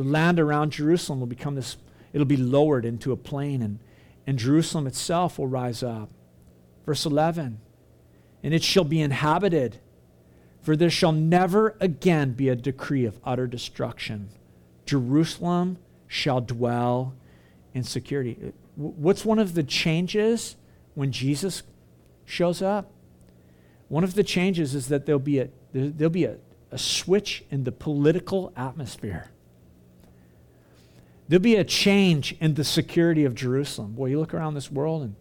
the 0.00 0.08
land 0.08 0.40
around 0.40 0.72
Jerusalem 0.72 1.20
will 1.20 1.26
become 1.26 1.56
this, 1.56 1.76
it'll 2.14 2.24
be 2.24 2.36
lowered 2.38 2.86
into 2.86 3.12
a 3.12 3.16
plain, 3.18 3.60
and, 3.60 3.78
and 4.26 4.38
Jerusalem 4.38 4.86
itself 4.86 5.38
will 5.38 5.46
rise 5.46 5.82
up. 5.82 6.08
Verse 6.86 7.04
11, 7.04 7.60
and 8.42 8.54
it 8.54 8.62
shall 8.62 8.84
be 8.84 9.02
inhabited, 9.02 9.78
for 10.62 10.74
there 10.74 10.88
shall 10.88 11.12
never 11.12 11.76
again 11.80 12.32
be 12.32 12.48
a 12.48 12.56
decree 12.56 13.04
of 13.04 13.20
utter 13.24 13.46
destruction. 13.46 14.30
Jerusalem 14.86 15.76
shall 16.08 16.40
dwell 16.40 17.14
in 17.74 17.84
security. 17.84 18.54
What's 18.76 19.26
one 19.26 19.38
of 19.38 19.52
the 19.52 19.62
changes 19.62 20.56
when 20.94 21.12
Jesus 21.12 21.62
shows 22.24 22.62
up? 22.62 22.90
One 23.88 24.02
of 24.04 24.14
the 24.14 24.24
changes 24.24 24.74
is 24.74 24.88
that 24.88 25.04
there'll 25.04 25.18
be 25.18 25.40
a, 25.40 25.48
there'll 25.74 26.10
be 26.10 26.24
a, 26.24 26.38
a 26.70 26.78
switch 26.78 27.44
in 27.50 27.64
the 27.64 27.72
political 27.72 28.50
atmosphere. 28.56 29.30
There'll 31.30 31.40
be 31.40 31.54
a 31.54 31.64
change 31.64 32.34
in 32.40 32.54
the 32.54 32.64
security 32.64 33.24
of 33.24 33.36
Jerusalem. 33.36 33.92
Boy, 33.92 34.06
you 34.06 34.18
look 34.18 34.34
around 34.34 34.54
this 34.54 34.68
world 34.68 35.02
and 35.02 35.14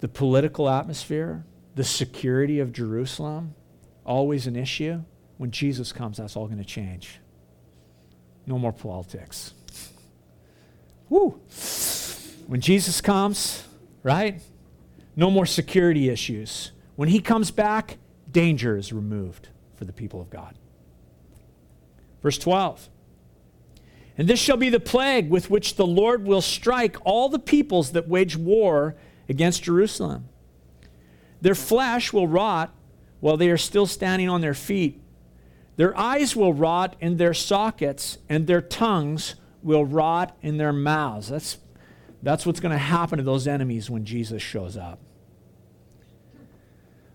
the 0.00 0.08
political 0.08 0.66
atmosphere, 0.66 1.44
the 1.74 1.84
security 1.84 2.58
of 2.58 2.72
Jerusalem, 2.72 3.54
always 4.02 4.46
an 4.46 4.56
issue. 4.56 5.02
When 5.36 5.50
Jesus 5.50 5.92
comes, 5.92 6.16
that's 6.16 6.36
all 6.36 6.46
going 6.46 6.56
to 6.56 6.64
change. 6.64 7.20
No 8.46 8.58
more 8.58 8.72
politics. 8.72 9.52
Woo! 11.10 11.38
When 12.46 12.62
Jesus 12.62 13.02
comes, 13.02 13.68
right? 14.02 14.40
No 15.16 15.30
more 15.30 15.44
security 15.44 16.08
issues. 16.08 16.72
When 16.96 17.10
he 17.10 17.20
comes 17.20 17.50
back, 17.50 17.98
danger 18.32 18.78
is 18.78 18.90
removed 18.90 19.50
for 19.76 19.84
the 19.84 19.92
people 19.92 20.22
of 20.22 20.30
God. 20.30 20.54
Verse 22.22 22.38
12. 22.38 22.88
And 24.16 24.28
this 24.28 24.38
shall 24.38 24.56
be 24.56 24.70
the 24.70 24.80
plague 24.80 25.28
with 25.28 25.50
which 25.50 25.74
the 25.74 25.86
Lord 25.86 26.26
will 26.26 26.40
strike 26.40 26.96
all 27.04 27.28
the 27.28 27.38
peoples 27.38 27.92
that 27.92 28.08
wage 28.08 28.36
war 28.36 28.94
against 29.28 29.64
Jerusalem. 29.64 30.28
Their 31.40 31.54
flesh 31.54 32.12
will 32.12 32.28
rot 32.28 32.72
while 33.20 33.36
they 33.36 33.50
are 33.50 33.58
still 33.58 33.86
standing 33.86 34.28
on 34.28 34.40
their 34.40 34.54
feet. 34.54 35.00
Their 35.76 35.96
eyes 35.98 36.36
will 36.36 36.54
rot 36.54 36.94
in 37.00 37.16
their 37.16 37.34
sockets, 37.34 38.18
and 38.28 38.46
their 38.46 38.60
tongues 38.60 39.34
will 39.62 39.84
rot 39.84 40.36
in 40.42 40.58
their 40.58 40.72
mouths. 40.72 41.28
That's, 41.28 41.58
that's 42.22 42.46
what's 42.46 42.60
going 42.60 42.72
to 42.72 42.78
happen 42.78 43.18
to 43.18 43.24
those 43.24 43.48
enemies 43.48 43.90
when 43.90 44.04
Jesus 44.04 44.42
shows 44.42 44.76
up. 44.76 45.00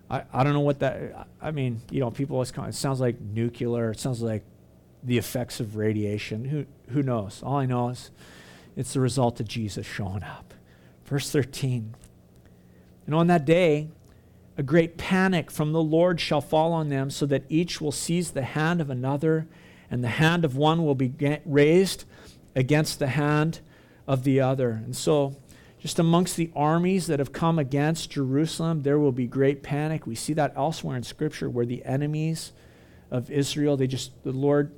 I, 0.10 0.24
I 0.34 0.43
don't 0.43 0.54
know 0.54 0.60
what 0.60 0.80
that, 0.80 1.28
I 1.41 1.52
mean, 1.52 1.82
you 1.91 2.00
know, 2.00 2.12
people 2.12 2.36
always, 2.36 2.52
it 2.52 2.76
sounds 2.76 3.00
like 3.00 3.22
nuclear, 3.22 3.91
it 3.91 4.00
sounds 4.00 4.22
like 4.22 4.43
the 5.04 5.18
effects 5.18 5.60
of 5.60 5.76
radiation. 5.76 6.45
Who, 6.45 6.66
who 6.93 7.04
knows? 7.04 7.41
All 7.43 7.58
I 7.58 7.66
know 7.66 7.89
is 7.89 8.12
it's 8.76 8.93
the 8.93 9.00
result 9.00 9.39
of 9.39 9.47
Jesus 9.47 9.86
showing 9.86 10.24
up. 10.24 10.54
Verse 11.06 11.30
13. 11.32 11.95
And 13.06 13.16
on 13.16 13.28
that 13.28 13.45
day, 13.45 13.89
a 14.58 14.64
great 14.64 14.97
panic 14.97 15.50
from 15.50 15.72
the 15.72 15.82
Lord 15.82 16.20
shall 16.20 16.41
fall 16.41 16.74
on 16.74 16.89
them, 16.89 17.10
so 17.10 17.26
that 17.26 17.43
each 17.50 17.80
will 17.80 17.91
seize 17.91 18.32
the 18.32 18.43
hand 18.43 18.82
of 18.82 18.89
another, 18.89 19.47
and 19.89 20.04
the 20.04 20.10
hand 20.10 20.43
of 20.45 20.56
one 20.56 20.86
will 20.86 20.95
be 20.95 21.14
raised 21.45 22.04
against 22.56 23.00
the 23.00 23.08
hand 23.08 23.62
of 24.06 24.24
the 24.24 24.41
other. 24.41 24.72
And 24.72 24.95
so, 24.95 25.38
just 25.80 25.97
amongst 25.97 26.36
the 26.36 26.52
armies 26.56 27.08
that 27.08 27.20
have 27.20 27.32
come 27.32 27.58
against 27.58 28.12
Jerusalem, 28.12 28.82
there 28.82 29.00
will 29.00 29.14
be 29.14 29.28
great 29.28 29.64
panic. 29.64 30.06
We 30.06 30.16
see 30.16 30.34
that 30.34 30.54
elsewhere 30.58 30.97
in 30.97 31.04
Scripture 31.04 31.50
where 31.50 31.66
the 31.66 31.86
enemies 31.86 32.52
of 33.10 33.32
Israel, 33.32 33.78
they 33.78 33.88
just, 33.88 34.12
the 34.24 34.34
Lord 34.34 34.74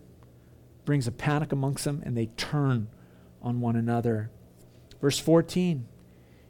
brings 0.91 1.07
a 1.07 1.11
panic 1.13 1.53
amongst 1.53 1.85
them, 1.85 2.03
and 2.05 2.17
they 2.17 2.25
turn 2.25 2.89
on 3.41 3.61
one 3.61 3.77
another. 3.77 4.29
Verse 4.99 5.17
14 5.17 5.87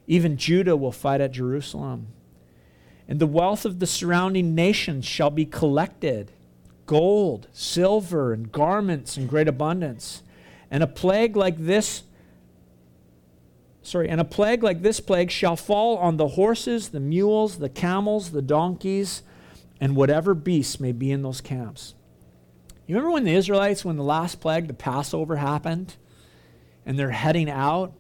Even 0.08 0.36
Judah 0.36 0.76
will 0.76 0.92
fight 0.92 1.22
at 1.22 1.32
Jerusalem, 1.32 2.08
and 3.08 3.20
the 3.20 3.28
wealth 3.28 3.66
of 3.66 3.78
the 3.78 3.86
surrounding 3.86 4.56
nations 4.56 5.06
shall 5.06 5.30
be 5.30 5.46
collected 5.46 6.32
gold, 6.88 7.50
silver, 7.54 8.34
and 8.34 8.52
garments 8.52 9.16
in 9.16 9.28
great 9.28 9.48
abundance. 9.48 10.24
And 10.72 10.82
a 10.82 10.88
plague 10.88 11.36
like 11.36 11.60
this 11.60 12.02
sorry, 13.84 14.10
and 14.10 14.20
a 14.20 14.26
plague 14.26 14.64
like 14.64 14.82
this 14.82 15.00
plague 15.00 15.30
shall 15.30 15.56
fall 15.56 15.98
on 15.98 16.18
the 16.18 16.30
horses, 16.30 16.90
the 16.90 17.00
mules, 17.00 17.60
the 17.60 17.70
camels, 17.70 18.32
the 18.32 18.42
donkeys, 18.42 19.22
and 19.80 19.96
whatever 19.96 20.34
beasts 20.34 20.80
may 20.80 20.94
be 20.94 21.12
in 21.12 21.22
those 21.22 21.42
camps. 21.42 21.94
You 22.92 22.98
remember 22.98 23.14
when 23.14 23.24
the 23.24 23.36
Israelites, 23.36 23.86
when 23.86 23.96
the 23.96 24.04
last 24.04 24.42
plague, 24.42 24.68
the 24.68 24.74
Passover 24.74 25.38
happened, 25.38 25.96
and 26.86 27.00
they're 27.00 27.12
heading 27.12 27.50
out? 27.50 27.94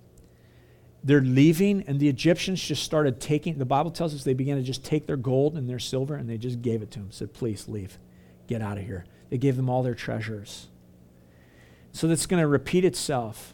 They're 1.01 1.21
leaving, 1.21 1.85
and 1.87 1.97
the 1.97 2.09
Egyptians 2.09 2.61
just 2.61 2.83
started 2.83 3.21
taking, 3.21 3.57
the 3.57 3.63
Bible 3.63 3.91
tells 3.91 4.13
us 4.13 4.25
they 4.25 4.33
began 4.33 4.57
to 4.57 4.63
just 4.63 4.83
take 4.83 5.07
their 5.07 5.15
gold 5.15 5.55
and 5.55 5.69
their 5.69 5.79
silver, 5.79 6.15
and 6.15 6.29
they 6.29 6.37
just 6.37 6.61
gave 6.61 6.81
it 6.81 6.91
to 6.91 6.99
them. 6.99 7.07
Said, 7.09 7.31
please 7.31 7.69
leave. 7.69 7.99
Get 8.47 8.61
out 8.61 8.77
of 8.77 8.83
here. 8.83 9.05
They 9.29 9.37
gave 9.37 9.55
them 9.55 9.69
all 9.69 9.81
their 9.81 9.95
treasures. 9.95 10.67
So 11.93 12.09
that's 12.09 12.25
going 12.25 12.41
to 12.41 12.47
repeat 12.47 12.83
itself. 12.83 13.53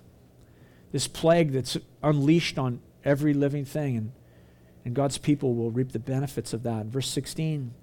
This 0.92 1.08
plague 1.08 1.52
that's 1.52 1.78
unleashed 2.02 2.58
on 2.58 2.80
every 3.06 3.36
living 3.36 3.64
thing, 3.64 3.96
and, 3.96 4.12
and 4.86 4.96
God's 4.96 5.20
people 5.20 5.54
will 5.54 5.70
reap 5.70 5.92
the 5.92 6.00
benefits 6.00 6.52
of 6.52 6.64
that. 6.64 6.88
Verse 6.88 7.08
16. 7.08 7.76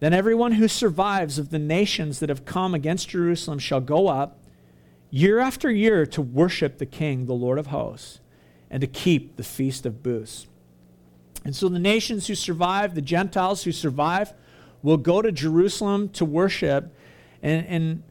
Then 0.00 0.14
everyone 0.14 0.52
who 0.52 0.66
survives 0.66 1.38
of 1.38 1.50
the 1.50 1.58
nations 1.58 2.18
that 2.18 2.30
have 2.30 2.44
come 2.44 2.74
against 2.74 3.10
Jerusalem 3.10 3.58
shall 3.58 3.80
go 3.80 4.08
up 4.08 4.38
year 5.10 5.38
after 5.38 5.70
year 5.70 6.06
to 6.06 6.22
worship 6.22 6.78
the 6.78 6.86
King, 6.86 7.26
the 7.26 7.34
Lord 7.34 7.58
of 7.58 7.68
hosts, 7.68 8.20
and 8.70 8.80
to 8.80 8.86
keep 8.86 9.36
the 9.36 9.42
feast 9.42 9.84
of 9.84 10.02
booths. 10.02 10.46
And 11.44 11.54
so 11.54 11.68
the 11.68 11.78
nations 11.78 12.26
who 12.26 12.34
survive, 12.34 12.94
the 12.94 13.02
Gentiles 13.02 13.64
who 13.64 13.72
survive, 13.72 14.32
will 14.82 14.96
go 14.96 15.20
to 15.20 15.30
Jerusalem 15.32 16.08
to 16.10 16.24
worship. 16.24 16.94
And, 17.42 17.66
and, 17.66 18.02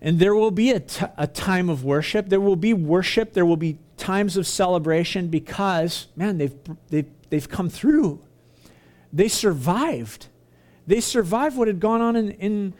and 0.00 0.18
there 0.18 0.34
will 0.34 0.50
be 0.50 0.70
a, 0.70 0.80
t- 0.80 1.06
a 1.16 1.26
time 1.26 1.68
of 1.68 1.84
worship. 1.84 2.28
There 2.28 2.40
will 2.40 2.56
be 2.56 2.72
worship. 2.72 3.32
There 3.32 3.46
will 3.46 3.56
be 3.56 3.78
times 3.96 4.36
of 4.36 4.46
celebration 4.46 5.28
because, 5.28 6.08
man, 6.16 6.38
they've, 6.38 6.54
they've, 6.88 7.10
they've 7.30 7.48
come 7.48 7.68
through. 7.68 8.20
They 9.12 9.28
survived. 9.28 10.28
They 10.86 11.00
survived 11.00 11.56
what 11.56 11.68
had 11.68 11.80
gone 11.80 12.00
on 12.00 12.16
in, 12.16 12.30
in, 12.32 12.74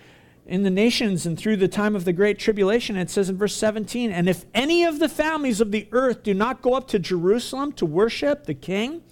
in 0.46 0.62
the 0.62 0.70
nations 0.70 1.26
and 1.26 1.38
through 1.38 1.56
the 1.56 1.68
time 1.68 1.96
of 1.96 2.04
the 2.04 2.12
Great 2.12 2.38
Tribulation. 2.38 2.96
It 2.96 3.10
says 3.10 3.30
in 3.30 3.36
verse 3.36 3.54
17, 3.56 4.10
And 4.10 4.28
if 4.28 4.44
any 4.54 4.84
of 4.84 4.98
the 4.98 5.08
families 5.08 5.60
of 5.60 5.70
the 5.70 5.88
earth 5.92 6.22
do 6.22 6.34
not 6.34 6.60
go 6.62 6.74
up 6.74 6.88
to 6.88 6.98
Jerusalem 6.98 7.72
to 7.72 7.86
worship 7.86 8.44
the 8.44 8.54
King, 8.54 9.02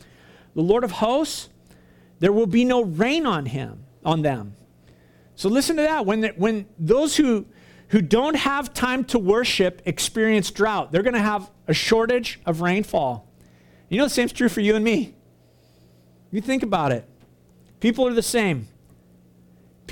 the 0.54 0.62
Lord 0.62 0.84
of 0.84 0.92
hosts, 0.92 1.48
there 2.18 2.32
will 2.32 2.46
be 2.46 2.64
no 2.64 2.82
rain 2.82 3.26
on 3.26 3.46
him, 3.46 3.84
on 4.04 4.22
them. 4.22 4.54
So 5.34 5.48
listen 5.48 5.76
to 5.76 5.82
that. 5.82 6.06
When, 6.06 6.20
the, 6.20 6.28
when 6.36 6.66
those 6.78 7.16
who, 7.16 7.46
who 7.88 8.02
don't 8.02 8.36
have 8.36 8.74
time 8.74 9.04
to 9.06 9.18
worship 9.18 9.82
experience 9.86 10.50
drought, 10.50 10.92
they're 10.92 11.02
going 11.02 11.14
to 11.14 11.20
have 11.20 11.50
a 11.66 11.74
shortage 11.74 12.40
of 12.46 12.60
rainfall. 12.60 13.28
You 13.88 13.98
know 13.98 14.04
the 14.04 14.10
same's 14.10 14.32
true 14.32 14.48
for 14.48 14.60
you 14.60 14.76
and 14.76 14.84
me. 14.84 15.14
You 16.30 16.40
think 16.40 16.62
about 16.62 16.92
it. 16.92 17.08
People 17.80 18.06
are 18.06 18.14
the 18.14 18.22
same. 18.22 18.68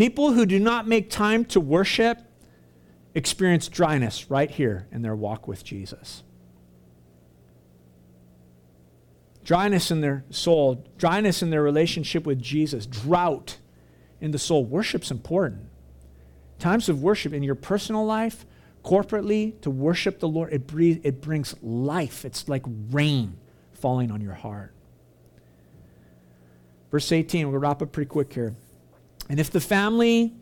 People 0.00 0.32
who 0.32 0.46
do 0.46 0.58
not 0.58 0.88
make 0.88 1.10
time 1.10 1.44
to 1.44 1.60
worship 1.60 2.16
experience 3.14 3.68
dryness 3.68 4.30
right 4.30 4.50
here 4.50 4.88
in 4.90 5.02
their 5.02 5.14
walk 5.14 5.46
with 5.46 5.62
Jesus. 5.62 6.22
Dryness 9.44 9.90
in 9.90 10.00
their 10.00 10.24
soul, 10.30 10.86
dryness 10.96 11.42
in 11.42 11.50
their 11.50 11.62
relationship 11.62 12.24
with 12.24 12.40
Jesus, 12.40 12.86
drought 12.86 13.58
in 14.22 14.30
the 14.30 14.38
soul. 14.38 14.64
Worship's 14.64 15.10
important. 15.10 15.66
times 16.58 16.88
of 16.88 17.02
worship 17.02 17.34
in 17.34 17.42
your 17.42 17.54
personal 17.54 18.06
life, 18.06 18.46
corporately, 18.82 19.60
to 19.60 19.68
worship 19.68 20.18
the 20.18 20.28
Lord, 20.28 20.50
it, 20.50 20.62
it 21.04 21.20
brings 21.20 21.54
life. 21.60 22.24
It's 22.24 22.48
like 22.48 22.64
rain 22.90 23.36
falling 23.74 24.10
on 24.10 24.22
your 24.22 24.32
heart. 24.32 24.72
Verse 26.90 27.12
18, 27.12 27.50
we'll 27.50 27.60
wrap 27.60 27.82
up 27.82 27.92
pretty 27.92 28.08
quick 28.08 28.32
here. 28.32 28.54
And 29.30 29.38
if 29.38 29.48
the 29.48 29.60
family 29.60 30.34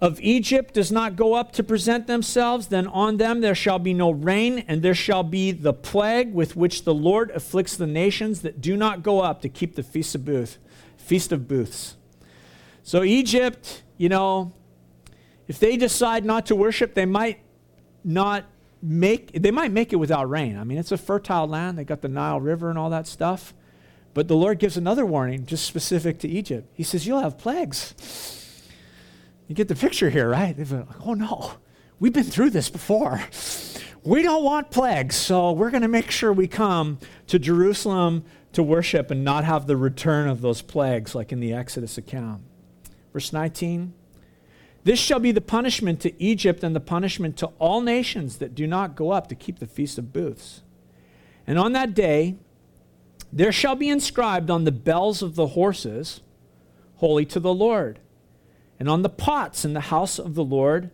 of 0.00 0.20
Egypt 0.20 0.72
does 0.72 0.92
not 0.92 1.16
go 1.16 1.34
up 1.34 1.50
to 1.54 1.64
present 1.64 2.06
themselves, 2.06 2.68
then 2.68 2.86
on 2.86 3.16
them 3.16 3.40
there 3.40 3.56
shall 3.56 3.80
be 3.80 3.92
no 3.92 4.12
rain, 4.12 4.64
and 4.68 4.82
there 4.82 4.94
shall 4.94 5.24
be 5.24 5.50
the 5.50 5.72
plague 5.72 6.32
with 6.32 6.54
which 6.54 6.84
the 6.84 6.94
Lord 6.94 7.32
afflicts 7.32 7.76
the 7.76 7.88
nations 7.88 8.42
that 8.42 8.60
do 8.60 8.76
not 8.76 9.02
go 9.02 9.20
up 9.20 9.42
to 9.42 9.48
keep 9.48 9.74
the 9.74 9.82
feast 9.82 10.14
of 10.14 10.24
booth, 10.24 10.58
feast 10.96 11.32
of 11.32 11.48
booths. 11.48 11.96
So 12.84 13.02
Egypt, 13.02 13.82
you 13.98 14.08
know, 14.08 14.52
if 15.48 15.58
they 15.58 15.76
decide 15.76 16.24
not 16.24 16.46
to 16.46 16.54
worship, 16.54 16.94
they 16.94 17.06
might 17.06 17.40
not 18.04 18.44
make 18.80 19.32
they 19.32 19.50
might 19.50 19.72
make 19.72 19.92
it 19.92 19.96
without 19.96 20.30
rain. 20.30 20.56
I 20.56 20.62
mean, 20.62 20.78
it's 20.78 20.92
a 20.92 20.96
fertile 20.96 21.48
land. 21.48 21.78
They 21.78 21.84
got 21.84 22.00
the 22.00 22.08
Nile 22.08 22.40
River 22.40 22.70
and 22.70 22.78
all 22.78 22.90
that 22.90 23.08
stuff. 23.08 23.54
But 24.14 24.28
the 24.28 24.36
Lord 24.36 24.58
gives 24.58 24.76
another 24.76 25.06
warning 25.06 25.46
just 25.46 25.64
specific 25.64 26.18
to 26.20 26.28
Egypt. 26.28 26.68
He 26.74 26.82
says, 26.82 27.06
You'll 27.06 27.20
have 27.20 27.38
plagues. 27.38 27.94
You 29.48 29.54
get 29.54 29.68
the 29.68 29.74
picture 29.74 30.10
here, 30.10 30.28
right? 30.28 30.56
Like, 30.58 31.06
oh 31.06 31.14
no, 31.14 31.54
we've 31.98 32.12
been 32.12 32.24
through 32.24 32.50
this 32.50 32.70
before. 32.70 33.22
We 34.04 34.22
don't 34.22 34.42
want 34.42 34.70
plagues, 34.70 35.14
so 35.14 35.52
we're 35.52 35.70
going 35.70 35.82
to 35.82 35.88
make 35.88 36.10
sure 36.10 36.32
we 36.32 36.48
come 36.48 36.98
to 37.28 37.38
Jerusalem 37.38 38.24
to 38.52 38.62
worship 38.62 39.10
and 39.10 39.22
not 39.24 39.44
have 39.44 39.66
the 39.66 39.76
return 39.76 40.28
of 40.28 40.40
those 40.40 40.60
plagues 40.60 41.14
like 41.14 41.32
in 41.32 41.40
the 41.40 41.52
Exodus 41.52 41.96
account. 41.98 42.42
Verse 43.12 43.32
19 43.32 43.92
This 44.84 44.98
shall 44.98 45.20
be 45.20 45.32
the 45.32 45.40
punishment 45.40 46.00
to 46.00 46.22
Egypt 46.22 46.64
and 46.64 46.74
the 46.74 46.80
punishment 46.80 47.36
to 47.38 47.46
all 47.58 47.80
nations 47.80 48.38
that 48.38 48.54
do 48.54 48.66
not 48.66 48.96
go 48.96 49.10
up 49.10 49.28
to 49.28 49.34
keep 49.34 49.58
the 49.58 49.66
Feast 49.66 49.98
of 49.98 50.12
Booths. 50.12 50.62
And 51.46 51.58
on 51.58 51.72
that 51.72 51.94
day, 51.94 52.36
there 53.32 53.52
shall 53.52 53.74
be 53.74 53.88
inscribed 53.88 54.50
on 54.50 54.64
the 54.64 54.72
bells 54.72 55.22
of 55.22 55.34
the 55.34 55.48
horses, 55.48 56.20
Holy 56.96 57.24
to 57.26 57.40
the 57.40 57.54
Lord. 57.54 57.98
And 58.78 58.88
on 58.88 59.02
the 59.02 59.08
pots 59.08 59.64
in 59.64 59.72
the 59.72 59.80
house 59.80 60.18
of 60.18 60.34
the 60.34 60.44
Lord, 60.44 60.90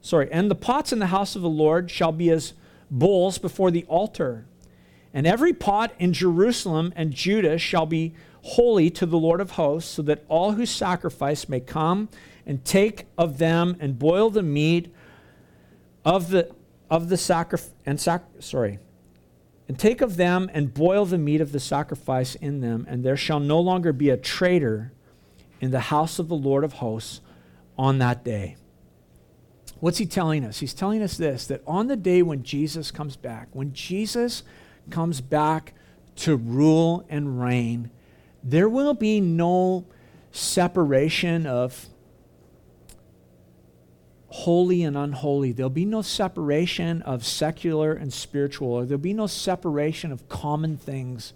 sorry, 0.00 0.30
and 0.32 0.50
the 0.50 0.54
pots 0.54 0.92
in 0.92 0.98
the 0.98 1.06
house 1.06 1.36
of 1.36 1.42
the 1.42 1.48
Lord 1.48 1.90
shall 1.90 2.12
be 2.12 2.30
as 2.30 2.54
bowls 2.90 3.38
before 3.38 3.70
the 3.70 3.84
altar. 3.84 4.46
And 5.14 5.26
every 5.26 5.52
pot 5.52 5.92
in 5.98 6.12
Jerusalem 6.12 6.92
and 6.96 7.12
Judah 7.12 7.58
shall 7.58 7.86
be 7.86 8.14
holy 8.42 8.90
to 8.90 9.06
the 9.06 9.18
Lord 9.18 9.40
of 9.40 9.52
hosts, 9.52 9.90
so 9.90 10.02
that 10.02 10.24
all 10.28 10.52
who 10.52 10.66
sacrifice 10.66 11.48
may 11.48 11.60
come 11.60 12.08
and 12.46 12.64
take 12.64 13.06
of 13.16 13.38
them 13.38 13.76
and 13.78 13.98
boil 13.98 14.30
the 14.30 14.42
meat 14.42 14.92
of 16.04 16.30
the 16.30 16.50
of 16.90 17.10
the 17.10 17.18
sacrifice 17.18 17.70
and 17.84 18.00
sac- 18.00 18.24
sorry 18.38 18.78
and 19.68 19.78
take 19.78 20.00
of 20.00 20.16
them 20.16 20.50
and 20.54 20.72
boil 20.72 21.04
the 21.04 21.18
meat 21.18 21.40
of 21.40 21.52
the 21.52 21.60
sacrifice 21.60 22.34
in 22.34 22.60
them, 22.60 22.86
and 22.88 23.04
there 23.04 23.16
shall 23.16 23.38
no 23.38 23.60
longer 23.60 23.92
be 23.92 24.08
a 24.08 24.16
traitor 24.16 24.92
in 25.60 25.70
the 25.70 25.80
house 25.80 26.18
of 26.18 26.28
the 26.28 26.34
Lord 26.34 26.64
of 26.64 26.74
hosts 26.74 27.20
on 27.76 27.98
that 27.98 28.24
day. 28.24 28.56
What's 29.80 29.98
he 29.98 30.06
telling 30.06 30.44
us? 30.44 30.58
He's 30.58 30.74
telling 30.74 31.02
us 31.02 31.16
this 31.16 31.46
that 31.46 31.62
on 31.66 31.86
the 31.86 31.96
day 31.96 32.22
when 32.22 32.42
Jesus 32.42 32.90
comes 32.90 33.16
back, 33.16 33.48
when 33.52 33.72
Jesus 33.72 34.42
comes 34.90 35.20
back 35.20 35.74
to 36.16 36.34
rule 36.34 37.06
and 37.08 37.40
reign, 37.40 37.90
there 38.42 38.68
will 38.68 38.94
be 38.94 39.20
no 39.20 39.86
separation 40.32 41.46
of 41.46 41.88
holy 44.28 44.82
and 44.82 44.96
unholy. 44.96 45.52
There'll 45.52 45.70
be 45.70 45.84
no 45.84 46.02
separation 46.02 47.02
of 47.02 47.24
secular 47.24 47.92
and 47.92 48.12
spiritual, 48.12 48.68
or 48.68 48.84
there'll 48.84 49.00
be 49.00 49.14
no 49.14 49.26
separation 49.26 50.12
of 50.12 50.28
common 50.28 50.76
things 50.76 51.32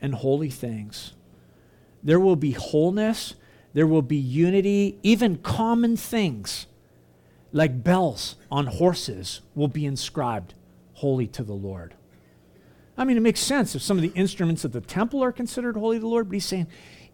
and 0.00 0.14
holy 0.14 0.50
things. 0.50 1.14
There 2.02 2.20
will 2.20 2.36
be 2.36 2.52
wholeness, 2.52 3.34
there 3.72 3.86
will 3.86 4.02
be 4.02 4.16
unity, 4.16 4.98
even 5.02 5.38
common 5.38 5.96
things 5.96 6.66
like 7.52 7.82
bells 7.82 8.36
on 8.50 8.66
horses 8.66 9.40
will 9.54 9.68
be 9.68 9.84
inscribed 9.84 10.54
holy 10.94 11.26
to 11.26 11.42
the 11.42 11.54
Lord. 11.54 11.94
I 12.96 13.04
mean, 13.04 13.16
it 13.16 13.20
makes 13.20 13.40
sense 13.40 13.74
if 13.74 13.82
some 13.82 13.96
of 13.96 14.02
the 14.02 14.12
instruments 14.14 14.64
of 14.64 14.72
the 14.72 14.80
temple 14.80 15.22
are 15.24 15.32
considered 15.32 15.76
holy 15.76 15.96
to 15.96 16.00
the 16.00 16.06
Lord, 16.06 16.28
but 16.28 16.34
he's 16.34 16.44
saying 16.44 16.66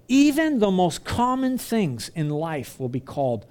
even 0.09 0.59
the 0.59 0.71
most 0.71 1.05
common 1.05 1.59
things 1.59 2.11
in 2.15 2.29
life 2.29 2.79
will 2.79 2.89
be 2.89 3.01
called 3.01 3.47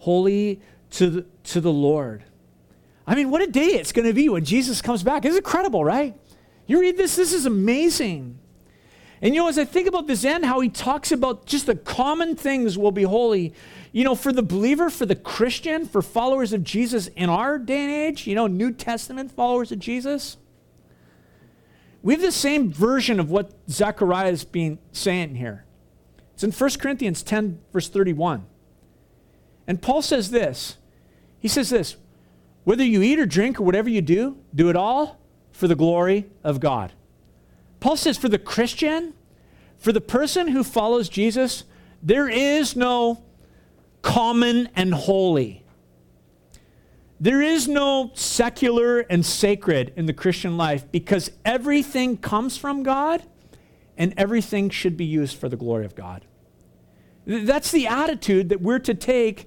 holy 0.00 0.60
to 0.90 1.10
the, 1.10 1.26
to 1.44 1.60
the 1.60 1.72
Lord. 1.72 2.24
I 3.06 3.14
mean, 3.14 3.30
what 3.30 3.42
a 3.42 3.46
day 3.46 3.66
it's 3.66 3.92
going 3.92 4.06
to 4.06 4.14
be 4.14 4.28
when 4.28 4.44
Jesus 4.44 4.82
comes 4.82 5.02
back. 5.02 5.24
It's 5.24 5.36
incredible, 5.36 5.84
right? 5.84 6.16
You 6.66 6.80
read 6.80 6.96
this, 6.96 7.16
this 7.16 7.32
is 7.32 7.46
amazing. 7.46 8.38
And 9.22 9.34
you 9.34 9.40
know, 9.40 9.48
as 9.48 9.58
I 9.58 9.64
think 9.64 9.86
about 9.88 10.06
this 10.06 10.24
end, 10.24 10.44
how 10.44 10.60
he 10.60 10.68
talks 10.68 11.12
about 11.12 11.44
just 11.44 11.66
the 11.66 11.74
common 11.74 12.36
things 12.36 12.78
will 12.78 12.92
be 12.92 13.02
holy, 13.02 13.52
you 13.92 14.04
know, 14.04 14.14
for 14.14 14.32
the 14.32 14.42
believer, 14.42 14.88
for 14.88 15.04
the 15.04 15.16
Christian, 15.16 15.86
for 15.86 16.00
followers 16.00 16.52
of 16.52 16.64
Jesus 16.64 17.08
in 17.08 17.28
our 17.28 17.58
day 17.58 17.82
and 17.82 17.90
age, 17.90 18.26
you 18.26 18.34
know, 18.34 18.46
New 18.46 18.72
Testament 18.72 19.30
followers 19.30 19.72
of 19.72 19.78
Jesus, 19.78 20.36
we 22.02 22.14
have 22.14 22.22
the 22.22 22.32
same 22.32 22.72
version 22.72 23.20
of 23.20 23.30
what 23.30 23.52
Zechariah 23.68 24.30
is 24.30 24.44
being 24.44 24.78
saying 24.92 25.34
here. 25.34 25.66
It's 26.34 26.42
in 26.42 26.52
1 26.52 26.70
Corinthians 26.78 27.22
10, 27.22 27.60
verse 27.72 27.90
31. 27.90 28.46
And 29.66 29.82
Paul 29.82 30.00
says 30.00 30.30
this 30.30 30.78
he 31.40 31.48
says 31.48 31.70
this 31.70 31.96
whether 32.64 32.84
you 32.84 33.02
eat 33.02 33.18
or 33.18 33.26
drink 33.26 33.58
or 33.58 33.64
whatever 33.64 33.88
you 33.88 34.02
do, 34.02 34.36
do 34.54 34.68
it 34.68 34.76
all 34.76 35.18
for 35.50 35.66
the 35.66 35.74
glory 35.74 36.26
of 36.44 36.60
God. 36.60 36.92
Paul 37.80 37.96
says 37.96 38.18
for 38.18 38.28
the 38.28 38.38
Christian, 38.38 39.14
for 39.78 39.92
the 39.92 40.00
person 40.00 40.48
who 40.48 40.62
follows 40.62 41.08
Jesus, 41.08 41.64
there 42.02 42.28
is 42.28 42.76
no 42.76 43.24
common 44.02 44.68
and 44.76 44.92
holy. 44.94 45.64
There 47.18 47.42
is 47.42 47.68
no 47.68 48.12
secular 48.14 49.00
and 49.00 49.24
sacred 49.24 49.92
in 49.96 50.06
the 50.06 50.12
Christian 50.12 50.56
life 50.56 50.90
because 50.90 51.30
everything 51.44 52.16
comes 52.16 52.56
from 52.56 52.82
God 52.82 53.22
and 53.98 54.14
everything 54.16 54.70
should 54.70 54.96
be 54.96 55.04
used 55.04 55.36
for 55.36 55.48
the 55.48 55.56
glory 55.56 55.84
of 55.84 55.94
God. 55.94 56.24
That's 57.26 57.70
the 57.70 57.86
attitude 57.86 58.48
that 58.48 58.62
we're 58.62 58.78
to 58.80 58.94
take 58.94 59.46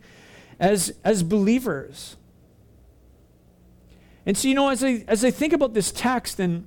as, 0.64 0.94
as 1.04 1.24
believers. 1.24 2.16
And 4.26 4.38
so, 4.38 4.48
you 4.48 4.56
know, 4.56 4.70
as 4.70 4.82
I, 4.82 5.04
as 5.10 5.26
I 5.26 5.30
think 5.30 5.52
about 5.52 5.74
this 5.74 5.92
text, 5.92 6.40
and, 6.40 6.66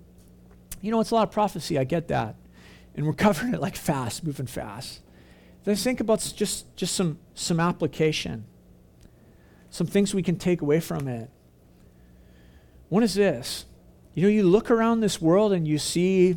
you 0.82 0.90
know, 0.90 1.01
it's 1.01 1.12
a 1.12 1.14
lot 1.14 1.26
of 1.26 1.32
prophecy, 1.32 1.78
I 1.78 1.84
get 1.84 2.09
that. 2.09 2.36
And 2.94 3.07
we're 3.07 3.12
covering 3.26 3.55
it 3.55 3.61
like 3.61 3.74
fast, 3.74 4.22
moving 4.22 4.47
fast. 4.47 5.01
Then 5.64 5.72
I 5.72 5.76
think 5.76 6.01
about 6.01 6.20
just, 6.36 6.76
just 6.76 6.94
some, 6.94 7.18
some 7.34 7.59
application, 7.59 8.44
some 9.70 9.86
things 9.86 10.14
we 10.14 10.22
can 10.22 10.36
take 10.36 10.61
away 10.61 10.78
from 10.78 11.09
it. 11.09 11.30
One 12.90 13.03
is 13.03 13.14
this 13.14 13.64
you 14.14 14.22
know, 14.22 14.28
you 14.28 14.44
look 14.44 14.70
around 14.70 15.01
this 15.01 15.20
world 15.20 15.53
and 15.53 15.66
you 15.66 15.78
see 15.78 16.36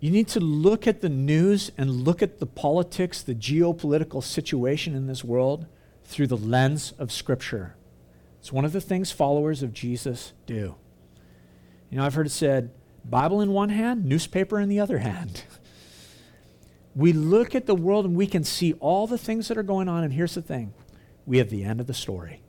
you 0.00 0.10
need 0.10 0.28
to 0.28 0.40
look 0.40 0.86
at 0.86 1.00
the 1.00 1.08
news 1.08 1.72
and 1.76 1.90
look 1.90 2.22
at 2.22 2.38
the 2.38 2.46
politics, 2.46 3.20
the 3.22 3.34
geopolitical 3.34 4.22
situation 4.22 4.94
in 4.94 5.06
this 5.06 5.24
world 5.24 5.66
through 6.04 6.28
the 6.28 6.36
lens 6.36 6.92
of 6.98 7.10
Scripture. 7.10 7.74
It's 8.38 8.52
one 8.52 8.64
of 8.64 8.72
the 8.72 8.80
things 8.80 9.10
followers 9.10 9.62
of 9.62 9.72
Jesus 9.72 10.32
do. 10.46 10.76
You 11.90 11.98
know, 11.98 12.04
I've 12.04 12.14
heard 12.14 12.26
it 12.26 12.30
said 12.30 12.70
Bible 13.04 13.40
in 13.40 13.52
one 13.52 13.70
hand, 13.70 14.04
newspaper 14.04 14.60
in 14.60 14.68
the 14.68 14.78
other 14.78 14.98
hand. 14.98 15.42
we 16.94 17.12
look 17.12 17.56
at 17.56 17.66
the 17.66 17.74
world 17.74 18.04
and 18.04 18.14
we 18.14 18.26
can 18.26 18.44
see 18.44 18.74
all 18.74 19.08
the 19.08 19.18
things 19.18 19.48
that 19.48 19.58
are 19.58 19.64
going 19.64 19.88
on, 19.88 20.04
and 20.04 20.12
here's 20.12 20.34
the 20.34 20.42
thing 20.42 20.74
we 21.26 21.38
have 21.38 21.50
the 21.50 21.64
end 21.64 21.80
of 21.80 21.88
the 21.88 21.94
story. 21.94 22.40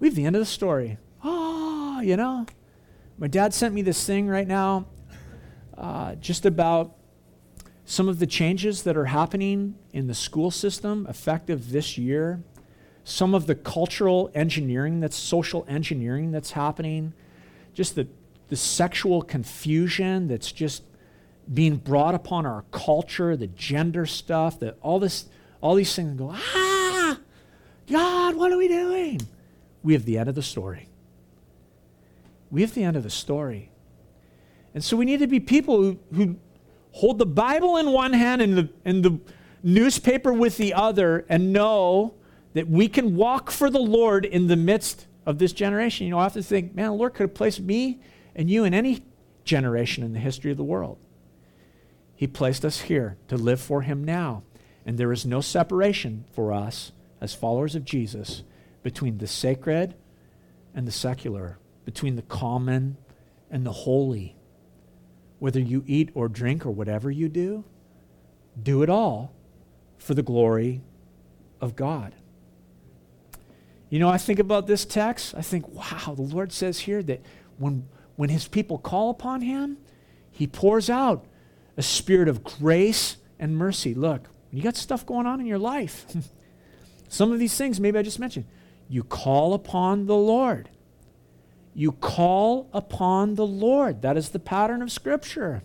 We 0.00 0.08
have 0.08 0.16
the 0.16 0.24
end 0.24 0.36
of 0.36 0.40
the 0.40 0.46
story. 0.46 0.96
Oh, 1.22 2.00
you 2.02 2.16
know, 2.16 2.46
my 3.18 3.26
dad 3.26 3.52
sent 3.52 3.74
me 3.74 3.82
this 3.82 4.06
thing 4.06 4.28
right 4.28 4.48
now 4.48 4.86
uh, 5.76 6.14
just 6.16 6.46
about 6.46 6.96
some 7.84 8.08
of 8.08 8.18
the 8.18 8.26
changes 8.26 8.82
that 8.82 8.96
are 8.96 9.06
happening 9.06 9.76
in 9.92 10.08
the 10.08 10.14
school 10.14 10.50
system 10.50 11.06
effective 11.08 11.70
this 11.70 11.96
year, 11.96 12.42
some 13.04 13.34
of 13.34 13.46
the 13.46 13.54
cultural 13.54 14.30
engineering 14.34 14.98
that's 15.00 15.16
social 15.16 15.64
engineering 15.68 16.32
that's 16.32 16.50
happening, 16.50 17.12
just 17.74 17.94
the, 17.94 18.08
the 18.48 18.56
sexual 18.56 19.22
confusion 19.22 20.26
that's 20.26 20.50
just 20.50 20.82
being 21.52 21.76
brought 21.76 22.14
upon 22.14 22.44
our 22.44 22.64
culture, 22.72 23.36
the 23.36 23.46
gender 23.46 24.04
stuff, 24.04 24.58
that 24.58 24.76
all 24.82 24.98
this, 24.98 25.26
all 25.60 25.76
these 25.76 25.94
things 25.94 26.18
go, 26.18 26.32
ah, 26.34 27.18
God, 27.88 28.34
what 28.34 28.50
are 28.50 28.56
we 28.56 28.66
doing? 28.66 29.20
We 29.84 29.92
have 29.92 30.04
the 30.04 30.18
end 30.18 30.28
of 30.28 30.34
the 30.34 30.42
story. 30.42 30.88
We 32.50 32.62
have 32.62 32.74
the 32.74 32.82
end 32.82 32.96
of 32.96 33.04
the 33.04 33.10
story. 33.10 33.70
And 34.76 34.84
so 34.84 34.94
we 34.94 35.06
need 35.06 35.20
to 35.20 35.26
be 35.26 35.40
people 35.40 35.80
who, 35.80 35.98
who 36.14 36.36
hold 36.90 37.16
the 37.18 37.24
Bible 37.24 37.78
in 37.78 37.92
one 37.92 38.12
hand 38.12 38.42
and 38.42 38.58
the, 38.58 38.68
and 38.84 39.02
the 39.02 39.18
newspaper 39.62 40.34
with 40.34 40.58
the 40.58 40.74
other 40.74 41.24
and 41.30 41.50
know 41.50 42.12
that 42.52 42.68
we 42.68 42.86
can 42.86 43.16
walk 43.16 43.50
for 43.50 43.70
the 43.70 43.80
Lord 43.80 44.26
in 44.26 44.48
the 44.48 44.56
midst 44.56 45.06
of 45.24 45.38
this 45.38 45.54
generation. 45.54 46.04
You 46.04 46.10
know, 46.10 46.18
I 46.18 46.26
often 46.26 46.42
think, 46.42 46.74
man, 46.74 46.88
the 46.88 46.92
Lord 46.92 47.14
could 47.14 47.22
have 47.22 47.34
placed 47.34 47.58
me 47.60 48.00
and 48.34 48.50
you 48.50 48.64
in 48.64 48.74
any 48.74 49.02
generation 49.44 50.04
in 50.04 50.12
the 50.12 50.18
history 50.18 50.50
of 50.50 50.58
the 50.58 50.62
world. 50.62 50.98
He 52.14 52.26
placed 52.26 52.62
us 52.62 52.82
here 52.82 53.16
to 53.28 53.38
live 53.38 53.62
for 53.62 53.80
Him 53.80 54.04
now. 54.04 54.42
And 54.84 54.98
there 54.98 55.10
is 55.10 55.24
no 55.24 55.40
separation 55.40 56.26
for 56.34 56.52
us 56.52 56.92
as 57.22 57.32
followers 57.32 57.76
of 57.76 57.86
Jesus 57.86 58.42
between 58.82 59.16
the 59.16 59.26
sacred 59.26 59.94
and 60.74 60.86
the 60.86 60.92
secular, 60.92 61.56
between 61.86 62.16
the 62.16 62.20
common 62.20 62.98
and 63.50 63.64
the 63.64 63.72
holy. 63.72 64.36
Whether 65.38 65.60
you 65.60 65.84
eat 65.86 66.10
or 66.14 66.28
drink 66.28 66.64
or 66.64 66.70
whatever 66.70 67.10
you 67.10 67.28
do, 67.28 67.64
do 68.60 68.82
it 68.82 68.88
all 68.88 69.34
for 69.98 70.14
the 70.14 70.22
glory 70.22 70.80
of 71.60 71.76
God. 71.76 72.14
You 73.88 73.98
know, 73.98 74.08
I 74.08 74.18
think 74.18 74.38
about 74.38 74.66
this 74.66 74.84
text, 74.84 75.34
I 75.36 75.42
think, 75.42 75.68
wow, 75.68 76.14
the 76.14 76.22
Lord 76.22 76.52
says 76.52 76.80
here 76.80 77.02
that 77.04 77.20
when, 77.58 77.86
when 78.16 78.30
his 78.30 78.48
people 78.48 78.78
call 78.78 79.10
upon 79.10 79.42
him, 79.42 79.78
he 80.30 80.46
pours 80.46 80.90
out 80.90 81.24
a 81.76 81.82
spirit 81.82 82.28
of 82.28 82.42
grace 82.42 83.16
and 83.38 83.56
mercy. 83.56 83.94
Look, 83.94 84.28
you 84.50 84.62
got 84.62 84.76
stuff 84.76 85.06
going 85.06 85.26
on 85.26 85.40
in 85.40 85.46
your 85.46 85.58
life. 85.58 86.06
Some 87.08 87.32
of 87.32 87.38
these 87.38 87.56
things, 87.56 87.78
maybe 87.78 87.98
I 87.98 88.02
just 88.02 88.18
mentioned, 88.18 88.46
you 88.88 89.04
call 89.04 89.54
upon 89.54 90.06
the 90.06 90.16
Lord. 90.16 90.68
You 91.78 91.92
call 91.92 92.70
upon 92.72 93.34
the 93.34 93.46
Lord. 93.46 94.00
That 94.00 94.16
is 94.16 94.30
the 94.30 94.38
pattern 94.38 94.80
of 94.80 94.90
Scripture. 94.90 95.62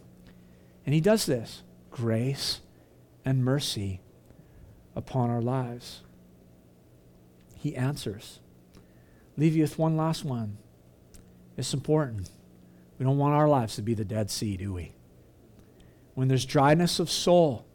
And 0.86 0.94
he 0.94 1.00
does 1.00 1.26
this 1.26 1.64
grace 1.90 2.60
and 3.24 3.46
mercy 3.46 4.02
upon 4.94 5.30
our 5.30 5.42
lives. 5.42 6.02
He 7.56 7.78
answers. 7.78 8.42
Leave 9.38 9.56
you 9.56 9.62
with 9.62 9.80
one 9.80 9.96
last 9.96 10.26
one. 10.26 10.58
It's 11.56 11.74
important. 11.74 12.30
We 13.00 13.06
don't 13.06 13.18
want 13.18 13.34
our 13.34 13.48
lives 13.48 13.78
to 13.78 13.82
be 13.82 13.94
the 13.94 14.04
Dead 14.04 14.30
Sea, 14.30 14.58
do 14.58 14.74
we? 14.74 14.92
When 16.14 16.28
there's 16.28 16.46
dryness 16.46 17.00
of 17.00 17.10
soul, 17.10 17.66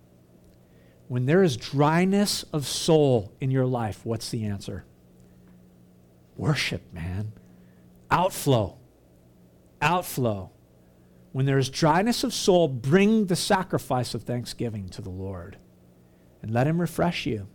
when 1.09 1.24
there 1.24 1.43
is 1.43 1.57
dryness 1.57 2.43
of 2.53 2.66
soul 2.66 3.32
in 3.41 3.51
your 3.51 3.64
life, 3.64 4.05
what's 4.05 4.28
the 4.28 4.45
answer? 4.45 4.84
Worship, 6.37 6.82
man. 6.93 7.32
Outflow. 8.11 8.77
Outflow. 9.81 10.51
When 11.33 11.47
there 11.47 11.59
is 11.59 11.69
dryness 11.69 12.25
of 12.25 12.33
soul, 12.33 12.69
bring 12.69 13.27
the 13.27 13.37
sacrifice 13.37 14.15
of 14.15 14.23
thanksgiving 14.23 14.89
to 14.91 15.03
the 15.03 15.11
Lord 15.11 15.59
and 16.43 16.51
let 16.51 16.67
Him 16.67 16.81
refresh 16.81 17.27
you. 17.27 17.49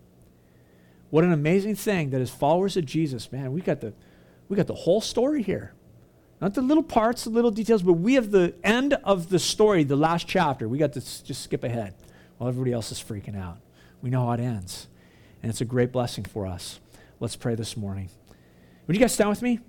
What 1.09 1.23
an 1.23 1.33
amazing 1.33 1.75
thing 1.75 2.11
that 2.11 2.21
as 2.21 2.29
followers 2.29 2.77
of 2.77 2.85
Jesus, 2.85 3.31
man, 3.31 3.51
we 3.51 3.61
got 3.61 3.81
the, 3.81 3.93
we 4.49 4.55
got 4.55 4.67
the 4.67 4.73
whole 4.73 5.01
story 5.01 5.43
here. 5.43 5.73
Not 6.39 6.55
the 6.55 6.61
little 6.61 6.83
parts, 6.83 7.25
the 7.25 7.29
little 7.29 7.51
details, 7.51 7.83
but 7.83 7.93
we 7.93 8.15
have 8.15 8.31
the 8.31 8.55
end 8.63 8.95
of 9.03 9.29
the 9.29 9.39
story, 9.39 9.83
the 9.83 9.95
last 9.95 10.27
chapter. 10.27 10.67
We 10.67 10.77
got 10.77 10.93
to 10.93 10.99
just 10.99 11.43
skip 11.43 11.63
ahead 11.63 11.93
while 12.37 12.49
everybody 12.49 12.73
else 12.73 12.91
is 12.91 12.99
freaking 12.99 13.37
out. 13.37 13.59
We 14.01 14.09
know 14.09 14.25
how 14.25 14.31
it 14.33 14.39
ends. 14.39 14.87
And 15.43 15.49
it's 15.49 15.61
a 15.61 15.65
great 15.65 15.91
blessing 15.91 16.25
for 16.25 16.47
us. 16.47 16.79
Let's 17.19 17.35
pray 17.35 17.55
this 17.55 17.77
morning. 17.77 18.09
Would 18.87 18.95
you 18.95 18.99
guys 18.99 19.13
stand 19.13 19.29
with 19.29 19.41
me? 19.41 19.59